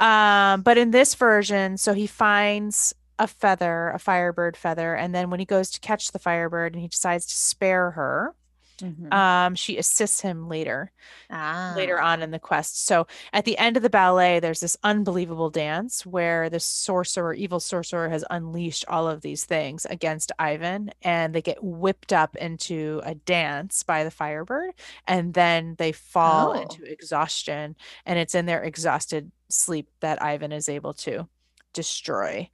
Um, 0.00 0.62
but 0.62 0.78
in 0.78 0.90
this 0.92 1.14
version, 1.14 1.76
so 1.78 1.92
he 1.94 2.06
finds 2.06 2.94
a 3.18 3.26
feather, 3.26 3.90
a 3.90 3.98
firebird 3.98 4.56
feather, 4.56 4.94
and 4.94 5.14
then 5.14 5.30
when 5.30 5.40
he 5.40 5.46
goes 5.46 5.70
to 5.70 5.80
catch 5.80 6.12
the 6.12 6.18
firebird 6.18 6.74
and 6.74 6.82
he 6.82 6.88
decides 6.88 7.26
to 7.26 7.34
spare 7.34 7.92
her, 7.92 8.34
Mhm. 8.82 9.12
um, 9.12 9.54
she 9.54 9.78
assists 9.78 10.20
him 10.20 10.48
later, 10.48 10.90
later 11.30 12.00
Ah. 12.00 12.12
on 12.12 12.22
in 12.22 12.32
the 12.32 12.38
quest. 12.38 12.84
So 12.84 13.06
at 13.32 13.44
the 13.44 13.56
end 13.58 13.76
of 13.76 13.82
the 13.84 13.90
ballet, 13.90 14.40
there's 14.40 14.60
this 14.60 14.76
unbelievable 14.82 15.50
dance 15.50 16.04
where 16.04 16.50
the 16.50 16.58
sorcerer, 16.60 17.32
evil 17.34 17.60
sorcerer, 17.60 18.08
has 18.08 18.24
unleashed 18.30 18.84
all 18.88 19.06
of 19.08 19.20
these 19.22 19.44
things 19.44 19.86
against 19.86 20.32
Ivan, 20.38 20.90
and 21.02 21.34
they 21.34 21.42
get 21.42 21.62
whipped 21.62 22.12
up 22.12 22.34
into 22.36 23.00
a 23.04 23.14
dance 23.14 23.82
by 23.84 24.04
the 24.04 24.10
firebird, 24.10 24.74
and 25.06 25.32
then 25.34 25.76
they 25.78 25.92
fall 25.92 26.50
Oh. 26.50 26.60
into 26.62 26.82
exhaustion, 26.84 27.76
and 28.04 28.18
it's 28.18 28.34
in 28.34 28.46
their 28.46 28.62
exhausted 28.64 29.30
sleep 29.48 29.88
that 30.00 30.20
Ivan 30.22 30.50
is 30.52 30.68
able 30.68 30.94
to 30.94 31.28
destroy 31.72 32.50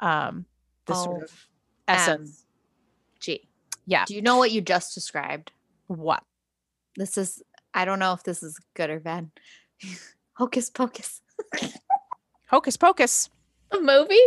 um, 0.00 0.46
the 0.86 0.94
sort 0.94 1.22
Oh, 1.22 1.24
of 1.24 1.48
essence. 1.88 2.44
G. 3.20 3.48
Yeah. 3.86 4.04
Do 4.06 4.14
you 4.14 4.22
know 4.22 4.36
what 4.38 4.50
you 4.50 4.60
just 4.60 4.94
described? 4.94 5.52
What? 5.86 6.22
This 6.96 7.18
is 7.18 7.42
I 7.72 7.84
don't 7.84 7.98
know 7.98 8.12
if 8.12 8.22
this 8.22 8.42
is 8.42 8.58
good 8.74 8.90
or 8.90 9.00
bad. 9.00 9.30
Hocus 10.34 10.70
pocus. 10.70 11.20
Hocus 12.50 12.76
pocus. 12.76 13.30
The 13.70 13.80
movie? 13.80 14.20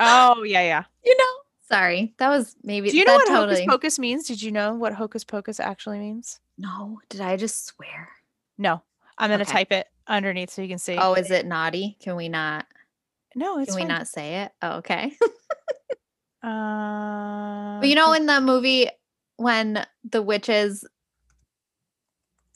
Oh 0.00 0.42
yeah, 0.42 0.62
yeah. 0.62 0.84
You 1.04 1.16
know? 1.16 1.24
Sorry. 1.70 2.14
That 2.18 2.28
was 2.30 2.56
maybe 2.62 2.90
Do 2.90 2.96
you 2.96 3.04
know 3.04 3.14
what 3.14 3.26
totally 3.28 3.60
hocus 3.66 3.66
pocus 3.66 3.98
means? 3.98 4.26
Did 4.26 4.42
you 4.42 4.52
know 4.52 4.74
what 4.74 4.94
hocus 4.94 5.24
pocus 5.24 5.60
actually 5.60 5.98
means? 5.98 6.40
No, 6.56 7.00
did 7.10 7.20
I 7.20 7.36
just 7.36 7.66
swear? 7.66 8.08
No. 8.56 8.82
I'm 9.18 9.30
gonna 9.30 9.42
Okay. 9.42 9.52
type 9.52 9.72
it 9.72 9.86
underneath 10.06 10.50
so 10.50 10.62
you 10.62 10.68
can 10.68 10.78
see. 10.78 10.96
Oh, 10.96 11.14
is 11.14 11.30
it 11.30 11.44
naughty? 11.46 11.96
Can 12.00 12.16
we 12.16 12.28
not 12.28 12.66
no, 13.34 13.58
it's 13.58 13.66
can 13.70 13.76
we 13.76 13.82
fine. 13.82 13.88
not 13.88 14.08
say 14.08 14.42
it? 14.42 14.52
Oh, 14.62 14.78
okay. 14.78 15.12
Uh, 16.42 17.80
But 17.80 17.88
you 17.88 17.94
know 17.94 18.12
in 18.12 18.26
the 18.26 18.40
movie 18.40 18.88
when 19.38 19.86
the 20.04 20.20
witches 20.20 20.84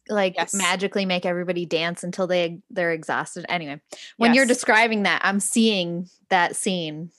like 0.08 0.34
Yes. 0.36 0.52
magically 0.52 1.06
make 1.06 1.24
everybody 1.24 1.64
dance 1.64 2.02
until 2.04 2.26
they 2.26 2.60
they're 2.70 2.92
exhausted. 2.92 3.46
Anyway, 3.48 3.80
when 4.16 4.34
you're 4.34 4.46
describing 4.46 5.04
that, 5.04 5.22
I'm 5.24 5.40
seeing 5.40 6.08
that 6.28 6.56
scene 6.56 7.10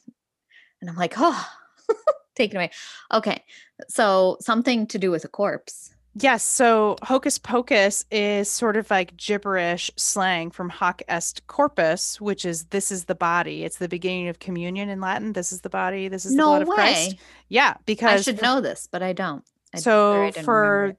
and 0.81 0.89
I'm 0.89 0.97
like, 0.97 1.13
oh, 1.17 1.49
taken 2.35 2.57
away. 2.57 2.71
Okay. 3.11 3.43
So 3.87 4.37
something 4.41 4.85
to 4.87 4.99
do 4.99 5.09
with 5.11 5.23
a 5.23 5.29
corpse. 5.29 5.91
Yes, 6.15 6.43
so 6.43 6.95
hocus 7.01 7.39
pocus 7.39 8.05
is 8.11 8.51
sort 8.51 8.77
of 8.77 8.91
like 8.91 9.17
gibberish 9.17 9.89
slang 9.95 10.51
from 10.51 10.69
hoc 10.69 11.01
est 11.07 11.41
corpus, 11.47 12.21
which 12.21 12.45
is 12.45 12.65
this 12.65 12.91
is 12.91 13.05
the 13.05 13.15
body. 13.15 13.63
It's 13.63 13.77
the 13.77 13.87
beginning 13.87 14.27
of 14.27 14.37
communion 14.37 14.89
in 14.89 15.01
Latin. 15.01 15.33
This 15.33 15.51
is 15.51 15.61
the 15.61 15.69
body. 15.69 16.09
This 16.09 16.25
is 16.25 16.33
the 16.33 16.37
no 16.37 16.49
blood 16.49 16.61
of 16.63 16.67
way. 16.67 16.75
Christ. 16.75 17.15
Yeah, 17.49 17.75
because 17.87 18.19
I 18.19 18.21
should 18.21 18.41
know 18.43 18.61
this, 18.61 18.87
but 18.91 19.01
I 19.01 19.13
don't. 19.13 19.43
I, 19.73 19.79
So 19.79 20.31
for 20.43 20.95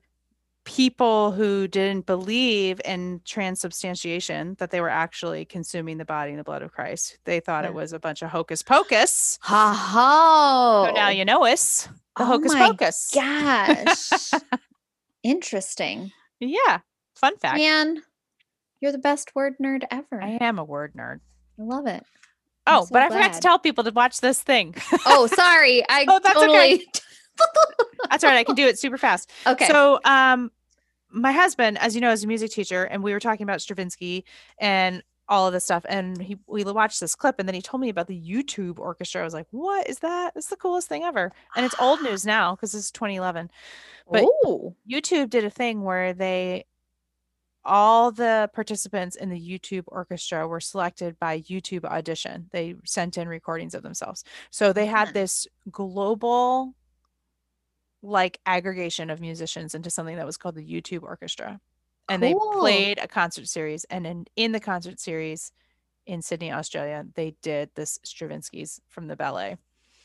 people 0.65 1.31
who 1.31 1.67
didn't 1.67 2.05
believe 2.07 2.81
in 2.83 3.21
transubstantiation, 3.23 4.55
that 4.59 4.71
they 4.71 4.81
were 4.81 4.89
actually 4.89 5.45
consuming 5.45 5.97
the 5.97 6.05
body 6.05 6.31
and 6.31 6.39
the 6.39 6.43
blood 6.43 6.61
of 6.63 6.71
Christ, 6.71 7.19
they 7.25 7.39
thought 7.39 7.63
Yeah. 7.63 7.69
it 7.69 7.73
was 7.75 7.93
a 7.93 7.99
bunch 7.99 8.21
of 8.21 8.29
hocus 8.29 8.63
pocus. 8.63 9.37
Ha 9.43 9.73
ha. 9.73 10.87
So 10.89 10.95
now 10.95 11.09
you 11.09 11.23
know 11.25 11.45
us, 11.45 11.87
the 12.17 12.23
Oh 12.23 12.25
hocus 12.25 12.53
my 12.53 12.67
pocus. 12.67 13.11
Gosh. 13.13 14.31
Interesting. 15.23 16.11
Yeah, 16.39 16.79
fun 17.15 17.37
fact. 17.37 17.57
Man, 17.57 18.01
you're 18.81 18.91
the 18.91 18.97
best 18.97 19.33
word 19.35 19.53
nerd 19.61 19.83
ever. 19.89 20.21
I 20.21 20.37
am 20.41 20.59
a 20.59 20.63
word 20.63 20.93
nerd. 20.93 21.19
I 21.59 21.63
love 21.63 21.87
it. 21.87 22.03
Oh, 22.67 22.71
I'm 22.71 22.77
Oh, 22.81 22.85
so 22.85 22.89
but 22.93 23.03
I 23.03 23.09
forgot 23.09 23.33
to 23.33 23.39
tell 23.39 23.59
people 23.59 23.83
to 23.83 23.91
watch 23.91 24.21
this 24.21 24.41
thing. 24.41 24.75
Oh, 25.05 25.27
sorry. 25.27 25.83
I 25.89 26.05
Oh, 26.07 26.19
that's 26.23 26.37
okay. 26.37 26.83
That's 28.09 28.23
all 28.23 28.29
right. 28.29 28.37
I 28.37 28.43
can 28.43 28.55
do 28.55 28.67
it 28.67 28.79
super 28.79 28.97
fast. 28.97 29.31
okay. 29.45 29.67
So, 29.67 29.99
um, 30.05 30.51
my 31.09 31.31
husband, 31.31 31.77
as 31.77 31.95
you 31.95 32.01
know, 32.01 32.11
is 32.11 32.23
a 32.23 32.27
music 32.27 32.51
teacher, 32.51 32.83
and 32.83 33.01
we 33.01 33.13
were 33.13 33.19
talking 33.19 33.43
about 33.43 33.61
Stravinsky, 33.61 34.25
and 34.59 35.01
all 35.27 35.47
of 35.47 35.53
this 35.53 35.63
stuff. 35.63 35.85
And 35.87 36.21
he 36.21 36.37
we 36.47 36.63
watched 36.63 36.99
this 36.99 37.15
clip 37.15 37.35
and 37.39 37.47
then 37.47 37.55
he 37.55 37.61
told 37.61 37.81
me 37.81 37.89
about 37.89 38.07
the 38.07 38.19
YouTube 38.19 38.79
orchestra. 38.79 39.21
I 39.21 39.23
was 39.23 39.33
like, 39.33 39.47
what 39.51 39.89
is 39.89 39.99
that? 39.99 40.33
It's 40.35 40.47
the 40.47 40.55
coolest 40.55 40.87
thing 40.87 41.03
ever. 41.03 41.31
And 41.55 41.65
it's 41.65 41.75
old 41.79 42.01
news 42.01 42.25
now 42.25 42.55
because 42.55 42.75
it's 42.75 42.91
2011. 42.91 43.49
But 44.09 44.25
oh, 44.25 44.75
YouTube 44.89 45.29
did 45.29 45.43
a 45.43 45.49
thing 45.49 45.81
where 45.81 46.13
they 46.13 46.65
all 47.67 48.11
the 48.11 48.47
participants 48.53 49.15
in 49.15 49.29
the 49.29 49.39
YouTube 49.39 49.85
orchestra 49.87 50.47
were 50.47 50.59
selected 50.59 51.17
by 51.17 51.41
YouTube 51.41 51.83
audition. 51.83 52.47
They 52.51 52.75
sent 52.83 53.17
in 53.17 53.27
recordings 53.27 53.73
of 53.73 53.81
themselves. 53.81 54.23
So 54.51 54.71
they 54.71 54.85
had 54.85 55.15
this 55.15 55.47
global 55.71 56.75
like 58.05 58.39
aggregation 58.45 59.09
of 59.09 59.19
musicians 59.19 59.75
into 59.75 59.89
something 59.89 60.15
that 60.17 60.25
was 60.25 60.37
called 60.37 60.55
the 60.55 60.65
YouTube 60.65 61.03
orchestra. 61.03 61.59
And 62.07 62.21
they 62.21 62.35
played 62.59 62.99
a 63.01 63.07
concert 63.07 63.47
series 63.47 63.83
and 63.85 64.05
in 64.05 64.25
in 64.35 64.51
the 64.51 64.59
concert 64.59 64.99
series 64.99 65.51
in 66.05 66.21
Sydney, 66.21 66.51
Australia, 66.51 67.03
they 67.15 67.35
did 67.41 67.71
this 67.75 67.99
Stravinsky's 68.05 68.79
from 68.87 69.07
the 69.07 69.15
ballet 69.15 69.57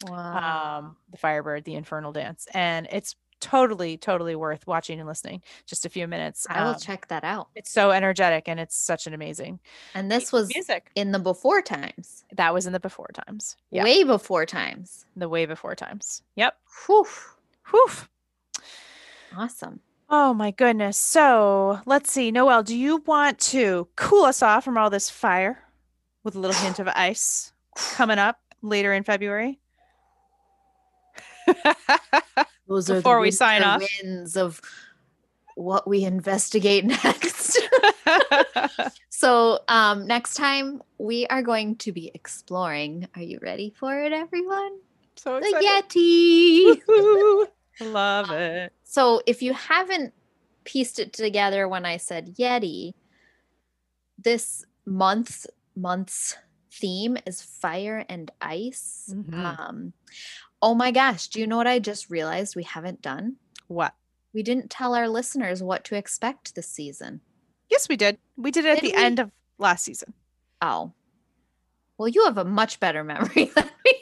wow. 0.08 0.78
um, 0.78 0.96
the 1.10 1.18
Firebird, 1.18 1.64
the 1.64 1.74
Infernal 1.74 2.12
Dance, 2.12 2.46
and 2.54 2.88
it's 2.90 3.16
totally, 3.40 3.96
totally 3.96 4.34
worth 4.34 4.66
watching 4.66 4.98
and 4.98 5.08
listening. 5.08 5.42
Just 5.66 5.86
a 5.86 5.88
few 5.88 6.06
minutes. 6.06 6.46
I 6.50 6.62
will 6.64 6.70
Um, 6.72 6.78
check 6.78 7.08
that 7.08 7.24
out. 7.24 7.48
It's 7.54 7.70
so 7.70 7.90
energetic 7.90 8.48
and 8.48 8.60
it's 8.60 8.76
such 8.76 9.06
an 9.06 9.14
amazing 9.14 9.60
And 9.94 10.10
this 10.10 10.30
was 10.30 10.48
music. 10.54 10.90
in 10.94 11.12
the 11.12 11.18
before 11.18 11.62
times, 11.62 12.24
That 12.32 12.52
was 12.52 12.66
in 12.66 12.72
the 12.74 12.80
before 12.80 13.08
times. 13.14 13.56
Yeah, 13.70 13.84
way 13.84 14.04
before 14.04 14.44
times. 14.46 15.06
the 15.16 15.28
way 15.28 15.46
before 15.46 15.74
times. 15.74 16.22
Yep. 16.36 16.54
Whew. 16.86 17.06
Whew. 17.70 17.90
Awesome. 19.36 19.80
Oh 20.08 20.34
my 20.34 20.50
goodness. 20.50 20.98
So 20.98 21.80
let's 21.86 22.10
see. 22.10 22.32
Noelle, 22.32 22.64
do 22.64 22.76
you 22.76 22.98
want 23.06 23.38
to 23.38 23.88
cool 23.96 24.24
us 24.24 24.42
off 24.42 24.64
from 24.64 24.76
all 24.76 24.90
this 24.90 25.08
fire 25.08 25.62
with 26.24 26.34
a 26.34 26.38
little 26.38 26.56
hint 26.56 26.80
of 26.80 26.88
ice 26.88 27.52
coming 27.76 28.18
up 28.18 28.40
later 28.60 28.92
in 28.92 29.04
February? 29.04 29.60
Those 32.68 32.88
Before 32.88 33.20
we 33.20 33.30
sign 33.30 33.62
off. 33.62 33.82
winds 34.02 34.36
of 34.36 34.60
what 35.54 35.86
we 35.86 36.04
investigate 36.04 36.84
next. 37.04 37.58
so 39.10 39.60
um, 39.68 40.06
next 40.06 40.34
time 40.34 40.82
we 40.98 41.26
are 41.28 41.42
going 41.42 41.76
to 41.76 41.92
be 41.92 42.10
exploring. 42.14 43.08
Are 43.14 43.22
you 43.22 43.38
ready 43.42 43.72
for 43.78 44.00
it, 44.02 44.12
everyone? 44.12 44.78
so 45.16 45.36
excited. 45.36 45.84
The. 45.90 46.82
Yeti. 46.86 47.46
Love 47.80 48.30
it. 48.30 48.72
So 48.84 49.22
if 49.26 49.42
you 49.42 49.52
haven't 49.54 50.12
pieced 50.64 50.98
it 50.98 51.12
together 51.12 51.66
when 51.68 51.84
I 51.84 51.96
said 51.96 52.36
Yeti, 52.36 52.92
this 54.18 54.64
month's 54.86 55.46
month's 55.76 56.36
theme 56.72 57.16
is 57.26 57.40
fire 57.42 58.04
and 58.08 58.30
ice. 58.40 59.12
Mhm. 59.14 59.34
Um, 59.34 59.92
oh 60.62 60.74
my 60.74 60.90
gosh, 60.90 61.28
do 61.28 61.40
you 61.40 61.46
know 61.46 61.56
what 61.56 61.66
I 61.66 61.78
just 61.78 62.10
realized 62.10 62.54
we 62.56 62.64
haven't 62.64 63.02
done? 63.02 63.36
What? 63.68 63.94
We 64.32 64.42
didn't 64.42 64.70
tell 64.70 64.94
our 64.94 65.08
listeners 65.08 65.62
what 65.62 65.84
to 65.86 65.96
expect 65.96 66.54
this 66.54 66.68
season. 66.68 67.20
Yes, 67.70 67.88
we 67.88 67.96
did. 67.96 68.18
We 68.36 68.50
did 68.50 68.64
it 68.64 68.76
at 68.76 68.80
Did 68.82 68.92
the 68.92 68.96
we? 68.96 69.02
end 69.02 69.18
of 69.20 69.30
last 69.58 69.84
season. 69.84 70.12
Oh. 70.60 70.92
Well, 71.98 72.08
you 72.08 72.24
have 72.24 72.38
a 72.38 72.44
much 72.44 72.80
better 72.80 73.02
memory 73.04 73.44
than 73.54 73.68
me. 73.84 73.99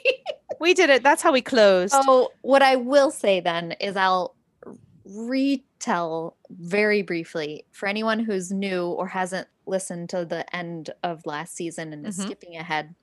We 0.59 0.73
did 0.73 0.89
it. 0.89 1.03
That's 1.03 1.21
how 1.21 1.31
we 1.31 1.41
closed. 1.41 1.93
So, 1.93 2.31
what 2.41 2.61
I 2.61 2.75
will 2.75 3.11
say 3.11 3.39
then 3.39 3.73
is 3.79 3.95
I'll 3.95 4.35
retell 5.05 6.35
very 6.49 7.01
briefly 7.01 7.65
for 7.71 7.87
anyone 7.87 8.19
who's 8.19 8.51
new 8.51 8.85
or 8.87 9.07
hasn't 9.07 9.47
listened 9.65 10.09
to 10.09 10.25
the 10.25 10.53
end 10.55 10.89
of 11.03 11.25
last 11.25 11.55
season 11.55 11.93
and 11.93 12.05
is 12.05 12.17
Mhm. 12.17 12.23
skipping 12.25 12.55
ahead. 12.57 12.95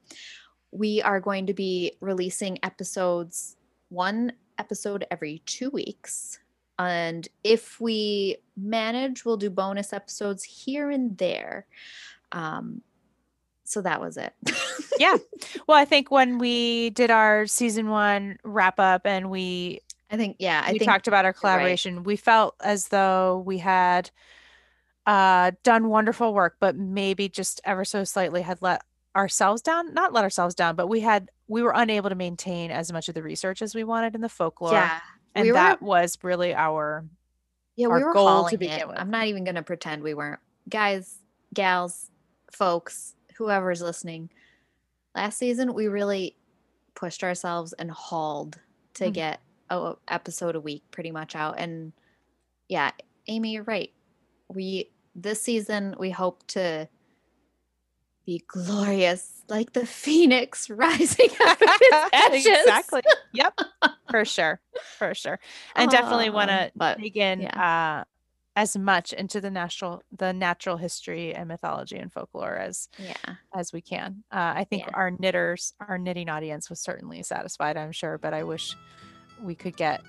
We 0.73 1.01
are 1.03 1.21
going 1.21 1.47
to 1.47 1.55
be 1.55 1.93
releasing 2.01 2.59
episodes, 2.65 3.57
one 3.89 4.33
episode 4.59 5.07
every 5.11 5.39
two 5.47 5.71
weeks. 5.71 6.39
And 6.79 7.27
if 7.43 7.81
we 7.81 8.37
manage, 8.57 9.25
we'll 9.25 9.37
do 9.39 9.49
bonus 9.49 9.93
episodes 9.93 10.45
here 10.45 10.91
and 10.91 11.17
there. 11.17 11.67
Um, 12.33 12.83
so 13.67 13.83
that 13.83 14.01
was 14.01 14.17
it. 14.17 14.33
Yeah. 14.99 15.19
Well, 15.67 15.77
I 15.77 15.85
think 15.85 16.11
when 16.11 16.39
we 16.39 16.89
did 16.89 17.11
our 17.11 17.47
season 17.47 17.91
one 17.91 18.39
wrap 18.45 18.81
up 18.81 19.03
and 19.05 19.29
we 19.29 19.83
I 20.11 20.17
think, 20.17 20.37
yeah, 20.39 20.63
I 20.65 20.73
we 20.73 20.79
think 20.79 20.91
talked 20.91 21.07
about 21.07 21.27
our 21.27 21.33
right. 21.33 21.37
collaboration, 21.39 22.03
we 22.03 22.17
felt 22.17 22.55
as 22.63 22.89
though 22.89 23.43
we 23.45 23.59
had 23.59 24.11
uh, 25.07 25.53
done 25.63 25.89
wonderful 25.89 26.33
work, 26.33 26.57
but 26.61 26.77
maybe 26.77 27.29
just 27.29 27.61
ever 27.65 27.85
so 27.85 28.05
slightly 28.05 28.41
had 28.41 28.63
let 28.63 28.83
ourselves 29.15 29.61
down. 29.61 29.93
Not 29.93 30.13
let 30.15 30.25
ourselves 30.25 30.55
down, 30.55 30.77
but 30.77 30.87
we 30.87 31.01
had 31.01 31.31
we 31.47 31.63
were 31.63 31.73
unable 31.75 32.09
to 32.09 32.17
maintain 32.17 32.71
as 32.71 32.91
much 32.93 33.09
of 33.09 33.15
the 33.15 33.23
research 33.23 33.61
as 33.61 33.75
we 33.75 33.85
wanted 33.85 34.15
in 34.15 34.23
the 34.23 34.29
folklore, 34.31 34.73
yeah. 34.73 35.01
and 35.35 35.45
we 35.45 35.51
were- 35.53 35.57
that 35.57 35.83
was 35.83 36.17
really 36.23 36.55
our 36.55 37.05
Yeah, 37.77 37.89
our 37.89 37.99
we 37.99 38.05
were 38.05 38.15
goal 38.15 38.49
to 38.49 38.57
begin 38.57 38.81
it. 38.81 38.89
with. 38.89 38.99
I'm 38.99 39.11
not 39.11 39.27
even 39.27 39.45
gonna 39.45 39.63
pretend 39.63 40.03
we 40.03 40.15
weren't. 40.15 40.41
Guys, 40.71 41.19
gals, 41.53 42.11
folks, 42.51 43.15
whoever's 43.39 43.83
listening. 43.83 44.31
Last 45.15 45.39
season, 45.39 45.75
we 45.75 45.89
really 45.89 46.37
pushed 46.95 47.23
ourselves 47.25 47.73
and 47.75 47.91
hauled 47.91 48.59
to 48.95 49.07
Mhm. 49.07 49.13
get 49.15 49.41
a 49.71 49.95
episode 50.09 50.55
a 50.57 50.61
week, 50.61 50.83
pretty 50.91 51.11
much 51.11 51.35
out. 51.37 51.59
And 51.59 51.93
yeah, 52.69 52.91
Amy, 53.27 53.53
you're 53.53 53.63
right. 53.65 53.93
We 54.49 54.91
this 55.15 55.43
season 55.43 55.95
we 55.99 56.11
hope 56.11 56.47
to 56.49 56.89
be 58.27 58.43
glorious, 58.49 59.43
like 59.49 59.73
the 59.73 59.87
phoenix 59.87 60.69
rising 60.71 61.31
out 61.47 61.63
of 61.63 61.69
its 61.81 62.09
ashes. 62.13 62.47
exactly. 62.47 63.03
Yep. 63.33 63.61
For 64.11 64.25
sure. 64.25 64.61
For 64.99 65.15
sure. 65.15 65.39
And 65.75 65.91
definitely 65.91 66.31
want 66.39 66.51
Um, 66.51 66.71
to 66.81 66.97
dig 67.03 67.17
in 67.17 67.43
yeah. 67.43 68.01
uh, 68.01 68.05
as 68.57 68.77
much 68.77 69.13
into 69.13 69.41
the 69.41 69.51
natural 69.51 70.03
the 70.11 70.33
natural 70.33 70.79
history 70.79 71.35
and 71.35 71.47
mythology 71.47 71.97
and 71.97 72.11
folklore 72.13 72.57
as 72.57 72.89
yeah. 72.99 73.35
as 73.55 73.73
we 73.73 73.83
can. 73.83 74.25
Uh, 74.33 74.55
I 74.57 74.65
think 74.65 74.85
Yeah. 74.87 74.93
our 74.95 75.11
knitters, 75.11 75.75
our 75.87 75.99
knitting 75.99 76.29
audience 76.29 76.71
was 76.71 76.81
certainly 76.81 77.23
satisfied, 77.23 77.77
I'm 77.77 77.93
sure, 77.93 78.17
but 78.19 78.33
I 78.35 78.43
wish 78.45 78.75
we 79.43 79.55
could 79.55 79.77
get 79.77 80.01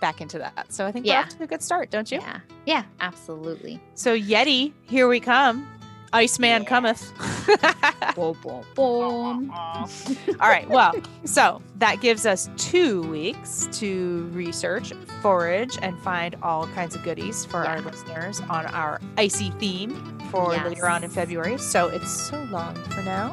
back 0.00 0.20
into 0.20 0.38
that. 0.38 0.72
So 0.72 0.86
I 0.86 0.92
think 0.92 1.04
we're 1.04 1.12
Yeah. 1.14 1.22
off 1.22 1.30
to 1.30 1.42
a 1.42 1.46
good 1.48 1.62
start, 1.62 1.90
don't 1.90 2.10
you? 2.12 2.20
Yeah. 2.20 2.40
Yeah, 2.64 2.84
absolutely. 3.00 3.80
So 3.94 4.16
Yeti, 4.16 4.72
here 4.82 5.08
we 5.08 5.18
come. 5.18 5.66
Iceman 6.12 6.62
Yeah. 6.62 6.68
cometh. 6.68 7.12
Boom, 8.14 8.36
boom, 8.42 8.64
boom. 8.74 9.50
All 9.54 10.48
right. 10.48 10.68
Well, 10.68 10.92
so 11.24 11.62
that 11.76 12.00
gives 12.00 12.26
us 12.26 12.50
two 12.56 13.02
weeks 13.10 13.68
to 13.72 14.28
research, 14.32 14.92
forage, 15.22 15.78
and 15.82 15.96
find 16.00 16.34
all 16.42 16.66
kinds 16.68 16.94
of 16.96 17.02
goodies 17.04 17.44
for 17.44 17.64
our 17.64 17.80
listeners 17.80 18.40
on 18.50 18.66
our 18.66 19.00
icy 19.16 19.50
theme 19.52 20.18
for 20.30 20.48
later 20.56 20.88
on 20.88 21.04
in 21.04 21.10
February. 21.10 21.58
So 21.58 21.86
it's 21.88 22.10
so 22.10 22.42
long 22.50 22.74
for 22.90 23.02
now, 23.02 23.30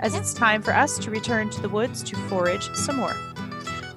as 0.00 0.14
Yeah. 0.14 0.20
it's 0.20 0.32
time 0.32 0.62
for 0.62 0.72
us 0.74 0.98
to 1.00 1.10
return 1.10 1.50
to 1.50 1.60
the 1.60 1.68
woods 1.68 2.02
to 2.04 2.16
forage 2.28 2.70
some 2.74 2.96
more. 2.96 3.14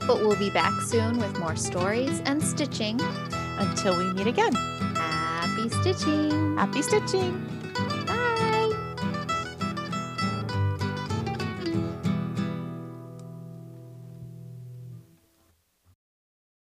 But 0.05 0.17
we'll 0.19 0.35
be 0.37 0.49
back 0.49 0.73
soon 0.81 1.17
with 1.17 1.39
more 1.39 1.55
stories 1.55 2.21
and 2.25 2.43
stitching. 2.43 2.99
Until 3.59 3.97
we 3.97 4.11
meet 4.13 4.27
again. 4.27 4.53
Happy 4.95 5.69
stitching! 5.69 6.57
Happy 6.57 6.81
stitching. 6.81 7.45